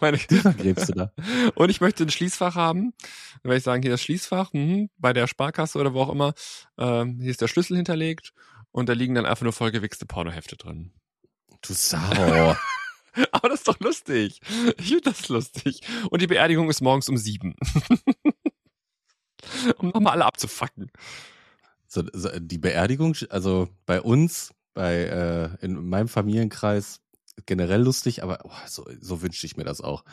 Meine, 0.00 0.16
die 0.16 0.38
vergräbst 0.38 0.88
du 0.88 0.92
da. 0.94 1.12
und 1.54 1.68
ich 1.68 1.80
möchte 1.80 2.04
ein 2.04 2.10
Schließfach 2.10 2.54
haben. 2.54 2.94
Dann 3.42 3.50
werde 3.50 3.58
ich 3.58 3.64
sagen, 3.64 3.82
hier 3.82 3.90
das 3.90 4.02
Schließfach, 4.02 4.52
mhm, 4.54 4.88
bei 4.96 5.12
der 5.12 5.26
Sparkasse 5.26 5.78
oder 5.78 5.92
wo 5.92 6.02
auch 6.02 6.12
immer, 6.12 6.32
ähm, 6.78 7.18
hier 7.20 7.30
ist 7.30 7.42
der 7.42 7.48
Schlüssel 7.48 7.76
hinterlegt 7.76 8.32
und 8.72 8.88
da 8.88 8.94
liegen 8.94 9.14
dann 9.14 9.26
einfach 9.26 9.42
nur 9.42 9.52
vollgewichste 9.52 10.06
Pornohefte 10.06 10.56
drin. 10.56 10.92
Du 11.60 11.74
Sau. 11.74 12.56
Aber 13.32 13.48
das 13.48 13.60
ist 13.60 13.68
doch 13.68 13.80
lustig. 13.80 14.40
Ich 14.78 14.88
finde 14.88 15.10
das 15.10 15.28
lustig. 15.28 15.80
Und 16.10 16.20
die 16.20 16.26
Beerdigung 16.26 16.68
ist 16.68 16.82
morgens 16.82 17.08
um 17.08 17.16
sieben. 17.16 17.54
um 19.78 19.88
nochmal 19.88 20.14
alle 20.14 20.26
abzufacken. 20.26 20.90
So, 21.86 22.02
so, 22.12 22.28
die 22.38 22.58
Beerdigung, 22.58 23.14
also 23.30 23.68
bei 23.86 24.00
uns, 24.00 24.52
bei 24.74 25.04
äh, 25.04 25.64
in 25.64 25.88
meinem 25.88 26.08
Familienkreis 26.08 27.00
generell 27.44 27.82
lustig, 27.82 28.22
aber 28.22 28.38
oh, 28.44 28.50
so, 28.66 28.86
so 29.00 29.20
wünschte 29.22 29.46
ich 29.46 29.56
mir 29.56 29.64
das 29.64 29.80
auch. 29.80 30.04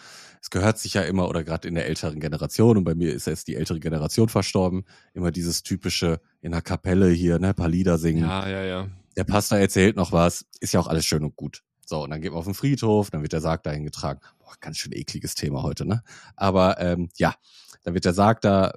Es 0.42 0.50
gehört 0.50 0.78
sich 0.78 0.94
ja 0.94 1.04
immer, 1.04 1.30
oder 1.30 1.44
gerade 1.44 1.68
in 1.68 1.76
der 1.76 1.86
älteren 1.86 2.20
Generation, 2.20 2.78
und 2.78 2.84
bei 2.84 2.96
mir 2.96 3.14
ist 3.14 3.28
jetzt 3.28 3.48
die 3.48 3.56
ältere 3.56 3.80
Generation 3.80 4.28
verstorben, 4.28 4.84
immer 5.14 5.32
dieses 5.32 5.64
typische 5.64 6.20
in 6.42 6.52
der 6.52 6.62
Kapelle 6.62 7.10
hier, 7.10 7.40
ne, 7.40 7.54
paar 7.54 7.70
Lieder 7.70 7.98
singen. 7.98 8.26
Ja, 8.26 8.48
ja, 8.50 8.64
ja. 8.64 8.88
Der 9.16 9.24
Pastor 9.24 9.58
erzählt 9.58 9.96
noch 9.96 10.12
was, 10.12 10.46
ist 10.60 10.74
ja 10.74 10.80
auch 10.80 10.88
alles 10.88 11.06
schön 11.06 11.24
und 11.24 11.36
gut. 11.36 11.64
So, 11.86 12.04
und 12.04 12.10
dann 12.10 12.22
geht 12.22 12.32
man 12.32 12.40
auf 12.40 12.46
den 12.46 12.54
Friedhof, 12.54 13.10
dann 13.10 13.22
wird 13.22 13.34
der 13.34 13.42
Sarg 13.42 13.64
dahin 13.64 13.84
getragen. 13.84 14.20
Boah, 14.40 14.54
ganz 14.60 14.78
schön 14.78 14.92
ekliges 14.92 15.36
Thema 15.36 15.64
heute, 15.64 15.86
ne? 15.86 16.04
Aber 16.36 16.80
ähm, 16.80 17.10
ja, 17.18 17.36
dann 17.84 17.94
wird 17.94 18.06
der 18.06 18.14
Sarg 18.14 18.42
da 18.42 18.74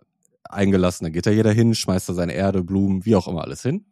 eingelassen, 0.51 1.05
dann 1.05 1.13
geht 1.13 1.27
da 1.27 1.31
jeder 1.31 1.53
hin, 1.53 1.75
schmeißt 1.75 2.09
da 2.09 2.15
seine 2.15 2.35
Erde, 2.35 2.63
Blumen, 2.63 3.05
wie 3.05 3.17
auch 3.17 3.29
immer 3.29 3.43
alles 3.43 3.63
hin. 3.63 3.87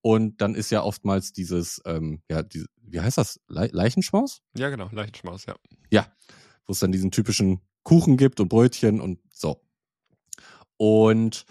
Und 0.00 0.40
dann 0.40 0.54
ist 0.54 0.70
ja 0.70 0.82
oftmals 0.82 1.32
dieses, 1.32 1.82
ähm, 1.84 2.22
ja, 2.30 2.42
die, 2.42 2.64
wie 2.82 3.00
heißt 3.00 3.18
das? 3.18 3.40
Le 3.48 3.68
Leichenschmaus? 3.72 4.42
Ja, 4.56 4.70
genau, 4.70 4.88
Leichenschmaus, 4.92 5.46
ja. 5.46 5.56
Ja, 5.90 6.06
wo 6.66 6.72
es 6.72 6.78
dann 6.78 6.92
diesen 6.92 7.10
typischen 7.10 7.60
Kuchen 7.82 8.16
gibt 8.16 8.40
und 8.40 8.48
Brötchen 8.48 9.00
und 9.00 9.18
so. 9.32 9.60
Und 10.76 11.44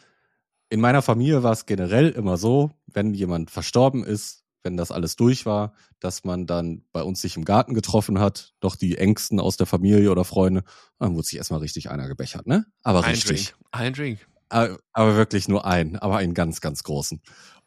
in 0.69 0.79
meiner 0.79 1.01
Familie 1.01 1.43
war 1.43 1.53
es 1.53 1.65
generell 1.65 2.10
immer 2.10 2.38
so, 2.38 2.71
wenn 2.86 3.13
jemand 3.13 3.51
verstorben 3.51 4.03
ist, 4.03 4.43
wenn 4.63 4.77
das 4.77 4.91
alles 4.91 5.15
durch 5.15 5.45
war, 5.45 5.73
dass 5.99 6.23
man 6.23 6.45
dann 6.45 6.83
bei 6.91 7.01
uns 7.01 7.21
sich 7.21 7.38
im 7.38 7.45
Garten 7.45 7.73
getroffen 7.73 8.19
hat, 8.19 8.53
doch 8.60 8.75
die 8.75 8.97
Ängsten 8.97 9.39
aus 9.39 9.55
der 9.55 9.65
Familie 9.65 10.12
oder 10.12 10.25
Freunde, 10.25 10.63
dann 10.99 11.13
wurde 11.15 11.25
sich 11.25 11.38
erstmal 11.38 11.62
richtig 11.62 11.89
einer 11.89 12.07
gebechert, 12.07 12.47
ne? 12.47 12.65
Aber 12.83 13.03
Ein 13.03 13.12
richtig. 13.12 13.45
Drink. 13.45 13.65
Ein 13.71 13.93
Drink. 13.93 14.27
Aber, 14.49 14.77
aber 14.93 15.15
wirklich 15.15 15.47
nur 15.47 15.65
einen, 15.65 15.97
aber 15.97 16.17
einen 16.17 16.33
ganz, 16.33 16.62
ganz 16.62 16.83
großen. 16.83 17.21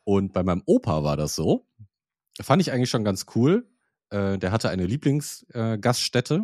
Und 0.05 0.33
bei 0.33 0.43
meinem 0.43 0.63
Opa 0.67 1.03
war 1.05 1.17
das 1.17 1.35
so. 1.35 1.67
Fand 2.41 2.63
ich 2.63 2.73
eigentlich 2.73 2.91
schon 2.91 3.05
ganz 3.05 3.27
cool. 3.35 3.69
Äh, 4.11 4.39
der 4.39 4.53
hatte 4.53 4.71
eine 4.71 4.87
Lieblingsgaststätte, 4.87 6.43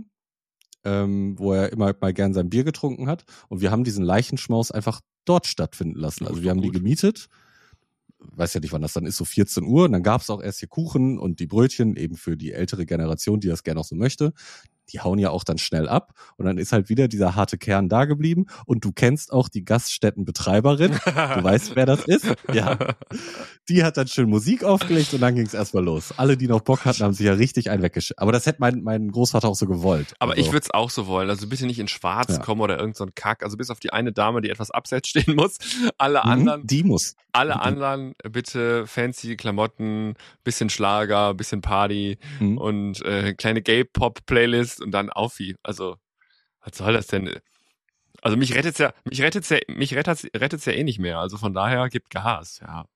ähm, 0.85 1.39
wo 1.39 1.53
er 1.53 1.73
immer 1.73 1.95
mal 2.01 2.13
gern 2.13 2.35
sein 2.35 2.51
Bier 2.51 2.65
getrunken 2.65 3.09
hat. 3.09 3.25
Und 3.49 3.61
wir 3.61 3.71
haben 3.71 3.85
diesen 3.85 4.05
Leichenschmaus 4.05 4.71
einfach 4.71 5.01
dort 5.25 5.47
stattfinden 5.47 5.99
lassen. 5.99 6.25
Ja, 6.25 6.31
Also 6.31 6.43
wir 6.43 6.51
haben 6.51 6.63
die 6.63 6.71
gemietet. 6.71 7.29
Weiß 8.19 8.55
ja 8.55 8.61
nicht, 8.61 8.73
wann 8.73 8.83
das 8.83 8.93
dann 8.93 9.07
ist, 9.07 9.17
so 9.17 9.25
14 9.25 9.65
Uhr. 9.65 9.85
Und 9.85 9.93
dann 9.93 10.03
gab 10.03 10.21
es 10.21 10.31
auch 10.31 10.43
erst 10.43 10.61
hier 10.61 10.69
Kuchen 10.69 11.19
und 11.19 11.41
die 11.41 11.47
Brötchen, 11.47 11.97
eben 11.97 12.17
für 12.17 12.37
die 12.37 12.53
ältere 12.53 12.87
Generation, 12.87 13.41
die 13.41 13.49
das 13.49 13.63
gerne 13.63 13.81
auch 13.81 13.85
so 13.85 13.95
möchte. 13.95 14.33
Die 14.93 15.01
hauen 15.01 15.19
ja 15.19 15.31
auch 15.31 15.45
dann 15.45 15.59
schnell 15.59 15.89
ab. 15.89 16.13
Und 16.37 16.47
dann 16.47 16.59
ist 16.59 16.73
halt 16.73 16.89
wieder 16.89 17.09
dieser 17.09 17.35
harte 17.35 17.59
Kern 17.59 17.89
da 17.89 18.05
geblieben. 18.05 18.47
Und 18.67 18.85
du 18.85 18.93
kennst 18.93 19.33
auch 19.33 19.49
die 19.49 19.65
Gaststättenbetreiberin. 19.65 20.93
Du 20.93 21.45
weißt, 21.45 21.77
wer 21.77 21.87
das 21.87 22.05
ist? 22.05 22.27
Ja. 22.53 22.79
Die 23.69 23.83
hat 23.83 23.97
dann 23.97 24.07
schön 24.07 24.31
Musik 24.31 24.63
aufgelegt 24.63 25.13
und 25.13 25.21
dann 25.21 25.35
ging 25.35 25.45
es 25.45 25.53
erstmal 25.53 25.83
los. 25.85 26.15
Alle, 26.17 26.37
die 26.37 26.47
noch 26.47 26.61
Bock 26.61 26.85
hatten, 26.85 27.03
haben 27.03 27.15
sich 27.15 27.27
ja 27.27 27.33
richtig 27.33 27.69
einen 27.69 27.83
weggeschickt. 27.83 28.21
Aber 28.21 28.31
das 28.31 28.47
hätte 28.47 28.59
mein, 28.61 28.83
mein 28.83 29.11
Großvater 29.11 29.49
auch 29.49 29.57
so 29.57 29.67
gewollt. 29.67 30.15
Aber 30.21 30.33
also, 30.35 30.41
ich 30.45 30.53
würde 30.53 30.63
es 30.63 30.71
auch 30.71 30.89
so 30.89 31.09
wollen. 31.09 31.29
Also 31.31 31.49
bitte 31.49 31.67
nicht 31.67 31.81
in 31.81 31.89
Schwarz 31.89 32.35
Ja. 32.35 32.39
kommen 32.39 32.61
oder 32.61 32.79
irgend 32.79 32.97
so 32.97 33.03
ein 33.05 33.17
Kack. 33.17 33.43
Also 33.43 33.57
bis 33.57 33.71
auf 33.71 33.81
die 33.81 33.93
eine 33.93 34.13
Dame, 34.13 34.41
die 34.41 34.51
etwas 34.51 34.71
abseits 34.71 35.09
stehen 35.09 35.35
muss. 35.35 35.59
Alle 35.99 36.21
mhm, 36.23 36.31
anderen, 36.31 36.67
Die 36.69 36.85
muss. 36.85 37.17
alle 37.33 37.57
Mhm. 37.57 37.61
anderen 37.61 38.15
bitte 38.31 38.87
fancy 38.87 39.37
Klamotten, 39.37 40.15
bisschen 40.45 40.71
Schlager, 40.71 41.35
bisschen 41.35 41.61
Party 41.61 42.19
Mhm. 42.39 42.59
und 42.59 43.05
äh, 43.05 43.35
kleine 43.35 43.63
Gay-Pop-Playlist 43.63 44.76
und 44.81 44.93
dann 44.93 45.11
auf 45.11 45.39
wie. 45.39 45.57
Also, 45.63 45.97
was 46.65 46.77
soll 46.77 46.93
das 46.93 47.07
denn? 47.07 47.31
Also 48.23 48.37
mich 48.37 48.55
rettet's 48.55 48.79
ja, 48.79 48.93
mich 49.05 49.23
rettet's 49.23 49.49
ja, 49.51 49.59
mich 49.69 49.95
rettet's, 49.95 50.27
rettet's 50.35 50.65
ja 50.65 50.73
eh 50.73 50.85
nicht 50.85 50.99
mehr. 50.99 51.19
Also 51.19 51.37
von 51.37 51.55
daher 51.55 51.89
gibt 51.89 52.11
Gas, 52.11 52.61
ja. 52.61 52.87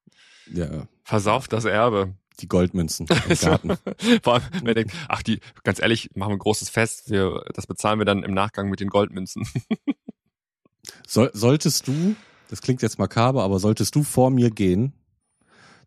Ja, 0.52 0.88
Versauft 1.04 1.52
das 1.52 1.64
Erbe. 1.64 2.14
die 2.40 2.48
Goldmünzen 2.48 3.06
im 3.28 3.36
Garten. 3.36 3.76
Vor 4.22 4.34
allem, 4.34 4.42
wenn 4.52 4.66
ihr 4.66 4.74
denkt, 4.74 4.94
ach 5.08 5.22
die, 5.22 5.40
ganz 5.62 5.80
ehrlich, 5.80 6.10
machen 6.14 6.30
wir 6.30 6.36
ein 6.36 6.40
großes 6.40 6.70
Fest, 6.70 7.10
wir, 7.10 7.44
das 7.54 7.66
bezahlen 7.66 7.98
wir 7.98 8.06
dann 8.06 8.22
im 8.22 8.32
Nachgang 8.32 8.70
mit 8.70 8.80
den 8.80 8.88
Goldmünzen. 8.88 9.46
Soll, 11.06 11.30
solltest 11.34 11.86
du, 11.88 12.16
das 12.48 12.62
klingt 12.62 12.82
jetzt 12.82 12.98
makaber, 12.98 13.42
aber 13.44 13.58
solltest 13.58 13.94
du 13.94 14.02
vor 14.02 14.30
mir 14.30 14.50
gehen, 14.50 14.94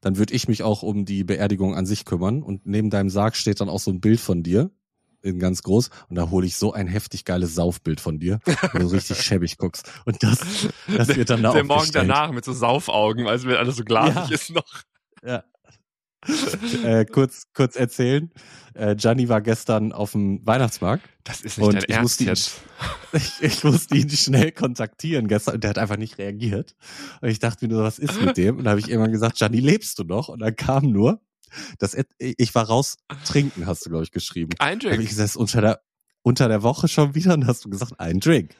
dann 0.01 0.17
würde 0.17 0.33
ich 0.33 0.47
mich 0.47 0.63
auch 0.63 0.83
um 0.83 1.05
die 1.05 1.23
Beerdigung 1.23 1.75
an 1.75 1.85
sich 1.85 2.05
kümmern. 2.05 2.43
Und 2.43 2.65
neben 2.65 2.89
deinem 2.89 3.09
Sarg 3.09 3.35
steht 3.35 3.59
dann 3.59 3.69
auch 3.69 3.79
so 3.79 3.89
ein 3.89 4.01
Bild 4.01 4.19
von 4.19 4.43
dir, 4.43 4.69
in 5.23 5.39
ganz 5.39 5.63
groß. 5.63 5.89
Und 6.09 6.15
da 6.17 6.29
hole 6.29 6.45
ich 6.45 6.55
so 6.55 6.73
ein 6.73 6.87
heftig 6.87 7.25
geiles 7.25 7.55
Saufbild 7.55 7.99
von 7.99 8.19
dir, 8.19 8.39
wo 8.73 8.79
du 8.79 8.87
richtig 8.87 9.17
schäbig 9.23 9.57
guckst. 9.57 9.89
Und 10.05 10.21
das, 10.21 10.39
das 10.95 11.15
wird 11.15 11.29
dann 11.29 11.41
da 11.41 11.53
Der 11.53 11.63
Morgen 11.63 11.91
danach 11.91 12.31
mit 12.31 12.45
so 12.45 12.53
Saufaugen, 12.53 13.27
also 13.27 13.47
wenn 13.47 13.55
alles 13.55 13.77
so 13.77 13.83
glasig 13.83 14.15
Ja. 14.29 14.35
ist 14.35 14.49
noch. 14.51 14.83
Ja. 15.25 15.43
äh, 16.83 17.05
kurz, 17.05 17.47
kurz 17.53 17.75
erzählen. 17.75 18.31
Äh, 18.75 18.95
Gianni 18.95 19.27
war 19.29 19.41
gestern 19.41 19.91
auf 19.91 20.13
dem 20.13 20.45
Weihnachtsmarkt. 20.45 21.03
Das 21.23 21.41
ist 21.41 21.57
nicht 21.57 21.67
Und 21.67 21.73
dein 21.75 21.83
ich 21.87 21.89
Ernst 21.95 22.21
musste 22.21 22.23
ihn-. 23.11 23.19
Ich, 23.19 23.41
ich 23.41 23.63
musste 23.63 23.97
ihn 23.97 24.09
schnell 24.09 24.51
kontaktieren 24.51 25.27
gestern 25.27 25.55
und 25.55 25.63
der 25.63 25.69
hat 25.71 25.77
einfach 25.77 25.97
nicht 25.97 26.17
reagiert. 26.17 26.75
Und 27.21 27.29
ich 27.29 27.39
dachte 27.39 27.65
mir 27.65 27.73
nur, 27.73 27.83
was 27.83 27.99
ist 27.99 28.21
mit 28.21 28.37
dem? 28.37 28.57
Und 28.57 28.63
da 28.65 28.71
habe 28.71 28.79
ich 28.79 28.89
irgendwann 28.89 29.11
gesagt, 29.11 29.37
Gianni, 29.37 29.59
lebst 29.59 29.99
du 29.99 30.03
noch? 30.03 30.29
Und 30.29 30.39
dann 30.39 30.55
kam 30.55 30.91
nur, 30.91 31.21
dass 31.79 31.93
er- 31.93 32.05
ich 32.19 32.53
war 32.55 32.65
raus 32.65 32.97
trinken, 33.25 33.65
hast 33.65 33.85
du, 33.85 33.89
glaube 33.89 34.03
ich, 34.05 34.11
geschrieben. 34.11 34.51
Ein 34.59 34.79
Da 34.79 34.85
habe 34.91 35.01
ich 35.01 35.09
Drink. 35.09 35.09
gesagt, 35.09 35.35
unter 35.35 35.61
der, 35.61 35.81
unter 36.21 36.47
der 36.47 36.63
Woche 36.63 36.87
schon 36.87 37.15
wieder 37.15 37.33
und 37.33 37.47
hast 37.47 37.65
du 37.65 37.69
gesagt, 37.69 37.99
ein 37.99 38.19
Drink. 38.19 38.55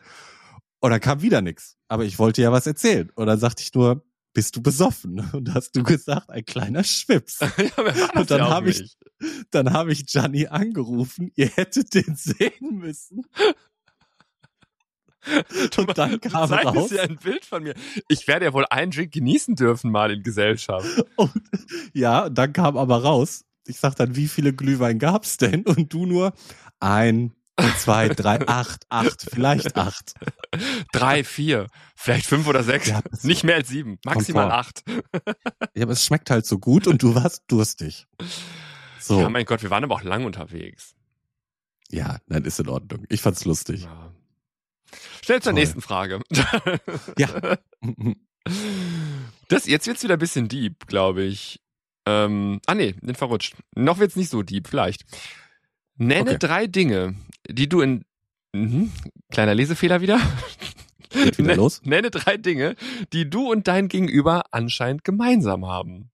Und 0.80 0.92
dann 0.92 1.00
kam 1.00 1.22
wieder 1.22 1.42
nichts. 1.42 1.78
Aber 1.88 2.04
ich 2.04 2.20
wollte 2.20 2.42
ja 2.42 2.52
was 2.52 2.68
erzählen. 2.68 3.10
Und 3.16 3.28
dann 3.28 3.40
sagte 3.40 3.64
ich 3.64 3.74
nur, 3.74 4.06
bist 4.34 4.56
du 4.56 4.62
besoffen? 4.62 5.20
Und 5.34 5.54
hast 5.54 5.76
du 5.76 5.84
gesagt, 5.84 6.30
ein 6.32 6.44
kleiner 6.44 6.84
Schwips. 6.84 7.40
ja, 7.42 7.48
das 7.58 8.10
Und 8.16 8.32
dann 8.32 8.40
ja 8.40 8.50
habe 8.50 8.70
ich, 8.72 8.98
dann 9.52 9.72
habe 9.72 9.94
ich 9.94 10.06
Gianni 10.08 10.48
angerufen, 10.48 11.32
ihr 11.36 11.48
hättet 11.48 11.94
den 11.94 12.16
sehen 12.16 12.80
müssen. 12.80 13.22
Und 15.78 15.98
dann 15.98 16.12
Du 16.12 16.30
kam 16.30 16.50
zeigtest 16.50 16.76
raus. 16.76 16.92
ja 16.92 17.04
ein 17.04 17.18
Bild 17.18 17.46
von 17.46 17.64
mir. 17.64 17.74
Ich 18.08 18.28
werde 18.28 18.46
ja 18.46 18.54
wohl 18.54 18.66
einen 18.70 18.92
Drink 18.92 19.14
genießen 19.14 19.56
dürfen 19.56 19.92
mal 19.92 20.12
in 20.12 20.24
Gesellschaft. 20.24 21.04
Und, 21.16 21.32
ja, 21.94 22.30
dann 22.30 22.54
kam 22.54 22.78
aber 22.78 23.04
raus. 23.04 23.46
Ich 23.66 23.80
sag 23.80 23.96
dann, 23.96 24.16
wie 24.16 24.28
viele 24.28 24.54
Glühwein 24.54 25.00
gab's 25.00 25.38
denn? 25.38 25.64
Und 25.64 25.94
du 25.94 26.06
nur 26.06 26.34
ein, 26.82 27.32
zwei, 27.78 28.10
drei, 28.10 28.40
acht, 28.48 28.86
acht, 28.90 29.26
vielleicht 29.32 29.78
acht. 29.78 30.16
Drei, 30.92 31.24
vier, 31.24 31.68
vielleicht 31.96 32.26
fünf 32.26 32.48
oder 32.48 32.64
sechs. 32.64 32.88
Ja, 32.88 33.02
Nicht 33.22 33.44
mehr 33.44 33.56
als 33.56 33.70
sieben, 33.70 34.00
maximal 34.06 34.52
acht. 34.52 34.84
Ja, 35.76 35.84
aber 35.84 35.94
es 35.94 36.06
schmeckt 36.06 36.30
halt 36.30 36.46
so 36.46 36.60
gut 36.60 36.86
und 36.88 37.02
du 37.02 37.16
warst 37.16 37.44
durstig. 37.48 38.06
So, 39.00 39.16
Ja, 39.18 39.22
ja, 39.24 39.30
mein 39.30 39.46
Gott, 39.46 39.64
wir 39.64 39.70
waren 39.72 39.84
aber 39.84 39.96
auch 39.96 40.04
lang 40.04 40.26
unterwegs. 40.26 40.94
dann 41.90 42.44
ist 42.46 42.60
in 42.60 42.68
Ordnung. 42.70 43.06
Ich 43.10 43.22
fand's 43.22 43.46
lustig. 43.46 43.84
Ja. 43.84 44.12
Schnell 45.24 45.42
zur 45.42 45.52
Toll. 45.52 45.60
nächsten 45.60 45.82
Frage. 45.82 46.20
Ja. 47.18 47.58
Das, 49.48 49.66
jetzt 49.68 49.88
wird's 49.88 50.04
wieder 50.04 50.16
ein 50.16 50.20
bisschen 50.20 50.48
deep, 50.50 50.88
glaube 50.88 51.24
ich. 51.24 51.62
Ähm, 52.06 52.60
ah 52.66 52.76
nee, 52.76 52.94
den 53.02 53.16
verrutscht. 53.16 53.56
Noch 53.76 54.00
wird's 54.00 54.16
nicht 54.18 54.30
so 54.30 54.42
deep, 54.44 54.68
vielleicht. 54.68 55.04
Nenne 55.96 56.32
Okay. 56.32 56.40
drei 56.40 56.68
Dinge, 56.68 57.16
die 57.48 57.70
du 57.70 57.82
in 57.82 58.04
mhm, 58.54 58.92
kleiner 59.32 59.56
Lesefehler 59.56 60.02
wieder. 60.02 60.20
Geht 61.12 61.38
wieder 61.38 61.48
Ne- 61.52 61.56
los. 61.56 61.82
Nenne 61.86 62.12
drei 62.12 62.36
Dinge, 62.38 62.76
die 63.14 63.30
du 63.30 63.50
und 63.52 63.68
dein 63.68 63.88
Gegenüber 63.88 64.44
anscheinend 64.52 65.04
gemeinsam 65.06 65.66
haben. 65.68 66.10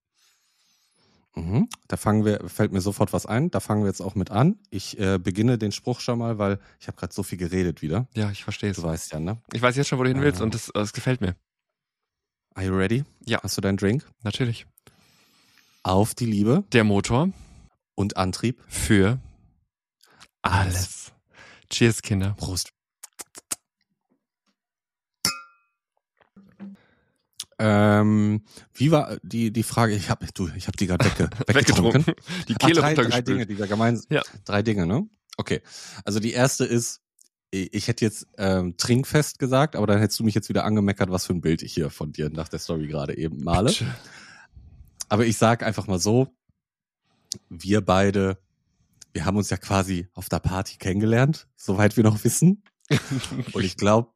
Mhm. 1.45 1.69
Da 1.87 1.97
fangen 1.97 2.25
wir, 2.25 2.47
fällt 2.49 2.71
mir 2.71 2.81
sofort 2.81 3.13
was 3.13 3.25
ein. 3.25 3.49
Da 3.51 3.59
fangen 3.59 3.81
wir 3.83 3.87
jetzt 3.87 4.01
auch 4.01 4.15
mit 4.15 4.31
an. 4.31 4.59
Ich 4.69 4.99
äh, 4.99 5.17
beginne 5.17 5.57
den 5.57 5.71
Spruch 5.71 5.99
schon 5.99 6.19
mal, 6.19 6.37
weil 6.37 6.59
ich 6.79 6.87
habe 6.87 6.97
gerade 6.97 7.13
so 7.13 7.23
viel 7.23 7.37
geredet 7.37 7.81
wieder. 7.81 8.07
Ja, 8.15 8.29
ich 8.31 8.43
verstehe 8.43 8.71
es. 8.71 8.77
Du 8.77 8.83
weißt 8.83 9.11
ja, 9.13 9.19
ne? 9.19 9.41
Ich 9.53 9.61
weiß 9.61 9.75
jetzt 9.75 9.87
schon, 9.87 9.99
wo 9.99 10.03
du 10.03 10.09
hin 10.09 10.21
willst 10.21 10.41
Ah. 10.41 10.43
und 10.43 10.53
das, 10.53 10.71
das 10.73 10.93
gefällt 10.93 11.21
mir. 11.21 11.35
Are 12.55 12.65
you 12.65 12.75
ready? 12.75 13.03
Ja. 13.25 13.39
Hast 13.43 13.57
du 13.57 13.61
deinen 13.61 13.77
Drink? 13.77 14.05
Natürlich. 14.23 14.65
Auf 15.83 16.13
die 16.15 16.25
Liebe 16.25 16.63
Der 16.73 16.83
Motor 16.83 17.29
und 17.95 18.17
Antrieb. 18.17 18.61
für 18.67 19.19
alles. 20.41 21.11
Cheers, 21.69 22.01
Kinder. 22.01 22.35
Prost. 22.37 22.71
Ähm, 27.59 28.43
wie 28.73 28.91
war 28.91 29.17
die 29.21 29.51
die 29.51 29.63
Frage? 29.63 29.93
Ich 29.93 30.09
habe 30.09 30.25
du, 30.33 30.49
ich 30.55 30.67
habe 30.67 30.77
die 30.77 30.87
gerade 30.87 31.05
wegge 31.05 31.29
weggetrunken. 31.47 32.05
Die 32.47 32.55
Ach, 32.55 32.59
Kehle 32.59 32.73
drei, 32.75 32.93
drei 32.93 33.03
runtergespült. 33.03 33.27
Dinge, 33.27 33.45
die 33.45 33.57
wir 33.57 33.67
gemeinsam. 33.67 34.05
Ja. 34.09 34.21
Drei 34.45 34.61
Dinge, 34.61 34.87
ne? 34.87 35.07
Okay. 35.37 35.61
Also 36.05 36.19
die 36.19 36.31
erste 36.31 36.63
ist, 36.63 37.01
ich 37.51 37.73
ich 37.73 37.87
hätte 37.89 38.05
jetzt 38.05 38.27
ähm, 38.37 38.77
Trinkfest 38.77 39.39
gesagt, 39.39 39.75
aber 39.75 39.87
dann 39.87 39.99
hättest 39.99 40.19
du 40.19 40.23
mich 40.23 40.35
jetzt 40.35 40.47
wieder 40.47 40.63
angemeckert, 40.63 41.11
was 41.11 41.25
für 41.25 41.33
ein 41.33 41.41
Bild 41.41 41.61
ich 41.61 41.73
hier 41.73 41.89
von 41.89 42.13
dir 42.13 42.29
nach 42.29 42.47
der 42.47 42.59
Story 42.59 42.87
gerade 42.87 43.17
eben 43.17 43.43
male. 43.43 43.69
Bitte. 43.71 43.85
Aber 45.09 45.25
ich 45.25 45.37
sag 45.37 45.63
einfach 45.63 45.87
mal 45.87 45.99
so, 45.99 46.33
wir 47.49 47.81
beide, 47.81 48.37
wir 49.11 49.25
haben 49.25 49.37
uns 49.37 49.49
ja 49.49 49.57
quasi 49.57 50.07
auf 50.13 50.29
der 50.29 50.39
Party 50.39 50.77
kennengelernt, 50.77 51.47
soweit 51.57 51.97
wir 51.97 52.03
noch 52.03 52.23
wissen. 52.23 52.63
Und 53.53 53.63
ich 53.63 53.75
glaube, 53.75 54.11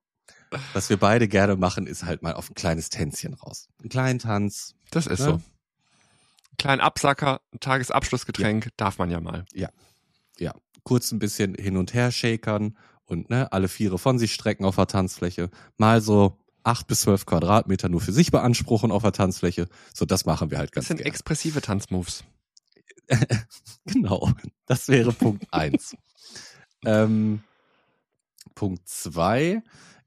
was 0.73 0.89
wir 0.89 0.97
beide 0.97 1.27
gerne 1.27 1.55
machen, 1.55 1.87
ist 1.87 2.03
halt 2.05 2.21
mal 2.21 2.33
auf 2.33 2.49
ein 2.49 2.55
kleines 2.55 2.89
Tänzchen 2.89 3.33
raus. 3.33 3.67
Einen 3.79 3.89
kleinen 3.89 4.19
Tanz. 4.19 4.75
Das 4.91 5.07
ist 5.07 5.19
Ja. 5.19 5.25
so. 5.25 5.41
Kleinen 6.57 6.81
Absacker, 6.81 7.41
ein 7.51 7.59
Tagesabschlussgetränk, 7.59 8.69
darf 8.77 8.97
man 8.99 9.09
ja 9.09 9.19
mal. 9.19 9.45
kurz 10.83 11.11
ein 11.13 11.19
bisschen 11.19 11.55
hin 11.55 11.77
und 11.77 11.93
her 11.93 12.11
shakern 12.11 12.77
und 13.05 13.29
ne, 13.29 13.51
alle 13.53 13.69
Viere 13.69 13.97
von 13.97 14.19
sich 14.19 14.33
strecken 14.33 14.65
auf 14.65 14.75
der 14.75 14.87
Tanzfläche. 14.87 15.49
Mal 15.77 16.01
so 16.01 16.37
acht 16.63 16.87
bis 16.87 17.01
zwölf 17.01 17.25
Quadratmeter 17.25 17.89
nur 17.89 18.01
für 18.01 18.11
sich 18.11 18.31
beanspruchen 18.31 18.91
auf 18.91 19.01
der 19.03 19.13
Tanzfläche. 19.13 19.67
So, 19.93 20.05
das 20.05 20.25
machen 20.25 20.51
wir 20.51 20.57
halt 20.57 20.71
Das 20.71 20.75
ganz 20.75 20.87
sind 20.87 20.97
gerne. 20.97 21.09
expressive 21.09 21.61
Tanzmoves. 21.61 22.23
genau, 23.85 24.31
das 24.65 24.87
wäre 24.89 25.13
Punkt 25.13 25.45
eins. 25.53 25.95
ähm, 26.85 27.43
Punkt 28.55 28.87
zwei 28.87 29.61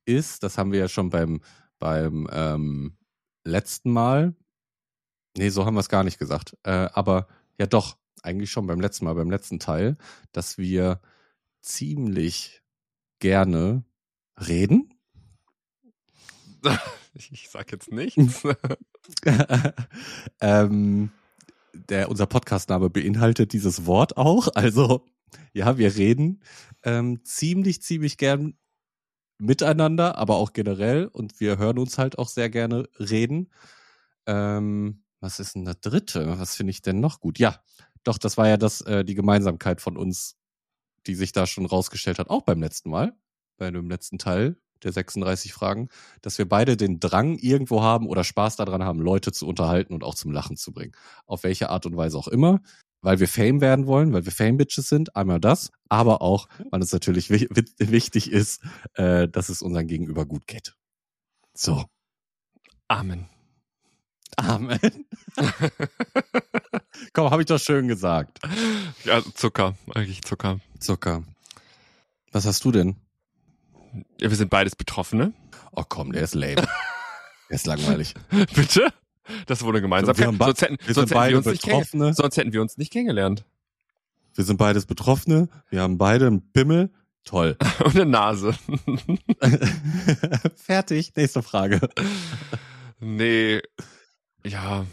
ist, 0.06 0.42
das 0.42 0.58
haben 0.58 0.72
wir 0.72 0.80
ja 0.80 0.88
schon 0.88 1.10
beim, 1.10 1.40
beim 1.78 2.28
ähm, 2.32 2.96
letzten 3.44 3.92
Mal, 3.92 4.34
nee, 5.36 5.50
so 5.50 5.64
haben 5.64 5.74
wir 5.74 5.80
es 5.80 5.88
gar 5.88 6.04
nicht 6.04 6.18
gesagt, 6.18 6.56
äh, 6.64 6.88
aber 6.92 7.28
ja 7.58 7.66
doch, 7.66 7.96
eigentlich 8.22 8.50
schon 8.50 8.66
beim 8.66 8.80
letzten 8.80 9.04
Mal, 9.04 9.14
beim 9.14 9.30
letzten 9.30 9.58
Teil, 9.58 9.96
dass 10.32 10.58
wir 10.58 11.00
ziemlich 11.62 12.62
gerne 13.18 13.84
reden. 14.38 14.92
Ich 17.30 17.48
sag 17.48 17.72
jetzt 17.72 17.90
nichts. 17.90 18.42
ähm, 20.42 21.10
der, 21.72 22.10
unser 22.10 22.26
Podcastname 22.26 22.90
beinhaltet 22.90 23.54
dieses 23.54 23.86
Wort 23.86 24.18
auch. 24.18 24.48
Also, 24.54 25.06
ja, 25.52 25.78
wir 25.78 25.96
reden 25.96 26.42
ähm, 26.82 27.24
ziemlich, 27.24 27.82
ziemlich 27.82 28.18
gern 28.18 28.54
miteinander, 29.38 30.18
aber 30.18 30.36
auch 30.36 30.52
generell. 30.52 31.06
Und 31.06 31.40
wir 31.40 31.58
hören 31.58 31.78
uns 31.78 31.98
halt 31.98 32.18
auch 32.18 32.28
sehr 32.28 32.50
gerne 32.50 32.88
reden. 32.98 33.50
Ähm, 34.26 35.04
was 35.20 35.40
ist 35.40 35.54
denn 35.54 35.64
der 35.64 35.74
dritte? 35.74 36.38
Was 36.38 36.56
finde 36.56 36.70
ich 36.70 36.82
denn 36.82 37.00
noch 37.00 37.20
gut? 37.20 37.38
Ja, 37.38 37.60
doch, 38.04 38.18
das 38.18 38.36
war 38.36 38.48
ja 38.48 38.56
das, 38.56 38.80
äh, 38.82 39.04
die 39.04 39.14
Gemeinsamkeit 39.14 39.80
von 39.80 39.96
uns, 39.96 40.36
die 41.06 41.14
sich 41.14 41.32
da 41.32 41.46
schon 41.46 41.66
rausgestellt 41.66 42.18
hat, 42.18 42.30
auch 42.30 42.42
beim 42.42 42.60
letzten 42.60 42.90
Mal, 42.90 43.14
bei 43.58 43.70
dem 43.70 43.90
letzten 43.90 44.18
Teil 44.18 44.56
der 44.82 44.92
36 44.92 45.52
Fragen, 45.52 45.88
dass 46.22 46.38
wir 46.38 46.48
beide 46.48 46.76
den 46.76 47.00
Drang 47.00 47.38
irgendwo 47.38 47.82
haben 47.82 48.06
oder 48.06 48.24
Spaß 48.24 48.56
daran 48.56 48.84
haben, 48.84 49.00
Leute 49.00 49.32
zu 49.32 49.46
unterhalten 49.46 49.94
und 49.94 50.04
auch 50.04 50.14
zum 50.14 50.32
Lachen 50.32 50.56
zu 50.56 50.72
bringen. 50.72 50.92
Auf 51.26 51.44
welche 51.44 51.70
Art 51.70 51.86
und 51.86 51.96
Weise 51.96 52.18
auch 52.18 52.28
immer. 52.28 52.60
Weil 53.06 53.20
wir 53.20 53.28
Fame 53.28 53.60
werden 53.60 53.86
wollen, 53.86 54.12
weil 54.12 54.24
wir 54.24 54.32
Fame-Bitches 54.32 54.88
sind, 54.88 55.14
einmal 55.14 55.38
das, 55.38 55.70
aber 55.88 56.22
auch, 56.22 56.48
weil 56.72 56.82
es 56.82 56.90
natürlich 56.90 57.30
wichtig 57.30 58.32
ist, 58.32 58.64
äh, 58.94 59.28
dass 59.28 59.48
es 59.48 59.62
unseren 59.62 59.86
Gegenüber 59.86 60.26
gut 60.26 60.48
geht. 60.48 60.74
So. 61.54 61.84
Amen. 62.88 63.28
Amen. 64.36 65.06
Komm, 67.12 67.30
habe 67.30 67.42
ich 67.42 67.46
doch 67.46 67.60
schön 67.60 67.86
gesagt. 67.86 68.40
Ja, 69.04 69.22
Zucker, 69.34 69.76
eigentlich 69.94 70.22
Zucker. 70.22 70.58
Zucker. 70.80 71.22
Was 72.32 72.44
hast 72.44 72.64
du 72.64 72.72
denn? 72.72 72.96
Ja, 74.20 74.30
wir 74.30 74.36
sind 74.36 74.50
beides 74.50 74.74
Betroffene. 74.74 75.32
Oh 75.70 75.84
komm, 75.88 76.10
der 76.10 76.22
ist 76.22 76.34
lame. 76.34 76.56
der 76.56 76.66
ist 77.50 77.66
langweilig. 77.66 78.14
Bitte? 78.52 78.92
Das 79.46 79.62
wurde 79.62 79.80
gemeinsam. 79.80 80.16
Wir 80.16 80.32
sonst 80.32 80.62
hätten, 80.62 80.76
wir 80.84 80.94
sonst 80.94 81.10
hätten 81.12 81.30
wir 81.30 81.36
uns 81.38 81.44
Betroffene. 81.46 82.06
Nicht 82.06 82.16
sonst 82.16 82.36
hätten 82.36 82.52
wir 82.52 82.62
uns 82.62 82.76
nicht 82.76 82.92
kennengelernt. 82.92 83.44
Wir 84.34 84.44
sind 84.44 84.58
beides 84.58 84.86
Betroffene. 84.86 85.48
Wir 85.70 85.82
haben 85.82 85.98
beide 85.98 86.26
einen 86.26 86.52
Pimmel. 86.52 86.90
Toll. 87.24 87.56
Und 87.84 87.96
eine 87.96 88.06
Nase. 88.06 88.54
Fertig. 90.54 91.12
Nächste 91.16 91.42
Frage. 91.42 91.80
Nee. 93.00 93.62
Ja. 94.44 94.86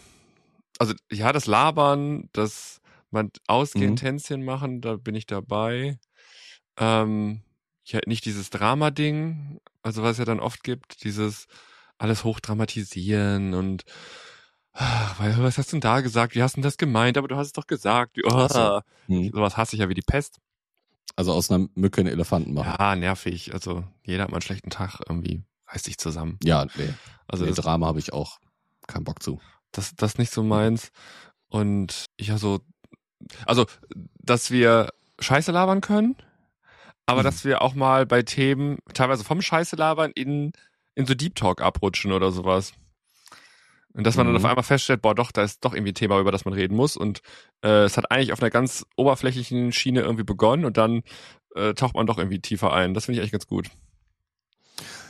Also, 0.79 0.93
ja, 1.11 1.31
das 1.31 1.45
Labern, 1.45 2.29
das 2.33 2.81
man 3.11 3.31
ausgehen, 3.47 3.91
mhm. 3.91 3.95
Tänzchen 3.97 4.43
machen, 4.43 4.81
da 4.81 4.95
bin 4.95 5.15
ich 5.15 5.27
dabei. 5.27 5.99
Ähm, 6.77 7.41
ja, 7.85 7.99
nicht 8.07 8.25
dieses 8.25 8.49
Drama-Ding, 8.49 9.59
also 9.83 10.01
was 10.01 10.13
es 10.13 10.17
ja 10.17 10.25
dann 10.25 10.39
oft 10.39 10.63
gibt, 10.63 11.03
dieses 11.03 11.47
alles 11.97 12.23
hochdramatisieren 12.23 13.53
und 13.53 13.83
ach, 14.73 15.19
was 15.19 15.57
hast 15.57 15.71
du 15.71 15.75
denn 15.75 15.81
da 15.81 16.01
gesagt? 16.01 16.35
Wie 16.35 16.41
hast 16.41 16.53
du 16.53 16.57
denn 16.57 16.63
das 16.63 16.77
gemeint? 16.77 17.17
Aber 17.17 17.27
du 17.27 17.35
hast 17.35 17.47
es 17.47 17.53
doch 17.53 17.67
gesagt. 17.67 18.17
Oh, 18.23 18.47
so. 18.47 18.81
hm. 19.07 19.31
Sowas 19.33 19.57
hasse 19.57 19.75
ich 19.75 19.81
ja 19.81 19.89
wie 19.89 19.93
die 19.93 20.01
Pest. 20.01 20.39
Also 21.15 21.31
aus 21.31 21.51
einer 21.51 21.67
Mücke 21.75 22.01
einen 22.01 22.09
Elefanten 22.09 22.53
machen. 22.53 22.75
Ja, 22.79 22.95
nervig. 22.95 23.53
Also 23.53 23.83
jeder 24.03 24.23
hat 24.23 24.29
mal 24.29 24.37
einen 24.37 24.41
schlechten 24.41 24.71
Tag 24.71 24.99
irgendwie. 25.07 25.43
Reißt 25.67 25.85
sich 25.85 25.97
zusammen. 25.97 26.39
Ja, 26.43 26.65
nee. 26.75 26.93
Also 27.27 27.45
nee, 27.45 27.51
das, 27.51 27.63
Drama 27.63 27.87
habe 27.87 27.99
ich 27.99 28.13
auch 28.13 28.39
keinen 28.87 29.03
Bock 29.03 29.21
zu. 29.21 29.39
Das, 29.71 29.95
das 29.95 30.17
nicht 30.17 30.31
so 30.31 30.43
meins. 30.43 30.91
Und 31.49 32.05
ich 32.17 32.27
ja 32.27 32.37
so, 32.37 32.61
also, 33.45 33.65
dass 34.19 34.49
wir 34.49 34.89
Scheiße 35.19 35.51
labern 35.51 35.81
können, 35.81 36.15
aber 37.05 37.21
mhm. 37.21 37.25
dass 37.25 37.45
wir 37.45 37.61
auch 37.61 37.75
mal 37.75 38.05
bei 38.05 38.23
Themen 38.23 38.79
teilweise 38.93 39.23
vom 39.23 39.41
Scheiße 39.41 39.75
labern 39.75 40.11
in, 40.15 40.51
in 40.95 41.05
so 41.05 41.13
Deep 41.13 41.35
Talk 41.35 41.61
abrutschen 41.61 42.11
oder 42.11 42.31
sowas. 42.31 42.73
Und 43.93 44.05
dass 44.05 44.15
man 44.15 44.27
mhm. 44.27 44.33
dann 44.33 44.41
auf 44.41 44.49
einmal 44.49 44.63
feststellt, 44.63 45.01
boah, 45.01 45.13
doch, 45.13 45.31
da 45.31 45.43
ist 45.43 45.63
doch 45.63 45.73
irgendwie 45.73 45.91
ein 45.91 45.95
Thema, 45.95 46.19
über 46.19 46.31
das 46.31 46.45
man 46.45 46.53
reden 46.53 46.75
muss. 46.75 46.97
Und 46.97 47.21
äh, 47.61 47.83
es 47.83 47.95
hat 47.95 48.11
eigentlich 48.11 48.33
auf 48.33 48.41
einer 48.41 48.49
ganz 48.49 48.85
oberflächlichen 48.95 49.71
Schiene 49.71 50.01
irgendwie 50.01 50.23
begonnen 50.23 50.65
und 50.65 50.77
dann 50.77 51.03
äh, 51.55 51.73
taucht 51.75 51.95
man 51.95 52.07
doch 52.07 52.17
irgendwie 52.17 52.39
tiefer 52.39 52.73
ein. 52.73 52.93
Das 52.93 53.05
finde 53.05 53.17
ich 53.17 53.21
eigentlich 53.21 53.31
ganz 53.31 53.47
gut. 53.47 53.69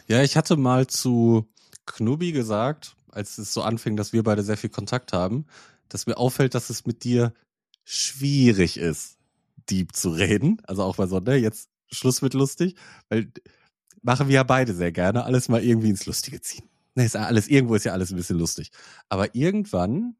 Ja, 0.08 0.22
ich 0.22 0.36
hatte 0.36 0.58
mal 0.58 0.88
zu 0.88 1.48
Knubi 1.86 2.34
gesagt, 2.34 2.96
als 3.10 3.38
es 3.38 3.54
so 3.54 3.62
anfing, 3.62 3.96
dass 3.96 4.12
wir 4.12 4.24
beide 4.24 4.44
sehr 4.44 4.58
viel 4.58 4.70
Kontakt 4.70 5.14
haben, 5.14 5.46
dass 5.88 6.08
mir 6.08 6.18
auffällt, 6.18 6.56
dass 6.56 6.70
es 6.70 6.86
mit 6.86 7.06
dir 7.06 7.34
schwierig 7.86 8.78
ist, 8.78 9.18
deep 9.70 9.96
zu 9.96 10.10
reden. 10.10 10.62
Also 10.66 10.84
auch 10.84 10.98
bei 10.98 11.08
so, 11.08 11.20
ne, 11.20 11.36
jetzt 11.38 11.70
Schluss 11.90 12.22
mit 12.22 12.34
lustig, 12.34 12.76
weil 13.08 13.32
machen 14.04 14.28
wir 14.28 14.36
ja 14.36 14.44
beide 14.44 14.74
sehr 14.74 14.92
gerne, 14.92 15.24
alles 15.24 15.50
mal 15.50 15.64
irgendwie 15.64 15.90
ins 15.90 16.06
Lustige 16.06 16.40
ziehen. 16.42 16.70
Ne, 16.96 17.06
ist 17.06 17.16
alles, 17.16 17.48
irgendwo 17.48 17.76
ist 17.76 17.86
ja 17.86 17.94
alles 17.94 18.12
ein 18.12 18.18
bisschen 18.18 18.38
lustig. 18.38 18.70
Aber 19.10 19.34
irgendwann 19.34 20.16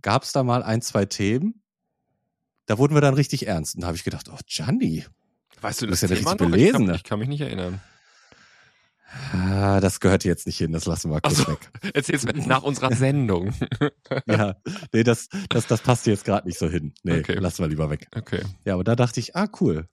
gab 0.00 0.22
es 0.22 0.32
da 0.32 0.42
mal 0.42 0.62
ein, 0.62 0.80
zwei 0.80 1.04
Themen, 1.04 1.62
da 2.66 2.78
wurden 2.78 2.94
wir 2.94 3.02
dann 3.02 3.14
richtig 3.14 3.46
ernst. 3.46 3.74
Und 3.74 3.82
da 3.82 3.88
habe 3.88 3.96
ich 3.96 4.04
gedacht, 4.04 4.30
oh, 4.32 4.38
Gianni. 4.46 5.04
Weißt 5.60 5.82
du, 5.82 5.86
das 5.86 6.02
ist 6.02 6.10
ja 6.10 6.16
richtig 6.16 6.36
belesen. 6.36 6.82
Ich 6.82 6.86
kann, 6.86 6.94
ich 6.94 7.02
kann 7.04 7.18
mich 7.18 7.28
nicht 7.28 7.40
erinnern. 7.42 7.80
Ah, 9.32 9.80
das 9.80 10.00
gehört 10.00 10.24
jetzt 10.24 10.46
nicht 10.46 10.58
hin, 10.58 10.72
das 10.72 10.86
lassen 10.86 11.10
wir 11.10 11.20
kurz 11.20 11.38
also, 11.38 11.52
weg. 11.52 11.70
Erzähl's 11.94 12.24
mir 12.24 12.34
nach 12.46 12.62
unserer 12.62 12.94
Sendung. 12.94 13.54
ja, 14.26 14.56
nee, 14.92 15.04
das, 15.04 15.28
das, 15.48 15.66
das 15.66 15.82
passt 15.82 16.06
jetzt 16.06 16.24
gerade 16.24 16.46
nicht 16.48 16.58
so 16.58 16.68
hin. 16.68 16.94
Nee, 17.02 17.20
okay. 17.20 17.34
lassen 17.34 17.62
wir 17.62 17.68
lieber 17.68 17.90
weg. 17.90 18.08
Okay. 18.16 18.42
Ja, 18.64 18.74
aber 18.74 18.84
da 18.84 18.96
dachte 18.96 19.20
ich, 19.20 19.36
ah, 19.36 19.48
cool. 19.60 19.88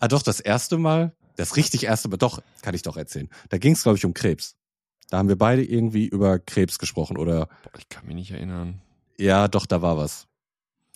Ah, 0.00 0.08
doch, 0.08 0.22
das 0.22 0.40
erste 0.40 0.78
Mal, 0.78 1.14
das 1.38 1.56
richtig 1.56 1.84
erste 1.84 2.08
Mal, 2.08 2.16
doch, 2.16 2.42
kann 2.62 2.74
ich 2.74 2.82
doch 2.82 2.96
erzählen. 2.96 3.28
Da 3.48 3.58
ging 3.58 3.72
es, 3.72 3.84
glaube 3.84 3.96
ich, 3.96 4.04
um 4.04 4.12
Krebs. 4.12 4.56
Da 5.08 5.18
haben 5.18 5.28
wir 5.28 5.38
beide 5.38 5.64
irgendwie 5.64 6.06
über 6.06 6.38
Krebs 6.40 6.78
gesprochen, 6.78 7.16
oder? 7.16 7.46
Boah, 7.62 7.78
ich 7.78 7.88
kann 7.88 8.06
mich 8.06 8.16
nicht 8.16 8.32
erinnern. 8.32 8.82
Ja, 9.16 9.46
doch, 9.46 9.64
da 9.64 9.80
war 9.80 9.96
was. 9.96 10.26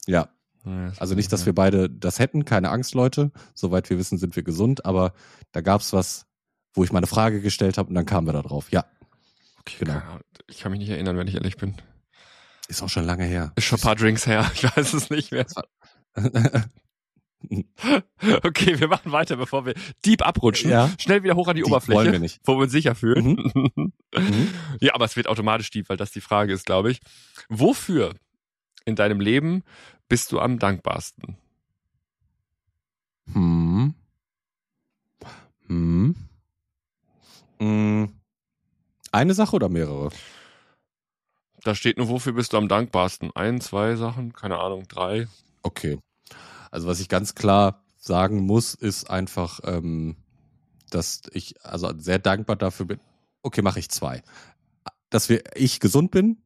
Ja. 0.06 0.28
ja 0.64 0.92
also 0.98 1.14
nicht, 1.14 1.32
dass 1.32 1.46
wir 1.46 1.54
beide 1.54 1.88
das 1.88 2.18
hätten, 2.18 2.44
keine 2.44 2.70
Angst, 2.70 2.94
Leute. 2.94 3.30
Soweit 3.54 3.88
wir 3.88 3.98
wissen, 3.98 4.18
sind 4.18 4.34
wir 4.34 4.42
gesund, 4.42 4.84
aber 4.84 5.14
da 5.52 5.60
gab's 5.60 5.92
was, 5.92 6.26
wo 6.74 6.82
ich 6.82 6.92
meine 6.92 7.06
Frage 7.06 7.40
gestellt 7.40 7.78
habe 7.78 7.88
und 7.88 7.94
dann 7.94 8.04
kamen 8.04 8.26
wir 8.26 8.32
da 8.32 8.42
drauf. 8.42 8.70
Ja. 8.72 8.84
Okay, 9.60 9.76
genau. 9.78 10.02
Ich 10.48 10.58
kann 10.58 10.72
mich 10.72 10.80
nicht 10.80 10.90
erinnern, 10.90 11.16
wenn 11.16 11.28
ich 11.28 11.36
ehrlich 11.36 11.56
bin. 11.56 11.76
Ist 12.66 12.82
auch 12.82 12.88
schon 12.88 13.04
lange 13.04 13.24
her. 13.24 13.52
Ist 13.54 13.64
schon 13.64 13.78
ein 13.78 13.82
paar 13.82 13.96
Drinks 13.96 14.26
her. 14.26 14.50
Ich 14.54 14.64
weiß 14.64 14.92
es 14.92 15.08
nicht 15.08 15.30
mehr. 15.30 15.46
Okay, 18.44 18.78
wir 18.78 18.88
machen 18.88 19.12
weiter, 19.12 19.36
bevor 19.36 19.66
wir 19.66 19.74
deep 20.04 20.26
abrutschen. 20.26 20.70
Ja. 20.70 20.90
Schnell 20.98 21.22
wieder 21.22 21.34
hoch 21.34 21.48
an 21.48 21.56
die 21.56 21.62
deep 21.62 21.70
Oberfläche, 21.70 21.98
wollen 21.98 22.12
wir 22.12 22.18
nicht. 22.20 22.40
wo 22.44 22.54
wir 22.54 22.62
uns 22.62 22.72
sicher 22.72 22.94
fühlen. 22.94 23.50
Mhm. 23.54 23.92
mhm. 24.16 24.48
Ja, 24.80 24.94
aber 24.94 25.04
es 25.04 25.16
wird 25.16 25.26
automatisch 25.26 25.70
deep, 25.70 25.88
weil 25.88 25.96
das 25.96 26.12
die 26.12 26.20
Frage 26.20 26.52
ist, 26.52 26.66
glaube 26.66 26.90
ich. 26.90 27.00
Wofür 27.48 28.14
in 28.84 28.96
deinem 28.96 29.20
Leben 29.20 29.64
bist 30.08 30.30
du 30.32 30.40
am 30.40 30.58
dankbarsten? 30.58 31.36
Hm. 33.32 33.94
Hm. 35.66 36.16
hm. 37.58 38.12
Eine 39.10 39.34
Sache 39.34 39.56
oder 39.56 39.68
mehrere? 39.68 40.10
Da 41.64 41.74
steht 41.74 41.96
nur, 41.98 42.08
wofür 42.08 42.32
bist 42.32 42.52
du 42.52 42.56
am 42.56 42.68
dankbarsten? 42.68 43.30
Ein, 43.34 43.60
zwei 43.60 43.94
Sachen, 43.94 44.32
keine 44.32 44.58
Ahnung, 44.58 44.88
drei. 44.88 45.28
Okay. 45.62 45.98
Also 46.72 46.88
was 46.88 46.98
ich 46.98 47.08
ganz 47.08 47.36
klar 47.36 47.84
sagen 47.98 48.40
muss, 48.40 48.74
ist 48.74 49.08
einfach, 49.08 49.60
ähm, 49.62 50.16
dass 50.90 51.22
ich 51.32 51.64
also 51.64 51.92
sehr 51.96 52.18
dankbar 52.18 52.56
dafür 52.56 52.86
bin. 52.86 53.00
Okay, 53.42 53.62
mache 53.62 53.78
ich 53.78 53.90
zwei. 53.90 54.22
Dass 55.10 55.28
wir, 55.28 55.42
ich 55.54 55.78
gesund 55.78 56.10
bin, 56.10 56.38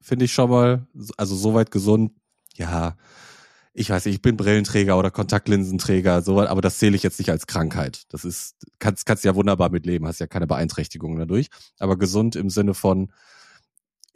finde 0.00 0.26
ich 0.26 0.32
schon 0.32 0.50
mal, 0.50 0.86
also 1.16 1.36
soweit 1.36 1.70
gesund, 1.70 2.12
ja, 2.56 2.96
ich 3.72 3.90
weiß 3.90 4.06
nicht, 4.06 4.16
ich 4.16 4.22
bin 4.22 4.36
Brillenträger 4.36 4.98
oder 4.98 5.10
Kontaktlinsenträger, 5.10 6.22
so, 6.22 6.40
aber 6.40 6.60
das 6.60 6.78
zähle 6.78 6.96
ich 6.96 7.02
jetzt 7.02 7.18
nicht 7.18 7.30
als 7.30 7.46
Krankheit. 7.46 8.04
Das 8.08 8.24
ist, 8.24 8.56
kannst, 8.78 9.06
kannst 9.06 9.24
ja 9.24 9.34
wunderbar 9.34 9.70
mitleben, 9.70 10.08
hast 10.08 10.18
ja 10.18 10.26
keine 10.26 10.46
Beeinträchtigungen 10.46 11.18
dadurch. 11.18 11.48
Aber 11.78 11.96
gesund 11.96 12.34
im 12.34 12.50
Sinne 12.50 12.74
von, 12.74 13.12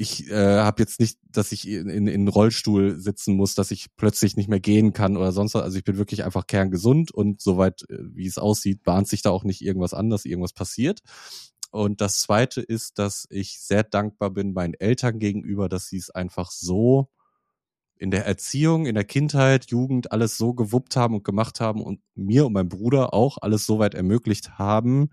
ich 0.01 0.31
äh, 0.31 0.61
habe 0.61 0.81
jetzt 0.81 0.99
nicht, 0.99 1.19
dass 1.31 1.53
ich 1.53 1.69
in, 1.69 1.91
in, 1.91 2.07
in 2.07 2.27
Rollstuhl 2.27 2.99
sitzen 2.99 3.37
muss, 3.37 3.55
dass 3.55 3.71
ich 3.71 3.95
plötzlich 3.97 4.35
nicht 4.35 4.49
mehr 4.49 4.59
gehen 4.59 4.95
kann 4.95 5.19
oder 5.19 5.31
sonst 5.31 5.53
was. 5.53 5.63
Also 5.63 5.77
ich 5.77 5.85
bin 5.85 5.99
wirklich 5.99 6.25
einfach 6.25 6.47
kerngesund 6.47 7.11
und 7.13 7.43
soweit, 7.43 7.83
äh, 7.91 7.99
wie 8.01 8.27
es 8.27 8.39
aussieht, 8.39 8.83
bahnt 8.83 9.09
sich 9.09 9.21
da 9.21 9.29
auch 9.29 9.45
nicht 9.45 9.61
irgendwas 9.61 9.93
an, 9.93 10.09
dass 10.09 10.25
irgendwas 10.25 10.55
passiert. 10.55 11.01
Und 11.71 12.01
das 12.01 12.21
Zweite 12.21 12.63
ist, 12.63 12.99
dass 12.99 13.27
ich 13.29 13.61
sehr 13.61 13.83
dankbar 13.83 14.31
bin 14.31 14.55
meinen 14.55 14.73
Eltern 14.73 15.19
gegenüber, 15.19 15.69
dass 15.69 15.89
sie 15.89 15.99
es 15.99 16.09
einfach 16.09 16.51
so 16.51 17.11
in 17.99 18.11
der 18.11 18.25
Erziehung, 18.25 18.87
in 18.87 18.95
der 18.95 19.05
Kindheit, 19.05 19.71
Jugend 19.71 20.13
alles 20.13 20.39
so 20.39 20.55
gewuppt 20.55 20.97
haben 20.97 21.15
und 21.15 21.25
gemacht 21.25 21.61
haben 21.61 21.83
und 21.83 22.01
mir 22.15 22.47
und 22.47 22.55
meinem 22.55 22.71
Bruder 22.71 23.13
auch 23.13 23.37
alles 23.43 23.67
so 23.67 23.79
weit 23.79 23.93
ermöglicht 23.93 24.59
haben, 24.59 25.11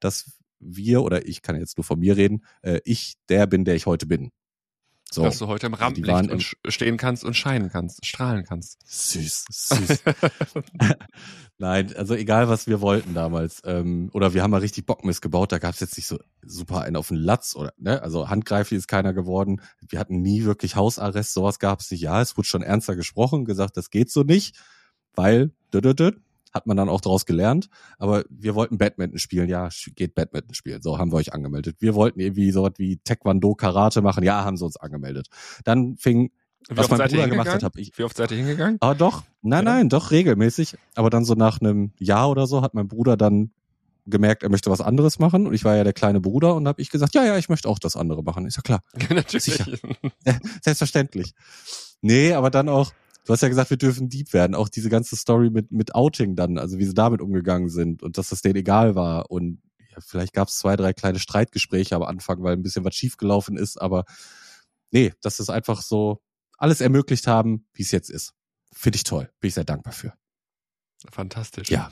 dass 0.00 0.41
wir, 0.62 1.02
oder 1.02 1.26
ich 1.26 1.42
kann 1.42 1.56
jetzt 1.56 1.76
nur 1.76 1.84
von 1.84 1.98
mir 1.98 2.16
reden, 2.16 2.44
äh, 2.62 2.80
ich 2.84 3.14
der 3.28 3.46
bin, 3.46 3.64
der 3.64 3.74
ich 3.74 3.86
heute 3.86 4.06
bin. 4.06 4.30
So. 5.12 5.24
Dass 5.24 5.38
du 5.38 5.46
heute 5.46 5.66
im 5.66 5.74
Rampenlicht 5.74 6.30
und 6.30 6.72
stehen 6.72 6.96
kannst 6.96 7.22
und 7.22 7.34
scheinen 7.34 7.68
kannst, 7.68 8.06
strahlen 8.06 8.44
kannst. 8.44 8.78
Süß, 8.86 9.44
süß. 9.50 10.02
Nein, 11.58 11.94
also 11.96 12.14
egal, 12.14 12.48
was 12.48 12.66
wir 12.66 12.80
wollten 12.80 13.12
damals. 13.12 13.60
Ähm, 13.66 14.08
oder 14.14 14.32
wir 14.32 14.42
haben 14.42 14.52
mal 14.52 14.62
richtig 14.62 14.86
Bockmist 14.86 15.20
gebaut, 15.20 15.52
da 15.52 15.58
gab 15.58 15.74
es 15.74 15.80
jetzt 15.80 15.98
nicht 15.98 16.06
so 16.06 16.18
super 16.40 16.80
einen 16.80 16.96
auf 16.96 17.08
den 17.08 17.18
Latz 17.18 17.54
oder, 17.54 17.74
ne? 17.76 18.02
Also 18.02 18.30
handgreiflich 18.30 18.78
ist 18.78 18.88
keiner 18.88 19.12
geworden. 19.12 19.60
Wir 19.86 19.98
hatten 19.98 20.22
nie 20.22 20.44
wirklich 20.44 20.76
Hausarrest, 20.76 21.34
sowas 21.34 21.58
gab 21.58 21.80
es 21.80 21.90
nicht. 21.90 22.00
Ja, 22.00 22.22
es 22.22 22.38
wurde 22.38 22.48
schon 22.48 22.62
ernster 22.62 22.96
gesprochen, 22.96 23.44
gesagt, 23.44 23.76
das 23.76 23.90
geht 23.90 24.10
so 24.10 24.22
nicht, 24.22 24.58
weil, 25.14 25.50
dödödöd, 25.74 26.22
hat 26.52 26.66
man 26.66 26.76
dann 26.76 26.88
auch 26.88 27.00
daraus 27.00 27.26
gelernt. 27.26 27.68
Aber 27.98 28.24
wir 28.30 28.54
wollten 28.54 28.78
Badminton 28.78 29.18
spielen, 29.18 29.48
ja, 29.48 29.68
geht 29.94 30.14
Badminton 30.14 30.54
spielen. 30.54 30.82
So 30.82 30.98
haben 30.98 31.12
wir 31.12 31.16
euch 31.16 31.32
angemeldet. 31.32 31.76
Wir 31.80 31.94
wollten 31.94 32.20
irgendwie 32.20 32.50
so 32.50 32.62
was 32.62 32.72
wie 32.76 32.98
Taekwondo, 32.98 33.54
Karate 33.54 34.02
machen, 34.02 34.22
ja, 34.24 34.44
haben 34.44 34.56
sie 34.56 34.64
uns 34.64 34.76
angemeldet. 34.76 35.28
Dann 35.64 35.96
fing 35.96 36.30
Wie 36.68 36.76
was 36.76 36.90
mein 36.90 37.08
Bruder 37.08 37.28
gemacht 37.28 37.48
hat, 37.48 37.62
habe 37.62 37.80
ich. 37.80 37.96
Wie 37.96 38.04
oft 38.04 38.16
seid 38.16 38.30
ihr 38.30 38.36
hingegangen? 38.38 38.78
Ah, 38.80 38.94
doch. 38.94 39.22
Nein, 39.40 39.64
Ja. 39.66 39.72
nein, 39.74 39.88
doch 39.88 40.10
regelmäßig. 40.10 40.76
Aber 40.94 41.10
dann 41.10 41.24
so 41.24 41.34
nach 41.34 41.60
einem 41.60 41.92
Jahr 41.98 42.30
oder 42.30 42.46
so 42.46 42.62
hat 42.62 42.74
mein 42.74 42.88
Bruder 42.88 43.16
dann 43.16 43.50
gemerkt, 44.06 44.42
er 44.42 44.48
möchte 44.50 44.70
was 44.70 44.80
anderes 44.80 45.18
machen. 45.18 45.46
Und 45.46 45.54
ich 45.54 45.64
war 45.64 45.76
ja 45.76 45.84
der 45.84 45.92
kleine 45.92 46.20
Bruder 46.20 46.54
und 46.56 46.66
habe 46.68 46.82
ich 46.82 46.90
gesagt, 46.90 47.14
ja, 47.14 47.24
ja, 47.24 47.38
ich 47.38 47.48
möchte 47.48 47.68
auch 47.68 47.78
das 47.78 47.96
andere 47.96 48.22
machen. 48.22 48.46
Ist 48.46 48.56
ja 48.56 48.62
klar. 48.62 48.80
Natürlich. 49.10 49.44
Sicher. 49.44 49.66
Selbstverständlich. 50.62 51.34
Nee, 52.00 52.32
aber 52.32 52.50
dann 52.50 52.68
auch, 52.68 52.92
du 53.24 53.32
hast 53.32 53.42
ja 53.42 53.48
gesagt, 53.48 53.70
wir 53.70 53.76
dürfen 53.76 54.08
Dieb 54.08 54.32
werden. 54.32 54.54
Auch 54.54 54.68
diese 54.68 54.88
ganze 54.88 55.16
Story 55.16 55.50
mit, 55.50 55.70
mit 55.72 55.94
Outing 55.94 56.36
dann, 56.36 56.58
also 56.58 56.78
wie 56.78 56.84
sie 56.84 56.94
damit 56.94 57.20
umgegangen 57.20 57.68
sind 57.68 58.02
und 58.02 58.18
dass 58.18 58.28
das 58.28 58.42
denen 58.42 58.56
egal 58.56 58.94
war. 58.94 59.30
Und 59.30 59.62
ja, 59.90 59.98
vielleicht 60.00 60.32
gab 60.32 60.48
es 60.48 60.58
zwei, 60.58 60.76
drei 60.76 60.92
kleine 60.92 61.18
Streitgespräche 61.18 61.94
am 61.96 62.02
Anfang, 62.02 62.42
weil 62.42 62.54
ein 62.54 62.62
bisschen 62.62 62.84
was 62.84 62.94
schiefgelaufen 62.94 63.56
ist, 63.56 63.80
aber 63.80 64.04
nee, 64.90 65.12
dass 65.20 65.38
es 65.38 65.50
einfach 65.50 65.82
so 65.82 66.20
alles 66.58 66.80
ermöglicht 66.80 67.26
haben, 67.26 67.66
wie 67.74 67.82
es 67.82 67.90
jetzt 67.90 68.10
ist. 68.10 68.32
Finde 68.72 68.96
ich 68.96 69.04
toll. 69.04 69.30
Bin 69.40 69.48
ich 69.48 69.54
sehr 69.54 69.64
dankbar 69.64 69.92
für. 69.92 70.12
Fantastisch. 71.10 71.68
Ja. 71.68 71.90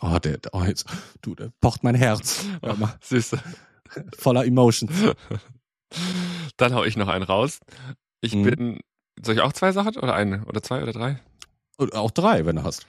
Oh, 0.00 0.18
der, 0.18 0.38
oh, 0.52 0.62
jetzt, 0.62 0.84
du, 1.22 1.34
der 1.34 1.50
pocht 1.60 1.82
mein 1.82 1.94
Herz. 1.94 2.44
Ach, 2.62 2.96
Süße. 3.02 3.40
voller 4.18 4.44
Emotions. 4.44 4.92
Dann 6.58 6.74
hau 6.74 6.84
ich 6.84 6.96
noch 6.96 7.08
einen 7.08 7.24
raus. 7.24 7.58
Ich 8.20 8.34
Mhm. 8.34 8.42
bin, 8.42 8.80
soll 9.22 9.34
ich 9.34 9.40
auch 9.40 9.52
zwei 9.52 9.72
Sachen 9.72 9.96
oder 9.96 10.14
eine 10.14 10.44
oder 10.46 10.62
zwei 10.62 10.82
oder 10.82 10.92
drei? 10.92 11.20
Und 11.76 11.94
auch 11.94 12.10
drei, 12.10 12.46
wenn 12.46 12.56
du 12.56 12.62
hast. 12.62 12.86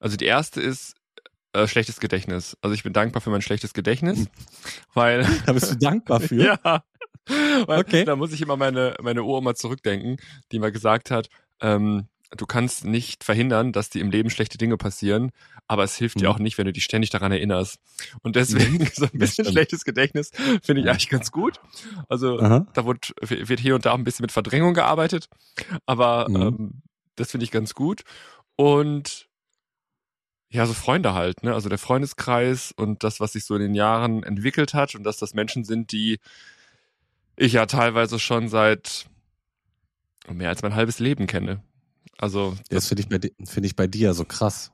Also 0.00 0.16
die 0.16 0.26
erste 0.26 0.60
ist 0.60 0.94
äh, 1.52 1.66
schlechtes 1.66 2.00
Gedächtnis. 2.00 2.56
Also 2.60 2.74
ich 2.74 2.82
bin 2.82 2.92
dankbar 2.92 3.20
für 3.22 3.30
mein 3.30 3.42
schlechtes 3.42 3.72
Gedächtnis, 3.74 4.26
weil 4.94 5.26
Da 5.46 5.52
bist 5.52 5.70
du 5.72 5.76
dankbar 5.76 6.20
für. 6.20 6.58
ja, 6.64 6.84
weil 7.66 7.80
Okay. 7.80 8.04
da 8.04 8.16
muss 8.16 8.32
ich 8.32 8.42
immer 8.42 8.56
meine 8.56 8.94
meine 9.02 9.22
Uroma 9.22 9.54
zurückdenken, 9.54 10.16
die 10.52 10.58
mal 10.58 10.72
gesagt 10.72 11.10
hat, 11.10 11.28
ähm, 11.60 12.06
du 12.36 12.46
kannst 12.46 12.84
nicht 12.84 13.24
verhindern, 13.24 13.72
dass 13.72 13.90
dir 13.90 14.00
im 14.00 14.10
Leben 14.10 14.30
schlechte 14.30 14.58
Dinge 14.58 14.76
passieren, 14.76 15.30
aber 15.66 15.84
es 15.84 15.96
hilft 15.96 16.20
dir 16.20 16.28
Mhm. 16.28 16.34
auch 16.34 16.38
nicht, 16.38 16.58
wenn 16.58 16.66
du 16.66 16.72
dich 16.72 16.84
ständig 16.84 17.10
daran 17.10 17.32
erinnerst. 17.32 17.78
Und 18.22 18.36
deswegen 18.36 18.86
so 18.94 19.04
ein 19.04 19.18
bisschen 19.18 19.44
schlechtes 19.46 19.84
Gedächtnis 19.84 20.30
finde 20.62 20.82
ich 20.82 20.88
eigentlich 20.90 21.08
ganz 21.08 21.30
gut. 21.30 21.60
Also 22.08 22.38
Aha. 22.40 22.66
da 22.74 22.86
wird, 22.86 23.14
wird 23.20 23.60
hier 23.60 23.74
und 23.74 23.86
da 23.86 23.94
ein 23.94 24.04
bisschen 24.04 24.24
mit 24.24 24.32
Verdrängung 24.32 24.74
gearbeitet, 24.74 25.28
aber 25.86 26.26
Mhm. 26.28 26.36
ähm, 26.42 26.82
das 27.16 27.30
finde 27.30 27.44
ich 27.44 27.50
ganz 27.50 27.74
gut. 27.74 28.02
Und 28.56 29.28
ja, 30.48 30.64
so 30.66 30.74
Freunde 30.74 31.12
halt, 31.14 31.42
ne? 31.42 31.54
Also 31.54 31.68
der 31.68 31.78
Freundeskreis 31.78 32.72
und 32.76 33.02
das, 33.04 33.20
was 33.20 33.32
sich 33.32 33.44
so 33.44 33.54
in 33.56 33.62
den 33.62 33.74
Jahren 33.74 34.22
entwickelt 34.22 34.74
hat 34.74 34.94
und 34.94 35.02
dass 35.04 35.18
das 35.18 35.34
Menschen 35.34 35.64
sind, 35.64 35.92
die 35.92 36.18
ich 37.36 37.52
ja 37.54 37.66
teilweise 37.66 38.18
schon 38.18 38.48
seit 38.48 39.06
mehr 40.28 40.48
als 40.48 40.62
mein 40.62 40.74
halbes 40.74 40.98
Leben 40.98 41.26
kenne. 41.26 41.62
Also 42.18 42.56
Das 42.70 42.88
finde 42.88 43.02
ich, 43.02 43.08
bei 43.08 43.20
finde 43.44 43.66
ich 43.66 43.76
bei 43.76 43.86
dir 43.86 44.14
so 44.14 44.24
krass. 44.24 44.72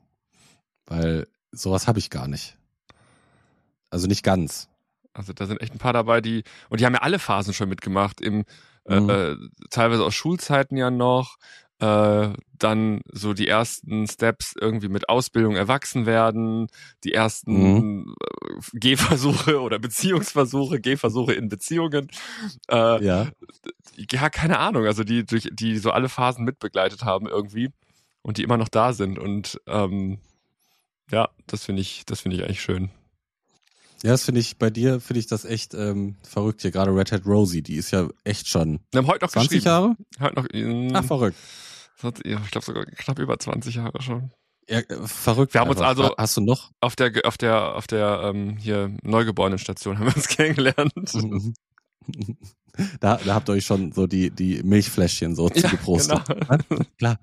Weil 0.87 1.27
sowas 1.53 1.87
habe 1.87 1.99
ich 1.99 2.11
gar 2.11 2.29
nicht. 2.29 2.57
Also 3.91 4.07
nicht 4.07 4.23
ganz. 4.23 4.69
Also 5.13 5.33
da 5.33 5.47
sind 5.47 5.61
echt 5.61 5.75
ein 5.75 5.79
paar 5.79 5.93
dabei, 5.93 6.21
die 6.21 6.45
und 6.71 6.81
die 6.81 6.87
haben 6.87 6.95
ja 6.95 7.03
alle 7.03 7.19
Phasen 7.19 7.53
schon 7.55 7.69
mitgemacht, 7.69 8.21
im 8.21 8.45
Mhm. 8.89 9.11
äh, 9.11 9.37
teilweise 9.71 10.03
aus 10.05 10.13
Schulzeiten 10.13 10.77
ja 10.77 10.91
noch, 10.91 11.37
äh, 11.83 12.33
dann 12.59 13.01
so 13.11 13.35
die 13.35 13.49
ersten 13.49 14.07
Steps 14.07 14.55
irgendwie 14.61 14.89
mit 14.89 15.09
Ausbildung 15.09 15.57
erwachsen 15.57 16.07
werden, 16.07 16.69
die 17.03 17.13
ersten 17.13 17.55
Mhm. 17.75 18.15
äh, 18.21 18.79
Gehversuche 18.79 19.61
oder 19.61 19.79
Beziehungsversuche, 19.81 20.81
Gehversuche 20.81 21.33
in 21.33 21.49
Beziehungen. 21.49 22.09
Äh, 22.69 23.05
Ja. 23.05 23.29
ja, 24.11 24.31
keine 24.31 24.59
Ahnung, 24.61 24.87
also 24.87 25.03
die 25.03 25.25
durch 25.27 25.49
die 25.53 25.79
so 25.79 25.91
alle 25.91 26.09
Phasen 26.09 26.45
mitbegleitet 26.45 27.03
haben 27.03 27.27
irgendwie 27.27 27.71
und 28.23 28.37
die 28.39 28.45
immer 28.45 28.57
noch 28.59 28.69
da 28.69 28.93
sind 28.93 29.19
und 29.19 29.61
ähm, 29.67 30.19
ja, 31.11 31.29
das 31.49 31.65
finde 31.65 31.83
ich, 31.83 32.05
das 32.07 32.21
finde 32.21 32.37
ich 32.37 32.45
eigentlich 32.45 32.63
schön. 32.63 32.91
Ja, 34.05 34.11
das 34.13 34.25
finde 34.25 34.41
ich, 34.41 34.57
bei 34.57 34.71
dir 34.71 35.01
finde 35.01 35.21
ich 35.21 35.27
das 35.27 35.45
echt 35.45 35.75
ähm, 35.75 36.17
verrückt 36.23 36.63
hier. 36.63 36.71
Gerade 36.73 36.93
Red 36.95 37.13
Hat 37.13 37.25
Rosie, 37.27 37.63
die 37.63 37.77
ist 37.77 37.91
ja 37.93 38.09
echt 38.25 38.49
schon 38.49 38.81
Wir 38.93 38.99
haben 38.99 39.07
heute 39.07 39.25
noch 39.25 39.31
20 39.31 39.49
geschrieben. 39.51 39.65
Jahre? 39.67 39.97
Heute 40.21 40.35
noch, 40.37 40.47
ähm, 40.53 40.91
Ach, 40.95 41.05
verrückt. 41.05 41.37
Ja, 42.25 42.41
ich 42.45 42.51
glaube 42.51 42.65
sogar 42.65 42.85
knapp 42.87 43.19
über 43.19 43.39
20 43.39 43.75
Jahre 43.77 44.01
schon. 44.03 44.31
Ja, 44.69 44.79
äh, 44.79 45.07
verrückt. 45.07 45.55
Wir 45.55 45.61
haben 45.61 45.71
uns 45.71 45.81
einfach. 45.81 46.05
also- 46.05 46.15
Hast 46.17 46.37
du 46.37 46.41
noch? 46.41 46.71
Auf 46.81 46.95
der, 46.97 47.13
auf 47.25 47.37
der, 47.37 47.75
auf 47.75 47.87
der 47.87 48.23
ähm, 48.25 48.57
hier 48.59 48.97
Neugeborenenstation 49.03 49.99
haben 49.99 50.07
wir 50.07 50.17
uns 50.17 50.29
kennengelernt. 50.29 51.15
Mhm. 51.15 51.55
da, 53.01 53.17
da 53.17 53.35
habt 53.35 53.49
ihr 53.49 53.53
euch 53.55 53.67
schon 53.67 53.93
so 53.93 54.07
die, 54.07 54.31
die 54.31 54.63
Milchfläschchen 54.63 55.35
so 55.35 55.49
Ja, 55.55 55.63
zugeprostet. 55.63 56.23
genau. 56.27 56.83
Klar. 56.99 57.19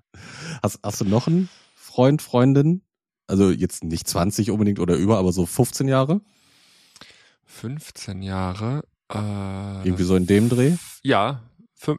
Hast, 0.62 0.80
hast 0.84 1.02
du 1.02 1.06
noch 1.06 1.28
einen 1.28 1.50
Freund, 1.76 2.22
Freundin? 2.22 2.82
Also 3.28 3.52
jetzt 3.52 3.84
nicht 3.84 4.08
20 4.08 4.52
unbedingt 4.52 4.80
oder 4.80 4.96
über, 4.96 5.18
aber 5.18 5.32
so 5.32 5.46
15 5.46 5.88
Jahre? 5.88 6.22
15 7.46 8.22
Jahre. 8.22 8.84
Äh, 9.12 9.18
Irgendwie 9.88 10.04
so 10.04 10.16
in 10.16 10.28
dem 10.28 10.50
Dreh? 10.50 10.76
Ja, 11.04 11.42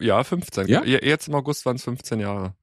ja, 0.01 0.23
15. 0.23 0.69
Ja? 0.69 0.85
Je- 0.85 1.05
Jetzt 1.05 1.29
im 1.29 1.35
August 1.35 1.65
waren 1.67 1.77
es 1.77 1.85
15 1.85 2.21
Jahre. 2.21 2.55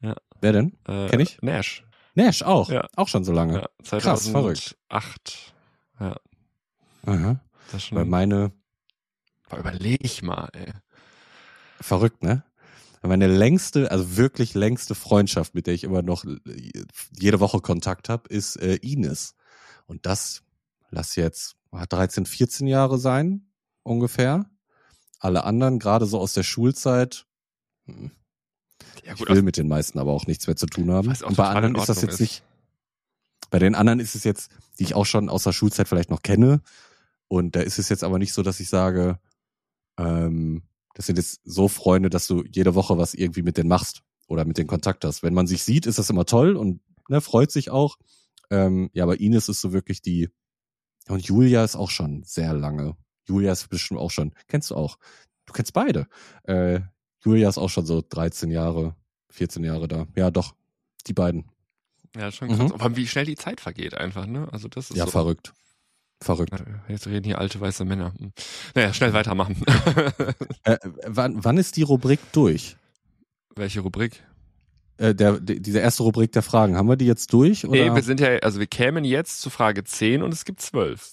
Wer 0.00 0.52
denn? 0.52 0.76
Äh, 0.86 1.08
Kenn 1.08 1.20
ich? 1.20 1.38
Nash. 1.40 1.84
Nash 2.14 2.42
auch. 2.42 2.70
Ja. 2.70 2.86
Auch 2.96 3.08
schon 3.08 3.24
so 3.24 3.32
lange. 3.32 3.54
Ja, 3.60 3.98
Krass, 4.00 4.28
verrückt. 4.28 4.76
2008. 4.90 5.54
Ja, 6.00 6.16
Aha. 7.06 7.40
das 7.72 7.84
schon. 7.84 7.96
Weil 7.98 8.04
meine, 8.04 8.52
Boah, 9.48 9.58
überleg 9.58 10.22
mal, 10.22 10.48
ey. 10.52 10.72
verrückt, 11.80 12.22
ne? 12.22 12.44
Meine 13.02 13.26
längste, 13.26 13.90
also 13.90 14.16
wirklich 14.16 14.54
längste 14.54 14.94
Freundschaft, 14.94 15.54
mit 15.54 15.66
der 15.66 15.74
ich 15.74 15.84
immer 15.84 16.00
noch 16.00 16.24
jede 17.18 17.38
Woche 17.38 17.60
Kontakt 17.60 18.08
habe, 18.08 18.28
ist 18.30 18.56
äh, 18.56 18.76
Ines. 18.76 19.34
Und 19.86 20.06
das, 20.06 20.42
lass 20.88 21.14
jetzt 21.14 21.56
ah, 21.70 21.84
13, 21.84 22.24
14 22.24 22.66
Jahre 22.66 22.98
sein, 22.98 23.50
ungefähr. 23.82 24.46
Alle 25.20 25.44
anderen, 25.44 25.78
gerade 25.78 26.06
so 26.06 26.18
aus 26.18 26.32
der 26.32 26.44
Schulzeit, 26.44 27.26
hm, 27.84 28.10
Ja, 29.04 29.12
ich 29.12 29.18
gut, 29.18 29.28
will 29.28 29.38
aus- 29.38 29.44
mit 29.44 29.56
den 29.56 29.68
meisten 29.68 29.98
aber 29.98 30.12
auch 30.12 30.26
nichts 30.26 30.46
mehr 30.46 30.56
zu 30.56 30.66
tun 30.66 30.90
haben. 30.90 31.08
Und 31.08 31.36
bei 31.36 31.46
anderen 31.48 31.74
ist 31.76 31.88
das 31.88 32.02
jetzt 32.02 32.14
ist. 32.14 32.20
nicht. 32.20 32.42
Bei 33.50 33.58
den 33.58 33.74
anderen 33.74 34.00
ist 34.00 34.14
es 34.14 34.24
jetzt, 34.24 34.50
die 34.78 34.84
ich 34.84 34.94
auch 34.94 35.06
schon 35.06 35.28
aus 35.28 35.44
der 35.44 35.52
Schulzeit 35.52 35.86
vielleicht 35.88 36.10
noch 36.10 36.22
kenne. 36.22 36.62
Und 37.28 37.56
da 37.56 37.60
ist 37.60 37.78
es 37.78 37.88
jetzt 37.88 38.02
aber 38.04 38.18
nicht 38.18 38.32
so, 38.32 38.42
dass 38.42 38.60
ich 38.60 38.68
sage, 38.68 39.18
ähm, 39.98 40.62
das 40.94 41.06
sind 41.06 41.16
jetzt 41.16 41.40
so 41.44 41.68
Freunde, 41.68 42.10
dass 42.10 42.26
du 42.26 42.44
jede 42.44 42.74
Woche 42.74 42.98
was 42.98 43.14
irgendwie 43.14 43.42
mit 43.42 43.56
denen 43.56 43.68
machst 43.68 44.02
oder 44.26 44.44
mit 44.44 44.58
denen 44.58 44.68
Kontakt 44.68 45.04
hast. 45.04 45.22
Wenn 45.22 45.34
man 45.34 45.46
sich 45.46 45.62
sieht, 45.64 45.86
ist 45.86 45.98
das 45.98 46.10
immer 46.10 46.24
toll 46.24 46.56
und 46.56 46.80
ne, 47.08 47.20
freut 47.20 47.50
sich 47.50 47.70
auch. 47.70 47.98
Ähm, 48.50 48.90
ja, 48.92 49.04
aber 49.04 49.20
Ines 49.20 49.48
ist 49.48 49.60
so 49.60 49.72
wirklich 49.72 50.02
die. 50.02 50.30
Und 51.08 51.24
Julia 51.26 51.64
ist 51.64 51.76
auch 51.76 51.90
schon 51.90 52.22
sehr 52.24 52.54
lange. 52.54 52.96
Julia 53.26 53.52
ist 53.52 53.68
bestimmt 53.68 54.00
auch 54.00 54.10
schon. 54.10 54.32
Kennst 54.48 54.70
du 54.70 54.76
auch? 54.76 54.98
Du 55.46 55.52
kennst 55.52 55.72
beide. 55.72 56.06
Äh, 56.44 56.80
Julia 57.24 57.48
ist 57.48 57.58
auch 57.58 57.70
schon 57.70 57.86
so 57.86 58.02
13 58.08 58.50
Jahre, 58.50 58.94
14 59.30 59.64
Jahre 59.64 59.88
da. 59.88 60.06
Ja, 60.14 60.30
doch. 60.30 60.54
Die 61.06 61.12
beiden. 61.12 61.44
ja, 62.16 62.30
schon 62.32 62.48
krass. 62.48 62.58
Mhm. 62.58 62.72
Aber 62.72 62.96
wie 62.96 63.06
schnell 63.06 63.26
die 63.26 63.36
Zeit 63.36 63.60
vergeht 63.60 63.94
einfach, 63.94 64.26
ne? 64.26 64.48
Also 64.52 64.68
das 64.68 64.90
ist 64.90 64.96
Ja, 64.96 65.04
so. 65.06 65.10
verrückt. 65.10 65.52
Verrückt. 66.22 66.52
Jetzt 66.88 67.06
reden 67.06 67.24
hier 67.24 67.38
alte 67.38 67.60
weiße 67.60 67.84
Männer. 67.84 68.14
Hm. 68.18 68.32
Naja, 68.74 68.92
schnell 68.94 69.12
weitermachen. 69.12 69.56
Äh, 70.66 70.78
wann, 71.06 71.44
wann 71.44 71.58
ist 71.58 71.76
die 71.76 71.82
Rubrik 71.82 72.18
durch? 72.32 72.78
Welche 73.54 73.80
Rubrik? 73.80 74.22
Äh, 74.96 75.14
der, 75.14 75.38
die, 75.40 75.60
diese 75.60 75.80
erste 75.80 76.02
Rubrik 76.04 76.32
der 76.32 76.40
Fragen, 76.42 76.76
haben 76.76 76.88
wir 76.88 76.96
die 76.96 77.04
jetzt 77.04 77.34
durch? 77.34 77.66
Oder? 77.66 77.72
Nee, 77.90 77.94
wir 77.94 78.02
sind 78.02 78.18
ja, 78.20 78.38
also 78.38 78.60
wir 78.60 78.66
kämen 78.66 79.04
jetzt 79.04 79.42
zu 79.42 79.50
Frage 79.50 79.84
10 79.84 80.22
und 80.22 80.32
es 80.32 80.46
gibt 80.46 80.62
12. 80.62 81.12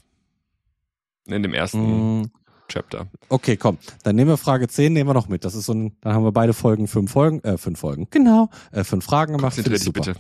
In 1.26 1.44
dem 1.44 1.54
ersten 1.54 2.22
Mm, 2.22 2.32
Chapter. 2.72 3.08
Okay, 3.30 3.58
komm. 3.58 3.78
Dann 4.04 4.16
nehmen 4.16 4.30
wir 4.30 4.38
Frage 4.38 4.68
10, 4.68 4.94
nehmen 4.94 5.10
wir 5.10 5.14
noch 5.14 5.28
mit. 5.28 5.44
Das 5.46 5.56
ist 5.56 5.66
so 5.66 5.74
ein, 5.74 5.98
dann 6.02 6.14
haben 6.14 6.24
wir 6.24 6.32
beide 6.32 6.54
Folgen, 6.54 6.88
fünf 6.88 7.12
Folgen, 7.12 7.42
äh, 7.44 7.58
fünf 7.58 7.80
Folgen. 7.80 8.08
Genau. 8.12 8.50
Äh, 8.72 8.84
fünf 8.84 9.06
Fragen 9.06 9.34
gemacht. 9.34 9.56
Konzentrier 9.56 9.78
dich 9.80 9.94
bitte. 9.94 10.16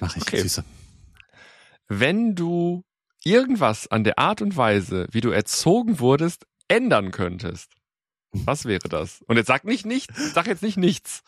Mach 0.00 0.16
ich, 0.16 0.22
Okay. 0.22 0.40
Süße. 0.42 0.64
Wenn 1.88 2.34
du 2.34 2.82
irgendwas 3.24 3.86
an 3.90 4.04
der 4.04 4.18
Art 4.18 4.42
und 4.42 4.56
Weise, 4.56 5.06
wie 5.10 5.20
du 5.20 5.30
erzogen 5.30 6.00
wurdest, 6.00 6.46
ändern 6.68 7.10
könntest, 7.10 7.70
was 8.32 8.64
wäre 8.64 8.88
das? 8.88 9.22
Und 9.26 9.36
jetzt 9.36 9.46
sag 9.46 9.64
nicht 9.64 9.86
nichts, 9.86 10.32
sag 10.34 10.46
jetzt 10.46 10.62
nicht 10.62 10.76
nichts. 10.76 11.22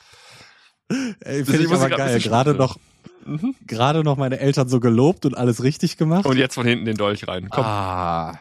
Ey, 1.20 1.45
finde 1.45 1.64
ich 1.64 1.72
aber 1.72 1.89
geil. 1.91 2.18
Gerade 2.20 2.55
noch, 2.55 2.79
Mhm. 3.24 3.57
gerade 3.66 4.05
noch 4.05 4.16
meine 4.16 4.39
Eltern 4.39 4.68
so 4.68 4.79
gelobt 4.79 5.27
und 5.27 5.37
alles 5.37 5.62
richtig 5.64 5.97
gemacht. 5.97 6.27
Und 6.27 6.37
jetzt 6.37 6.55
von 6.55 6.64
hinten 6.66 6.85
den 6.85 6.97
Dolch 6.97 7.27
rein. 7.27 7.49
Komm. 7.51 7.64
Ah, 7.64 8.39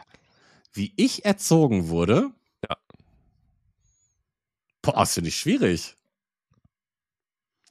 wie 0.76 0.92
ich 0.96 1.24
erzogen 1.24 1.88
wurde. 1.88 2.30
Ja. 2.68 2.76
Boah, 4.82 4.94
das 4.94 5.14
finde 5.14 5.28
ich 5.28 5.36
schwierig. 5.36 5.96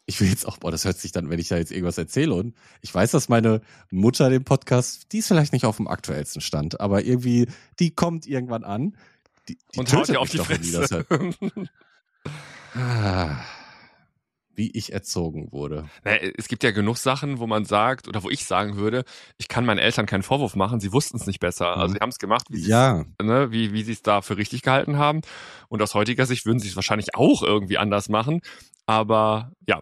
Ich 0.08 0.22
will 0.22 0.30
jetzt 0.30 0.46
auch, 0.46 0.58
boah, 0.58 0.72
das 0.72 0.86
hört 0.86 0.98
sich 0.98 1.12
dann, 1.12 1.30
wenn 1.30 1.40
ich 1.40 1.48
da 1.48 1.58
jetzt 1.58 1.72
irgendwas 1.72 1.98
erzähle 1.98 2.36
und 2.36 2.56
ich 2.82 2.94
weiß, 2.94 3.12
dass 3.12 3.28
meine 3.28 3.62
Mutter 3.90 4.30
den 4.30 4.44
Podcast, 4.44 5.12
die 5.12 5.20
ist 5.20 5.28
vielleicht 5.28 5.52
nicht 5.52 5.66
auf 5.66 5.78
dem 5.78 5.88
aktuellsten 5.88 6.42
Stand, 6.42 6.80
aber 6.80 7.04
irgendwie, 7.04 7.48
die 7.80 7.92
kommt 7.92 8.28
irgendwann 8.28 8.64
an. 8.64 8.96
Die, 9.48 9.58
die 9.74 9.80
und 9.80 9.92
haut 9.94 10.08
dir 10.08 10.20
auf 10.20 10.30
die 10.30 10.38
doch, 10.38 10.50
wenn 10.50 10.62
die 10.62 10.72
das 10.72 10.90
Fresse. 10.90 11.06
hört. 11.10 11.38
Wie 14.56 14.72
ich 14.72 14.94
erzogen 14.94 15.52
wurde. 15.52 15.90
Naja, 16.04 16.32
es 16.38 16.48
gibt 16.48 16.64
ja 16.64 16.72
genug 16.72 16.98
Sachen, 16.98 17.40
wo 17.40 17.48
man 17.48 17.66
sagt, 17.66 18.08
oder 18.08 18.24
wo 18.24 18.30
ich 18.30 18.46
sagen 18.46 18.78
würde, 18.78 19.04
ich 19.38 19.48
kann 19.48 19.66
meinen 19.66 19.80
Eltern 19.80 20.06
keinen 20.06 20.24
Vorwurf 20.24 20.56
machen, 20.56 20.80
sie 20.80 20.94
wussten 20.94 21.18
es 21.18 21.28
nicht 21.28 21.40
besser. 21.40 21.76
Mhm. 21.76 21.82
Also 21.82 21.94
sie 21.96 22.00
haben 22.00 22.10
es 22.10 22.20
gemacht, 22.20 22.48
wie 22.50 22.60
sie 22.60 22.70
Ja, 22.70 23.06
ne, 23.22 23.52
wie, 23.52 23.74
wie 23.74 23.84
sie 23.84 23.92
es 23.92 24.02
da 24.02 24.22
für 24.22 24.38
richtig 24.38 24.62
gehalten 24.62 24.98
haben. 24.98 25.22
Und 25.68 25.82
aus 25.82 25.94
heutiger 25.94 26.26
Sicht 26.26 26.46
würden 26.46 26.60
sie 26.60 26.70
es 26.70 26.76
wahrscheinlich 26.76 27.16
auch 27.16 27.44
irgendwie 27.44 27.78
anders 27.78 28.08
machen. 28.10 28.42
Aber 28.86 29.52
ja, 29.68 29.82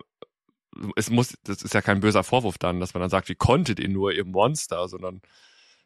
es 0.95 1.09
muss, 1.11 1.36
das 1.43 1.61
ist 1.61 1.74
ja 1.76 1.82
kein 1.82 1.99
böser 1.99 2.24
Vorwurf 2.24 2.57
dann, 2.57 2.80
dass 2.80 2.93
man 2.95 3.01
dann 3.01 3.09
sagt, 3.11 3.30
wie 3.30 3.36
konntet 3.36 3.80
ihr 3.80 3.89
nur, 3.89 4.11
ihr 4.11 4.26
Monster, 4.26 4.88
sondern 4.88 5.21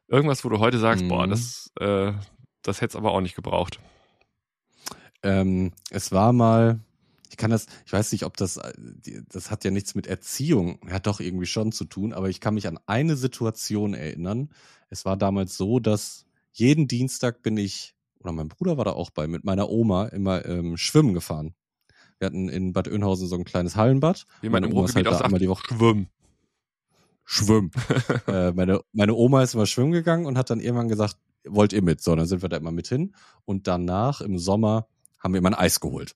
irgendwas, 0.08 0.46
wo 0.46 0.50
du 0.50 0.60
heute 0.60 0.80
sagst, 0.80 1.04
Mhm. 1.04 1.10
boah, 1.10 1.28
das, 1.28 1.72
äh, 1.80 2.14
das 2.62 2.78
hätte 2.80 2.92
es 2.92 2.96
aber 2.96 3.12
auch 3.12 3.20
nicht 3.22 3.36
gebraucht. 3.36 3.80
Ähm, 5.24 5.74
es 5.90 6.12
war 6.12 6.32
mal, 6.32 6.80
ich 7.38 7.40
kann 7.40 7.52
das, 7.52 7.68
ich 7.86 7.94
weiß 7.94 8.14
nicht, 8.14 8.26
ob 8.26 8.36
das, 8.36 8.58
äh, 8.58 8.74
das 9.30 9.52
hat 9.52 9.64
ja 9.64 9.70
nichts 9.70 9.94
mit 9.94 10.08
Erziehung, 10.08 10.80
hat 10.90 11.06
doch 11.06 11.20
irgendwie 11.20 11.46
schon 11.46 11.72
zu 11.72 11.86
tun, 11.86 12.12
aber 12.12 12.30
ich 12.30 12.42
kann 12.42 12.56
mich 12.56 12.68
an 12.68 12.80
eine 12.88 13.16
Situation 13.16 13.94
erinnern. 13.94 14.50
Es 14.90 15.06
war 15.06 15.18
damals 15.18 15.56
so, 15.56 15.80
dass 15.80 16.26
jeden 16.52 16.88
Dienstag 16.88 17.44
bin 17.44 17.56
ich, 17.56 17.94
oder 18.20 18.32
mein 18.32 18.48
Bruder 18.48 18.78
war 18.78 18.86
da 18.86 18.94
auch 18.94 19.12
bei, 19.12 19.28
mit 19.28 19.44
meiner 19.44 19.70
Oma 19.70 20.08
immer 20.08 20.48
ähm, 20.48 20.78
schwimmen 20.78 21.14
gefahren. 21.14 21.54
Wir 22.18 22.26
hatten 22.26 22.50
in 22.50 22.74
Bad 22.74 22.88
Oeynhausen 22.88 23.28
so 23.28 23.36
ein 23.36 23.46
kleines 23.46 23.76
Hallenbad. 23.76 24.26
Wie 24.42 24.50
man 24.50 24.64
Meine 24.64 24.74
Oma 24.74 24.86
ist 24.86 24.96
halt 24.96 25.06
da 25.06 25.20
einmal 25.20 25.40
die 25.40 25.48
Woche 25.48 25.68
schwimmen. 25.68 26.10
schwimmen. 27.24 27.72
äh, 28.28 28.52
meine, 28.54 28.82
meine 28.94 29.14
Oma 29.14 29.44
ist 29.44 29.54
immer 29.54 29.68
schwimmen 29.68 29.92
gegangen 29.92 30.26
und 30.26 30.40
hat 30.40 30.50
dann 30.50 30.60
irgendwann 30.60 30.88
gesagt, 30.88 31.18
wollt 31.46 31.72
ihr 31.72 31.84
mit? 31.84 32.02
So, 32.02 32.16
dann 32.16 32.26
sind 32.26 32.42
wir 32.42 32.50
da 32.50 32.58
immer 32.58 32.72
mit 32.72 32.88
hin. 32.88 33.14
Und 33.46 33.68
danach 33.68 34.22
im 34.22 34.40
Sommer 34.40 34.88
haben 35.20 35.36
wir 35.36 35.38
immer 35.38 35.50
ein 35.50 35.54
Eis 35.54 35.80
geholt. 35.80 36.16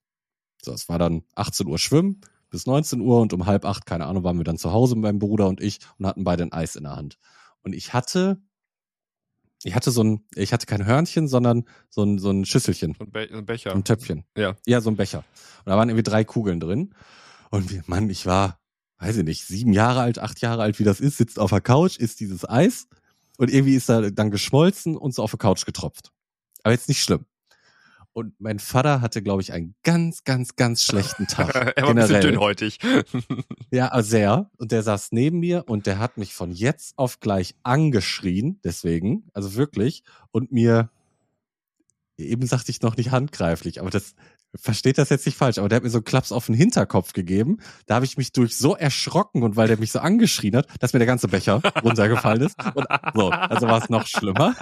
So, 0.64 0.74
es 0.74 0.90
war 0.90 1.00
dann 1.00 1.24
18 1.36 1.68
Uhr 1.68 1.80
schwimmen 1.80 2.22
bis 2.52 2.66
19 2.68 3.02
Uhr 3.02 3.20
und 3.22 3.34
um 3.34 3.46
halb 3.46 3.66
acht, 3.66 3.86
keine 3.86 4.06
Ahnung, 4.06 4.24
waren 4.24 4.38
wir 4.38 4.44
dann 4.44 4.58
zu 4.58 4.72
Hause 4.72 4.96
mit 4.96 5.04
meinem 5.04 5.20
Bruder 5.20 5.48
und 5.48 5.62
ich 5.62 5.80
und 5.98 6.06
hatten 6.06 6.24
beide 6.24 6.44
ein 6.44 6.52
Eis 6.52 6.76
in 6.76 6.84
der 6.84 6.96
Hand. 6.96 7.18
Und 7.64 7.74
ich 7.74 7.94
hatte, 7.94 8.42
ich 9.64 9.74
hatte 9.74 9.90
so 9.90 10.04
ein, 10.04 10.26
ich 10.36 10.54
hatte 10.54 10.66
kein 10.66 10.86
Hörnchen, 10.86 11.28
sondern 11.28 11.64
so 11.90 12.04
ein, 12.04 12.20
so 12.20 12.30
ein 12.30 12.46
Schüsselchen. 12.46 12.96
So 12.98 13.06
ein, 13.06 13.12
Be 13.12 13.30
ein 13.32 13.46
Becher. 13.46 13.74
Ein 13.74 13.84
Töpfchen. 13.84 14.26
Ja. 14.38 14.56
Ja, 14.68 14.82
so 14.82 14.90
ein 14.90 14.98
Becher. 14.98 15.20
Und 15.60 15.68
da 15.68 15.78
waren 15.78 15.90
irgendwie 15.90 16.04
drei 16.04 16.24
Kugeln 16.24 16.60
drin. 16.60 16.94
Und 17.50 17.72
wir, 17.72 17.84
Mann, 17.88 18.10
ich 18.10 18.26
war, 18.26 18.60
weiß 19.00 19.18
ich 19.18 19.24
nicht, 19.24 19.46
sieben 19.46 19.74
Jahre 19.74 20.02
alt, 20.02 20.20
acht 20.20 20.42
Jahre 20.42 20.62
alt, 20.62 20.78
wie 20.80 20.84
das 20.84 21.00
ist, 21.00 21.18
sitzt 21.18 21.40
auf 21.40 21.52
der 21.52 21.62
Couch, 21.62 21.98
isst 21.98 22.20
dieses 22.20 22.48
Eis. 22.48 22.88
Und 23.38 23.52
irgendwie 23.52 23.76
ist 23.76 23.90
er 23.90 24.12
dann 24.12 24.30
geschmolzen 24.30 24.98
und 24.98 25.16
so 25.16 25.24
auf 25.24 25.32
der 25.32 25.40
Couch 25.40 25.66
getropft. 25.66 26.12
Aber 26.64 26.74
jetzt 26.74 26.90
nicht 26.90 27.02
schlimm. 27.02 27.26
Und 28.14 28.40
mein 28.40 28.60
Vater 28.60 29.00
hatte, 29.00 29.22
glaube 29.22 29.42
ich, 29.42 29.54
einen 29.54 29.76
ganz, 29.84 30.24
ganz, 30.24 30.56
ganz 30.56 30.84
schlechten 30.84 31.28
Tag. 31.28 31.56
er 31.56 31.84
war 31.84 31.90
ein 31.90 31.96
bisschen 31.96 32.08
generell. 32.08 32.22
dünnhäutig. 32.32 32.80
Ja, 33.74 34.02
sehr. 34.04 34.50
Und 34.58 34.74
der 34.74 34.84
saß 34.84 35.14
neben 35.14 35.40
mir 35.40 35.64
und 35.68 35.88
der 35.88 35.98
hat 35.98 36.18
mich 36.18 36.34
von 36.34 36.52
jetzt 36.52 36.98
auf 36.98 37.22
gleich 37.22 37.56
angeschrien, 37.64 38.60
deswegen, 38.66 39.30
also 39.34 39.56
wirklich, 39.56 40.04
und 40.32 40.52
mir, 40.52 40.90
eben 42.18 42.46
sagte 42.46 42.70
ich 42.70 42.82
noch 42.82 42.98
nicht 42.98 43.12
handgreiflich, 43.12 43.80
aber 43.80 43.90
das, 43.90 44.14
versteht 44.56 44.98
das 44.98 45.10
jetzt 45.10 45.26
nicht 45.26 45.38
falsch, 45.38 45.58
aber 45.58 45.70
der 45.70 45.78
hat 45.78 45.84
mir 45.84 45.90
so 45.90 46.00
einen 46.00 46.04
Klaps 46.06 46.32
auf 46.32 46.48
den 46.48 46.56
Hinterkopf 46.56 47.14
gegeben. 47.14 47.60
Da 47.86 47.96
habe 47.96 48.06
ich 48.06 48.18
mich 48.18 48.32
durch 48.34 48.58
so 48.58 48.76
erschrocken 48.76 49.44
und 49.44 49.56
weil 49.56 49.68
der 49.68 49.78
mich 49.80 49.92
so 49.92 50.00
angeschrien 50.00 50.58
hat, 50.58 50.68
dass 50.80 50.94
mir 50.94 51.00
der 51.00 51.08
ganze 51.08 51.28
Becher 51.28 51.62
runtergefallen 51.84 52.42
ist. 52.42 52.56
Und 52.76 52.86
so, 53.14 53.30
also 53.30 53.68
war 53.68 53.82
es 53.82 53.90
noch 53.90 54.08
schlimmer. 54.08 54.56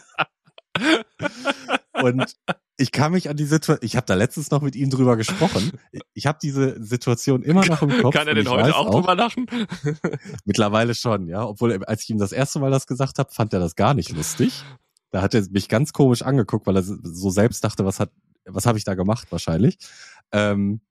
Und 2.02 2.36
ich 2.78 2.91
kann 2.91 3.12
mich 3.12 3.30
an 3.30 3.38
die 3.38 3.45
Situation, 3.45 3.86
ich 3.86 3.95
habe 3.95 4.06
da 4.06 4.14
letztens 4.14 4.52
noch 4.52 4.62
mit 4.62 4.76
ihm 4.76 4.89
drüber 4.89 5.18
gesprochen. 5.18 5.72
Ich 6.14 6.26
habe 6.28 6.38
diese 6.41 6.82
Situation 6.84 7.43
immer 7.43 7.66
noch 7.66 7.82
im 7.82 8.02
Kopf. 8.02 8.14
Kann 8.14 8.28
er 8.28 8.36
denn 8.36 8.50
heute 8.50 8.76
auch 8.76 8.89
drüber 8.89 9.16
lachen? 9.16 9.47
Mittlerweile 10.45 10.95
schon, 10.95 11.28
ja. 11.28 11.45
Obwohl, 11.45 11.84
als 11.86 12.04
ich 12.04 12.10
ihm 12.10 12.18
das 12.18 12.32
erste 12.32 12.60
Mal 12.60 12.72
das 12.72 12.88
gesagt 12.88 13.20
habe, 13.20 13.32
fand 13.32 13.54
er 13.54 13.60
das 13.60 13.76
gar 13.76 13.93
nicht 13.93 14.12
lustig. 14.12 14.64
Da 15.12 15.22
hat 15.22 15.34
er 15.34 15.43
mich 15.50 15.68
ganz 15.70 15.93
komisch 15.93 16.22
angeguckt, 16.22 16.68
weil 16.68 16.78
er 16.78 16.84
so 16.84 17.30
selbst 17.30 17.64
dachte, 17.64 17.86
was 17.86 18.00
hat, 18.00 18.12
was 18.45 18.66
habe 18.66 18.78
ich 18.78 18.84
da 18.84 18.93
gemacht 18.93 19.28
wahrscheinlich. 19.32 19.78
Ähm, 20.32 20.82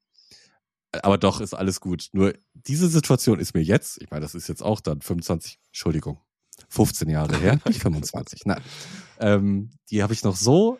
aber 0.92 1.18
doch 1.18 1.40
ist 1.40 1.54
alles 1.54 1.80
gut. 1.80 2.08
Nur 2.12 2.34
diese 2.54 2.88
Situation 2.88 3.38
ist 3.38 3.54
mir 3.54 3.62
jetzt, 3.62 4.00
ich 4.02 4.10
meine, 4.10 4.22
das 4.22 4.34
ist 4.34 4.48
jetzt 4.48 4.62
auch 4.62 4.80
dann 4.80 5.00
25, 5.00 5.58
Entschuldigung, 5.68 6.20
15 6.68 7.08
Jahre 7.08 7.36
her, 7.36 7.58
nicht 7.66 7.80
25, 7.82 8.42
nein. 8.46 8.62
Ähm, 9.20 9.70
die 9.90 10.02
habe 10.02 10.12
ich 10.12 10.22
noch 10.24 10.36
so 10.36 10.78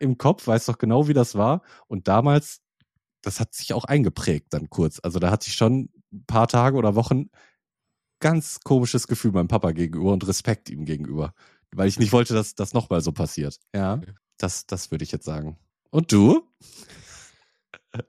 im 0.00 0.18
Kopf, 0.18 0.46
weiß 0.46 0.66
doch 0.66 0.78
genau, 0.78 1.06
wie 1.06 1.12
das 1.14 1.36
war. 1.36 1.62
Und 1.86 2.08
damals, 2.08 2.60
das 3.22 3.38
hat 3.38 3.54
sich 3.54 3.72
auch 3.72 3.84
eingeprägt 3.84 4.48
dann 4.50 4.68
kurz. 4.70 4.98
Also 5.02 5.18
da 5.20 5.30
hatte 5.30 5.46
ich 5.48 5.54
schon 5.54 5.90
ein 6.12 6.24
paar 6.26 6.48
Tage 6.48 6.76
oder 6.76 6.96
Wochen 6.96 7.30
ganz 8.20 8.60
komisches 8.60 9.06
Gefühl 9.06 9.32
meinem 9.32 9.48
Papa 9.48 9.72
gegenüber 9.72 10.12
und 10.12 10.26
Respekt 10.26 10.68
ihm 10.70 10.84
gegenüber. 10.84 11.32
Weil 11.72 11.88
ich 11.88 11.98
nicht 11.98 12.12
wollte, 12.12 12.34
dass 12.34 12.54
das 12.54 12.74
nochmal 12.74 13.00
so 13.00 13.12
passiert. 13.12 13.58
Ja, 13.74 13.94
Okay. 13.94 14.12
das, 14.38 14.66
das 14.66 14.90
würde 14.90 15.04
ich 15.04 15.12
jetzt 15.12 15.24
sagen. 15.24 15.56
Und 15.90 16.12
du? 16.12 16.42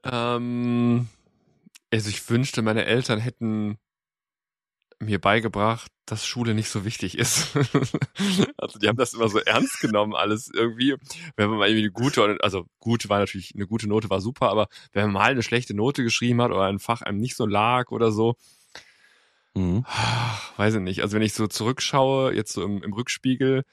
Ähm, 0.04 1.08
also 1.92 2.10
ich 2.10 2.30
wünschte, 2.30 2.62
meine 2.62 2.86
Eltern 2.86 3.20
hätten 3.20 3.78
mir 5.02 5.20
beigebracht, 5.20 5.92
dass 6.06 6.26
Schule 6.26 6.54
nicht 6.54 6.70
so 6.70 6.86
wichtig 6.86 7.18
ist. 7.18 7.56
also 8.58 8.80
die 8.80 8.88
haben 8.88 8.98
das 8.98 9.14
immer 9.14 9.30
so 9.30 9.40
ernst 9.40 9.80
genommen, 9.80 10.14
alles 10.14 10.50
irgendwie. 10.54 10.96
Wenn 11.36 11.50
man 11.50 11.60
mal 11.60 11.68
irgendwie 11.68 11.86
eine 11.86 11.92
gute, 11.92 12.38
also 12.42 12.66
gut 12.80 13.10
war 13.10 13.20
natürlich, 13.20 13.54
eine 13.56 13.68
gute 13.68 13.88
Note 13.88 14.10
war 14.10 14.22
super, 14.22 14.50
aber 14.50 14.68
wenn 14.94 15.04
man 15.06 15.14
mal 15.14 15.32
eine 15.32 15.44
schlechte 15.44 15.74
Note 15.74 16.04
geschrieben 16.04 16.42
hat 16.42 16.52
oder 16.52 16.66
ein 16.66 16.80
Fach 16.80 17.02
einem 17.02 17.20
nicht 17.20 17.36
so 17.36 17.46
lag 17.46 17.92
oder 17.92 18.12
so, 18.12 18.36
Mhm. 19.54 19.86
Weiß 20.58 20.76
ich 20.76 20.82
nicht. 20.82 21.02
Also 21.02 21.16
wenn 21.16 21.22
ich 21.22 21.34
so 21.34 21.48
zurückschaue, 21.48 22.34
jetzt 22.34 22.54
so 22.54 22.64
im, 22.64 22.82
im 22.84 22.94
Rückspiegel, 22.94 23.64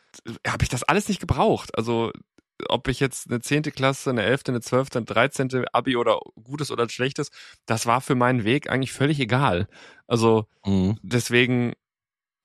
habe 0.46 0.62
ich 0.62 0.68
das 0.68 0.82
alles 0.82 1.08
nicht 1.08 1.20
gebraucht. 1.20 1.76
Also 1.76 2.12
ob 2.68 2.88
ich 2.88 3.00
jetzt 3.00 3.30
eine 3.30 3.40
zehnte 3.40 3.70
Klasse, 3.70 4.10
eine 4.10 4.22
elfte, 4.22 4.52
eine 4.52 4.60
zwölfte, 4.60 4.98
eine 4.98 5.06
dreizehnte 5.06 5.64
Abi 5.72 5.96
oder 5.96 6.20
gutes 6.42 6.70
oder 6.70 6.88
schlechtes, 6.88 7.30
das 7.66 7.86
war 7.86 8.00
für 8.00 8.14
meinen 8.14 8.44
Weg 8.44 8.68
eigentlich 8.70 8.92
völlig 8.92 9.20
egal. 9.20 9.68
Also 10.06 10.46
Mhm. 10.64 10.98
deswegen, 11.02 11.74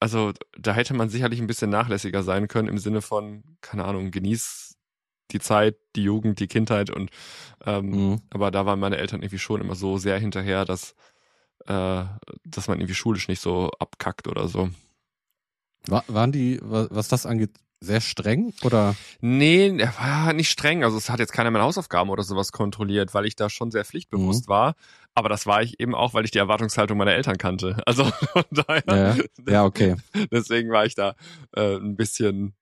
also 0.00 0.32
da 0.58 0.74
hätte 0.74 0.94
man 0.94 1.08
sicherlich 1.08 1.40
ein 1.40 1.46
bisschen 1.46 1.70
nachlässiger 1.70 2.22
sein 2.22 2.48
können 2.48 2.68
im 2.68 2.78
Sinne 2.78 3.02
von, 3.02 3.42
keine 3.60 3.84
Ahnung, 3.84 4.10
genieß 4.10 4.76
die 5.32 5.40
Zeit, 5.40 5.76
die 5.96 6.02
Jugend, 6.04 6.38
die 6.40 6.48
Kindheit 6.48 6.90
und 6.90 7.10
ähm, 7.64 7.90
Mhm. 7.90 8.20
aber 8.30 8.50
da 8.50 8.66
waren 8.66 8.78
meine 8.80 8.98
Eltern 8.98 9.22
irgendwie 9.22 9.38
schon 9.38 9.60
immer 9.60 9.74
so 9.74 9.98
sehr 9.98 10.18
hinterher, 10.18 10.64
dass 10.64 10.94
äh, 11.66 12.04
dass 12.44 12.68
man 12.68 12.78
irgendwie 12.78 12.94
schulisch 12.94 13.28
nicht 13.28 13.40
so 13.40 13.70
abkackt 13.78 14.28
oder 14.28 14.48
so. 14.48 14.70
Wa- 15.86 16.04
waren 16.08 16.32
die, 16.32 16.60
wa- 16.62 16.88
was 16.90 17.08
das 17.08 17.26
angeht, 17.26 17.50
sehr 17.80 18.00
streng 18.00 18.52
oder? 18.62 18.96
Nee, 19.20 19.76
er 19.78 19.94
war 19.98 20.32
nicht 20.32 20.50
streng. 20.50 20.84
Also 20.84 20.96
es 20.96 21.10
hat 21.10 21.18
jetzt 21.20 21.32
keiner 21.32 21.50
meine 21.50 21.64
Hausaufgaben 21.64 22.10
oder 22.10 22.22
sowas 22.22 22.52
kontrolliert, 22.52 23.14
weil 23.14 23.26
ich 23.26 23.36
da 23.36 23.50
schon 23.50 23.70
sehr 23.70 23.84
pflichtbewusst 23.84 24.48
war. 24.48 24.74
Aber 25.14 25.28
das 25.28 25.46
war 25.46 25.62
ich 25.62 25.80
eben 25.80 25.94
auch, 25.94 26.14
weil 26.14 26.24
ich 26.24 26.30
die 26.30 26.38
Erwartungshaltung 26.38 26.96
meiner 26.98 27.12
Eltern 27.12 27.38
kannte. 27.38 27.76
Also 27.86 28.04
von 28.04 28.44
daher, 28.50 29.16
Ja, 29.16 29.16
ja 29.48 29.64
okay. 29.64 29.96
deswegen 30.32 30.70
war 30.70 30.86
ich 30.86 30.94
da 30.94 31.14
äh, 31.54 31.76
ein 31.76 31.96
bisschen, 31.96 32.54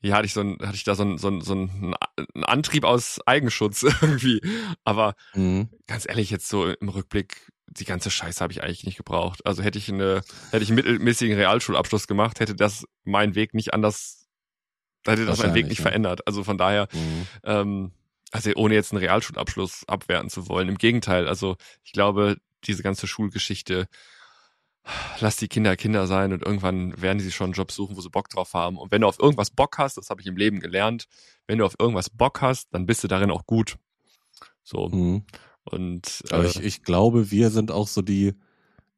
ja, 0.00 0.16
hatte 0.16 0.26
ich 0.26 0.32
so 0.32 0.40
ein, 0.40 0.58
hatte 0.62 0.76
ich 0.76 0.84
da 0.84 0.94
so 0.94 1.04
ein, 1.04 1.18
so 1.18 1.28
ein, 1.28 1.40
so 1.40 1.54
ein, 1.54 1.94
ein 2.34 2.44
Antrieb 2.44 2.84
aus 2.84 3.20
Eigenschutz 3.26 3.82
irgendwie. 4.02 4.40
Aber 4.84 5.14
Mhm. 5.34 5.68
ganz 5.86 6.06
ehrlich, 6.08 6.30
jetzt 6.30 6.48
so 6.48 6.70
im 6.70 6.88
Rückblick, 6.88 7.50
die 7.70 7.84
ganze 7.84 8.10
Scheiße 8.10 8.40
habe 8.40 8.52
ich 8.52 8.62
eigentlich 8.62 8.84
nicht 8.84 8.96
gebraucht. 8.96 9.44
Also 9.46 9.62
hätte 9.62 9.78
ich 9.78 9.90
eine, 9.92 10.22
hätte 10.50 10.62
ich 10.62 10.70
einen 10.70 10.76
mittelmäßigen 10.76 11.36
Realschulabschluss 11.36 12.06
gemacht, 12.06 12.40
hätte 12.40 12.54
das 12.54 12.84
mein 13.04 13.34
Weg 13.34 13.54
nicht 13.54 13.74
anders 13.74 14.18
hätte 15.06 15.26
das 15.26 15.38
meinen 15.38 15.54
Weg 15.54 15.66
nicht 15.68 15.78
ja. 15.78 15.82
verändert. 15.82 16.26
Also 16.26 16.44
von 16.44 16.58
daher, 16.58 16.88
Mhm. 16.92 17.26
ähm, 17.44 17.92
also 18.30 18.50
ohne 18.56 18.74
jetzt 18.74 18.92
einen 18.92 19.00
Realschulabschluss 19.02 19.84
abwerten 19.86 20.28
zu 20.28 20.48
wollen. 20.48 20.68
Im 20.68 20.76
Gegenteil, 20.78 21.26
also 21.26 21.56
ich 21.82 21.92
glaube, 21.92 22.36
diese 22.64 22.82
ganze 22.82 23.06
Schulgeschichte, 23.06 23.88
lass 25.20 25.36
die 25.36 25.48
Kinder 25.48 25.76
Kinder 25.76 26.06
sein 26.06 26.32
und 26.32 26.42
irgendwann 26.42 27.00
werden 27.00 27.20
sie 27.20 27.32
schon 27.32 27.46
einen 27.46 27.52
Job 27.54 27.72
suchen, 27.72 27.96
wo 27.96 28.00
sie 28.00 28.10
Bock 28.10 28.28
drauf 28.28 28.54
haben. 28.54 28.76
Und 28.76 28.90
wenn 28.90 29.00
du 29.00 29.06
auf 29.06 29.18
irgendwas 29.18 29.50
Bock 29.50 29.78
hast, 29.78 29.96
das 29.96 30.10
habe 30.10 30.20
ich 30.20 30.26
im 30.26 30.36
Leben 30.36 30.60
gelernt, 30.60 31.06
wenn 31.46 31.58
du 31.58 31.64
auf 31.64 31.76
irgendwas 31.78 32.10
Bock 32.10 32.40
hast, 32.42 32.68
dann 32.72 32.86
bist 32.86 33.02
du 33.04 33.08
darin 33.08 33.30
auch 33.30 33.46
gut. 33.46 33.76
So. 34.62 34.88
Mhm. 34.88 35.24
Und 35.70 36.24
äh, 36.30 36.46
ich, 36.46 36.62
ich 36.62 36.82
glaube, 36.82 37.30
wir 37.30 37.50
sind 37.50 37.70
auch 37.70 37.88
so 37.88 38.02
die 38.02 38.34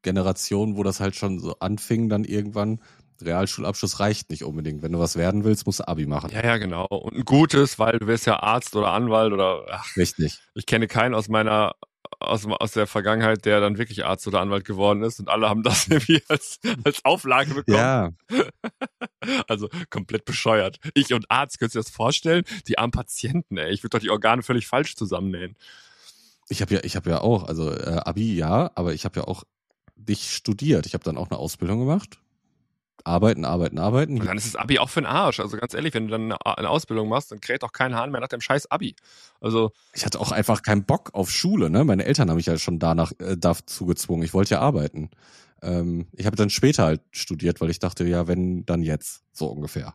Generation, 0.02 0.76
wo 0.76 0.82
das 0.82 1.00
halt 1.00 1.16
schon 1.16 1.38
so 1.38 1.56
anfing, 1.60 2.08
dann 2.08 2.24
irgendwann. 2.24 2.80
Realschulabschluss 3.22 4.00
reicht 4.00 4.30
nicht 4.30 4.44
unbedingt. 4.44 4.80
Wenn 4.80 4.92
du 4.92 4.98
was 4.98 5.16
werden 5.16 5.44
willst, 5.44 5.66
musst 5.66 5.80
du 5.80 5.88
Abi 5.88 6.06
machen. 6.06 6.30
ja, 6.32 6.42
ja, 6.42 6.56
genau. 6.56 6.86
Und 6.86 7.16
ein 7.16 7.24
gutes, 7.26 7.78
weil 7.78 7.98
du 7.98 8.06
wirst 8.06 8.26
ja 8.26 8.42
Arzt 8.42 8.74
oder 8.74 8.92
Anwalt 8.92 9.34
oder 9.34 9.66
ach, 9.70 9.94
Richtig. 9.94 10.38
ich 10.54 10.64
kenne 10.64 10.86
keinen 10.86 11.14
aus 11.14 11.28
meiner 11.28 11.74
aus, 12.18 12.46
aus 12.46 12.72
der 12.72 12.86
Vergangenheit, 12.86 13.44
der 13.44 13.60
dann 13.60 13.78
wirklich 13.78 14.04
Arzt 14.04 14.26
oder 14.26 14.40
Anwalt 14.40 14.64
geworden 14.64 15.02
ist 15.02 15.20
und 15.20 15.28
alle 15.28 15.48
haben 15.48 15.62
das 15.62 15.86
irgendwie 15.88 16.22
als, 16.28 16.60
als 16.84 17.04
Auflage 17.04 17.54
bekommen. 17.54 17.76
Ja, 17.76 18.10
Also 19.48 19.68
komplett 19.90 20.24
bescheuert. 20.24 20.78
Ich 20.94 21.12
und 21.12 21.30
Arzt, 21.30 21.58
könntest 21.58 21.74
du 21.74 21.78
dir 21.80 21.84
das 21.84 21.92
vorstellen? 21.92 22.44
Die 22.68 22.78
armen 22.78 22.90
Patienten, 22.90 23.58
ey. 23.58 23.70
Ich 23.70 23.82
würde 23.82 23.98
doch 23.98 24.02
die 24.02 24.10
Organe 24.10 24.42
völlig 24.42 24.66
falsch 24.66 24.96
zusammennähen. 24.96 25.56
Ich 26.50 26.60
habe 26.62 26.74
ja, 26.74 26.80
ich 26.82 26.96
habe 26.96 27.08
ja 27.08 27.20
auch, 27.20 27.44
also 27.44 27.72
äh, 27.72 28.00
Abi 28.04 28.34
ja, 28.34 28.70
aber 28.74 28.92
ich 28.92 29.04
habe 29.04 29.20
ja 29.20 29.26
auch 29.26 29.44
nicht 29.96 30.30
studiert. 30.30 30.86
Ich 30.86 30.94
habe 30.94 31.04
dann 31.04 31.16
auch 31.16 31.30
eine 31.30 31.38
Ausbildung 31.38 31.78
gemacht. 31.78 32.20
Arbeiten, 33.04 33.44
arbeiten, 33.44 33.78
arbeiten. 33.78 34.20
Und 34.20 34.26
dann 34.26 34.36
ist 34.36 34.46
das 34.46 34.56
Abi 34.56 34.78
auch 34.78 34.90
für 34.90 35.00
den 35.00 35.06
Arsch. 35.06 35.40
Also 35.40 35.56
ganz 35.56 35.72
ehrlich, 35.72 35.94
wenn 35.94 36.08
du 36.08 36.10
dann 36.10 36.32
eine, 36.32 36.68
Ausbildung 36.68 37.08
machst, 37.08 37.32
dann 37.32 37.40
kräht 37.40 37.62
doch 37.62 37.72
kein 37.72 37.94
Hahn 37.94 38.10
mehr 38.10 38.20
nach 38.20 38.28
dem 38.28 38.40
scheiß 38.40 38.70
Abi. 38.70 38.94
Also, 39.40 39.72
Ich 39.94 40.04
hatte 40.04 40.20
auch 40.20 40.32
einfach 40.32 40.62
keinen 40.62 40.84
Bock 40.84 41.14
auf 41.14 41.30
Schule. 41.30 41.70
Ne? 41.70 41.84
Meine 41.84 42.04
Eltern 42.04 42.28
haben 42.28 42.36
mich 42.36 42.46
ja 42.46 42.58
schon 42.58 42.78
danach 42.78 43.12
äh, 43.18 43.36
dazu 43.38 43.86
gezwungen. 43.86 44.22
Ich 44.22 44.34
wollte 44.34 44.54
ja 44.54 44.60
arbeiten. 44.60 45.10
Ähm, 45.62 46.08
ich 46.12 46.26
habe 46.26 46.36
dann 46.36 46.50
später 46.50 46.84
halt 46.84 47.00
studiert, 47.12 47.60
weil 47.60 47.70
ich 47.70 47.78
dachte, 47.78 48.04
ja, 48.04 48.26
wenn, 48.26 48.66
dann 48.66 48.82
jetzt. 48.82 49.22
So 49.32 49.46
ungefähr. 49.46 49.94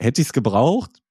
Hätte 0.00 0.20
ich 0.20 0.28
es 0.28 0.32
gebraucht? 0.32 1.02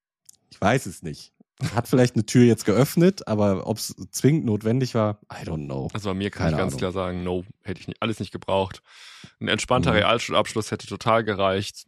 Ich 0.49 0.59
weiß 0.59 0.86
es 0.88 1.03
nicht. 1.03 1.34
Hat 1.74 1.88
vielleicht 1.88 2.14
eine 2.16 2.26
Tür 2.26 2.43
jetzt 2.43 2.66
geöffnet, 2.66 3.28
aber 3.28 3.66
ob 3.66 3.78
es 3.78 3.95
zwingend 4.12 4.45
notwendig 4.45 4.93
war, 4.93 5.20
I 5.34 5.43
don't 5.43 5.66
know. 5.66 5.88
also 5.93 6.10
bei 6.10 6.14
mir 6.14 6.30
kann 6.30 6.43
Keine 6.43 6.51
ich 6.55 6.58
ganz 6.60 6.74
Ahnung. 6.74 6.80
klar 6.80 6.91
sagen, 6.91 7.24
no, 7.24 7.45
hätte 7.64 7.82
ich 7.82 7.88
nicht, 7.88 8.01
alles 8.01 8.20
nicht 8.20 8.32
gebraucht. 8.32 8.84
Ein 9.39 9.47
entspannter 9.47 9.89
Mhm. 9.91 9.97
Realschulabschluss 9.97 10.70
hätte 10.72 10.86
total 10.86 11.24
gereicht. 11.24 11.86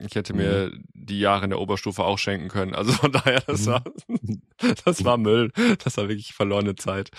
Ich 0.00 0.16
hätte 0.16 0.34
mir 0.34 0.72
die 0.94 1.20
Jahre 1.20 1.44
in 1.44 1.50
der 1.50 1.60
Oberstufe 1.60 2.02
auch 2.02 2.18
schenken 2.18 2.48
können. 2.48 2.74
Also 2.74 2.92
von 2.92 3.12
daher, 3.12 3.40
das 3.42 3.62
Mhm. 3.62 3.66
war, 3.66 3.84
das 4.84 5.04
war 5.04 5.16
Müll. 5.18 5.52
Das 5.84 5.96
war 5.96 6.08
wirklich 6.08 6.32
verlorene 6.34 6.74
Zeit. 6.74 7.10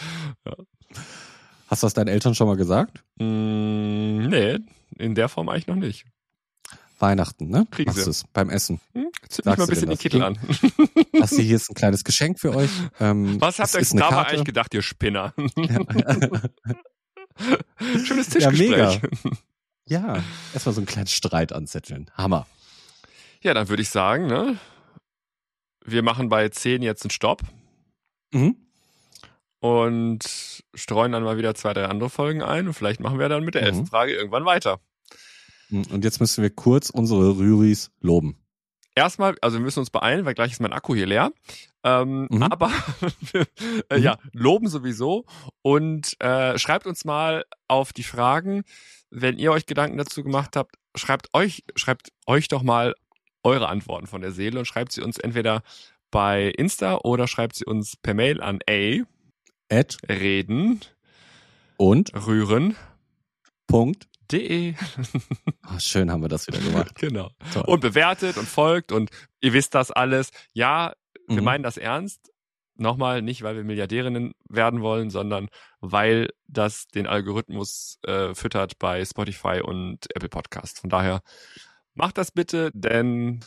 Hast 1.67 1.83
du 1.83 1.85
das 1.85 1.93
deinen 1.93 2.09
Eltern 2.09 2.35
schon 2.35 2.47
mal 2.47 2.57
gesagt? 2.57 3.03
Mm, 3.19 4.27
nee, 4.27 4.59
in 4.97 5.15
der 5.15 5.29
Form 5.29 5.47
eigentlich 5.49 5.67
noch 5.67 5.75
nicht. 5.75 6.05
Weihnachten, 6.99 7.49
ne? 7.49 7.67
Kriegen 7.71 7.89
Machst 7.91 8.07
du's 8.07 8.23
beim 8.33 8.49
Essen. 8.49 8.79
Hm? 8.93 9.07
Zünd 9.29 9.45
mal 9.45 9.53
ein 9.53 9.59
du 9.59 9.67
bisschen 9.67 9.89
den 9.89 9.97
Kittel 9.97 10.21
an. 10.23 10.37
Das 11.19 11.31
hier 11.31 11.55
ist 11.55 11.69
ein 11.69 11.75
kleines 11.75 12.03
Geschenk 12.03 12.39
für 12.39 12.55
euch. 12.55 12.69
Ähm, 12.99 13.39
Was 13.41 13.59
habt 13.59 13.69
es 13.69 13.75
ihr 13.75 13.79
euch 13.81 13.89
dabei 14.01 14.15
Karte. 14.15 14.29
eigentlich 14.31 14.45
gedacht, 14.45 14.73
ihr 14.73 14.81
Spinner? 14.81 15.33
Schönes 18.05 18.27
Ja, 18.33 18.49
Tischgespräch. 18.51 18.69
mega. 18.69 18.99
Ja, 19.87 20.23
erstmal 20.53 20.73
so 20.73 20.79
einen 20.81 20.85
kleinen 20.85 21.07
Streit 21.07 21.51
anzetteln. 21.51 22.09
Hammer. 22.15 22.47
Ja, 23.41 23.53
dann 23.53 23.67
würde 23.69 23.81
ich 23.81 23.89
sagen, 23.89 24.27
ne? 24.27 24.57
Wir 25.85 26.03
machen 26.03 26.29
bei 26.29 26.47
10 26.47 26.81
jetzt 26.81 27.03
einen 27.03 27.09
Stopp 27.11 27.41
Mhm. 28.33 28.55
und 29.59 30.63
streuen 30.73 31.11
dann 31.11 31.23
mal 31.23 31.37
wieder 31.37 31.53
zwei, 31.55 31.73
drei 31.73 31.85
andere 31.85 32.09
Folgen 32.09 32.41
ein 32.41 32.67
und 32.67 32.73
vielleicht 32.73 32.99
machen 33.01 33.19
wir 33.19 33.27
dann 33.29 33.43
mit 33.43 33.55
der 33.55 33.63
Mhm. 33.63 33.67
elften 33.67 33.85
Frage 33.87 34.13
irgendwann 34.13 34.45
weiter. 34.45 34.79
Und 35.91 36.03
jetzt 36.03 36.19
müssen 36.19 36.41
wir 36.41 36.49
kurz 36.49 36.89
unsere 36.89 37.37
Rüris 37.37 37.91
loben. 38.01 38.37
Erstmal, 38.95 39.35
also 39.41 39.57
wir 39.57 39.63
müssen 39.63 39.79
uns 39.79 39.89
beeilen, 39.89 40.25
weil 40.25 40.35
gleich 40.35 40.51
ist 40.51 40.61
mein 40.61 40.73
Akku 40.73 40.93
hier 40.93 41.07
leer. 41.07 41.31
Ähm, 41.83 42.27
Mhm. 42.29 42.43
Aber 42.43 42.71
äh, 43.89 43.97
Mhm. 43.97 44.03
ja, 44.03 44.17
loben 44.33 44.67
sowieso 44.67 45.25
und 45.63 46.15
äh, 46.21 46.57
schreibt 46.59 46.85
uns 46.87 47.03
mal 47.03 47.43
auf 47.67 47.91
die 47.91 48.03
Fragen, 48.03 48.63
wenn 49.09 49.37
ihr 49.37 49.51
euch 49.51 49.65
Gedanken 49.65 49.97
dazu 49.97 50.23
gemacht 50.23 50.55
habt, 50.55 50.75
schreibt 50.95 51.33
euch, 51.33 51.63
schreibt 51.75 52.09
euch 52.27 52.47
doch 52.47 52.61
mal 52.63 52.95
eure 53.43 53.67
Antworten 53.67 54.07
von 54.07 54.21
der 54.21 54.31
Seele 54.31 54.59
und 54.59 54.65
schreibt 54.65 54.91
sie 54.91 55.01
uns 55.01 55.17
entweder 55.17 55.63
bei 56.11 56.49
Insta 56.49 56.97
oder 56.97 57.27
schreibt 57.27 57.55
sie 57.55 57.65
uns 57.65 57.97
per 57.97 58.13
Mail 58.13 58.41
an 58.41 58.59
a 58.69 58.99
Ed 59.69 59.97
reden 60.07 60.79
und 61.77 62.13
rühren 62.27 62.75
Punkt. 63.67 64.07
De 64.33 64.73
Ah, 65.61 65.79
schön 65.79 66.11
haben 66.11 66.21
wir 66.21 66.29
das 66.29 66.47
wieder 66.47 66.59
gemacht. 66.59 66.95
genau 66.99 67.29
Toll. 67.53 67.63
und 67.67 67.79
bewertet 67.79 68.37
und 68.37 68.47
folgt 68.47 68.91
und 68.91 69.09
ihr 69.41 69.53
wisst 69.53 69.73
das 69.75 69.91
alles 69.91 70.31
ja 70.53 70.93
wir 71.27 71.37
Mhm. 71.39 71.43
meinen 71.45 71.63
das 71.63 71.77
ernst 71.77 72.31
nochmal 72.75 73.21
nicht 73.21 73.43
weil 73.43 73.55
wir 73.55 73.63
Milliardärinnen 73.63 74.33
werden 74.49 74.81
wollen 74.81 75.09
sondern 75.09 75.47
weil 75.79 76.29
das 76.47 76.87
den 76.87 77.07
Algorithmus 77.07 77.99
äh, 78.05 78.33
füttert 78.35 78.77
bei 78.79 79.05
Spotify 79.05 79.61
und 79.63 79.99
Apple 80.15 80.27
Podcast 80.29 80.79
von 80.79 80.89
daher 80.89 81.21
macht 81.93 82.17
das 82.17 82.31
bitte 82.31 82.71
denn 82.73 83.39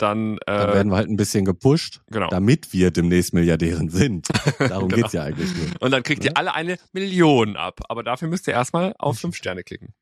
dann, 0.00 0.38
äh, 0.38 0.40
Dann 0.46 0.72
werden 0.74 0.92
wir 0.92 0.96
halt 0.96 1.08
ein 1.10 1.16
bisschen 1.16 1.44
gepusht, 1.44 2.02
genau 2.06 2.28
damit 2.28 2.72
wir 2.72 2.92
demnächst 2.92 3.34
Milliardären 3.34 3.88
sind. 3.88 4.28
Darum 4.60 4.88
Genau. 4.88 5.02
geht's 5.02 5.12
ja 5.12 5.24
eigentlich 5.24 5.52
nur. 5.56 5.66
und 5.82 5.90
dann 5.90 6.04
kriegt 6.04 6.22
ne? 6.22 6.28
ihr 6.30 6.36
alle 6.36 6.54
eine 6.54 6.78
Million 6.92 7.56
ab 7.56 7.80
aber 7.88 8.04
dafür 8.04 8.28
müsst 8.28 8.46
ihr 8.46 8.54
erstmal 8.54 8.94
auf 9.00 9.16
Mhm. 9.16 9.18
fünf 9.18 9.36
Sterne 9.36 9.64
klicken 9.64 9.92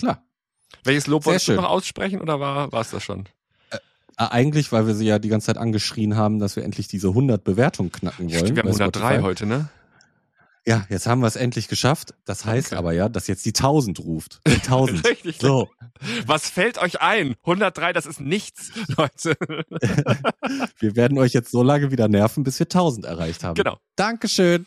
Klar. 0.00 0.22
welches 0.84 1.06
Lob 1.06 1.22
Sehr 1.24 1.32
wolltest 1.32 1.48
du 1.48 1.52
noch 1.54 1.68
aussprechen 1.68 2.20
oder 2.20 2.40
war 2.40 2.72
es 2.74 2.90
das 2.90 3.02
schon 3.02 3.28
Ah, 4.16 4.26
Eigentlich, 4.32 4.70
weil 4.70 4.86
wir 4.86 4.94
sie 4.94 5.06
ja 5.06 5.18
die 5.18 5.30
ganze 5.30 5.46
Zeit 5.46 5.56
angeschrien 5.56 6.14
haben, 6.14 6.40
dass 6.40 6.54
wir 6.54 6.62
endlich 6.64 6.88
diese 6.88 7.08
100 7.08 7.42
Bewertungen 7.42 7.90
knacken 7.90 8.26
wollen. 8.28 8.38
Stimmt, 8.38 8.56
wir 8.56 8.62
haben 8.64 8.68
bei 8.68 8.84
103 8.84 9.00
Spotify. 9.00 9.22
heute 9.22 9.46
ne 9.46 9.70
Ja, 10.66 10.84
jetzt 10.90 11.06
haben 11.06 11.20
wir 11.22 11.26
es 11.26 11.36
endlich 11.36 11.68
geschafft. 11.68 12.12
Das 12.26 12.44
heißt 12.44 12.72
Danke. 12.72 12.78
aber 12.80 12.92
ja, 12.92 13.08
dass 13.08 13.28
jetzt 13.28 13.46
die 13.46 13.54
1000 13.54 13.98
ruft. 14.00 14.40
Die 14.46 14.52
1000. 14.56 15.04
Richtig. 15.08 15.38
so, 15.40 15.70
Was 16.26 16.50
fällt 16.50 16.76
euch 16.76 17.00
ein? 17.00 17.34
103, 17.44 17.94
das 17.94 18.04
ist 18.04 18.20
nichts, 18.20 18.70
Leute. 18.98 19.36
wir 20.78 20.96
werden 20.96 21.16
euch 21.16 21.32
jetzt 21.32 21.50
so 21.50 21.62
lange 21.62 21.90
wieder 21.90 22.08
nerven, 22.08 22.44
bis 22.44 22.58
wir 22.58 22.66
1000 22.66 23.06
erreicht 23.06 23.42
haben. 23.42 23.54
genau. 23.54 23.78
Dankeschön. 23.96 24.66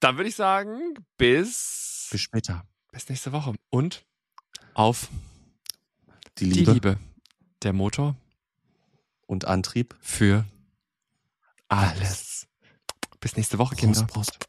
Dann 0.00 0.16
würde 0.16 0.28
ich 0.28 0.34
sagen, 0.34 0.94
bis, 1.18 2.08
Bis 2.10 2.20
später. 2.20 2.64
bis 2.90 3.08
nächste 3.08 3.30
Woche. 3.30 3.54
Und 3.70 4.02
auf 4.74 5.08
Die 6.38 6.48
die 6.48 6.50
Liebe, 6.50 6.72
Liebe. 6.72 6.98
Der 7.62 7.72
Motor 7.72 8.16
und 9.26 9.44
Antrieb. 9.46 9.94
für 10.00 10.44
alles. 11.68 12.46
Bis 13.20 13.36
nächste 13.36 13.58
Woche, 13.58 13.76
Kinder. 13.76 14.04
Prost, 14.04 14.32
Prost. 14.32 14.48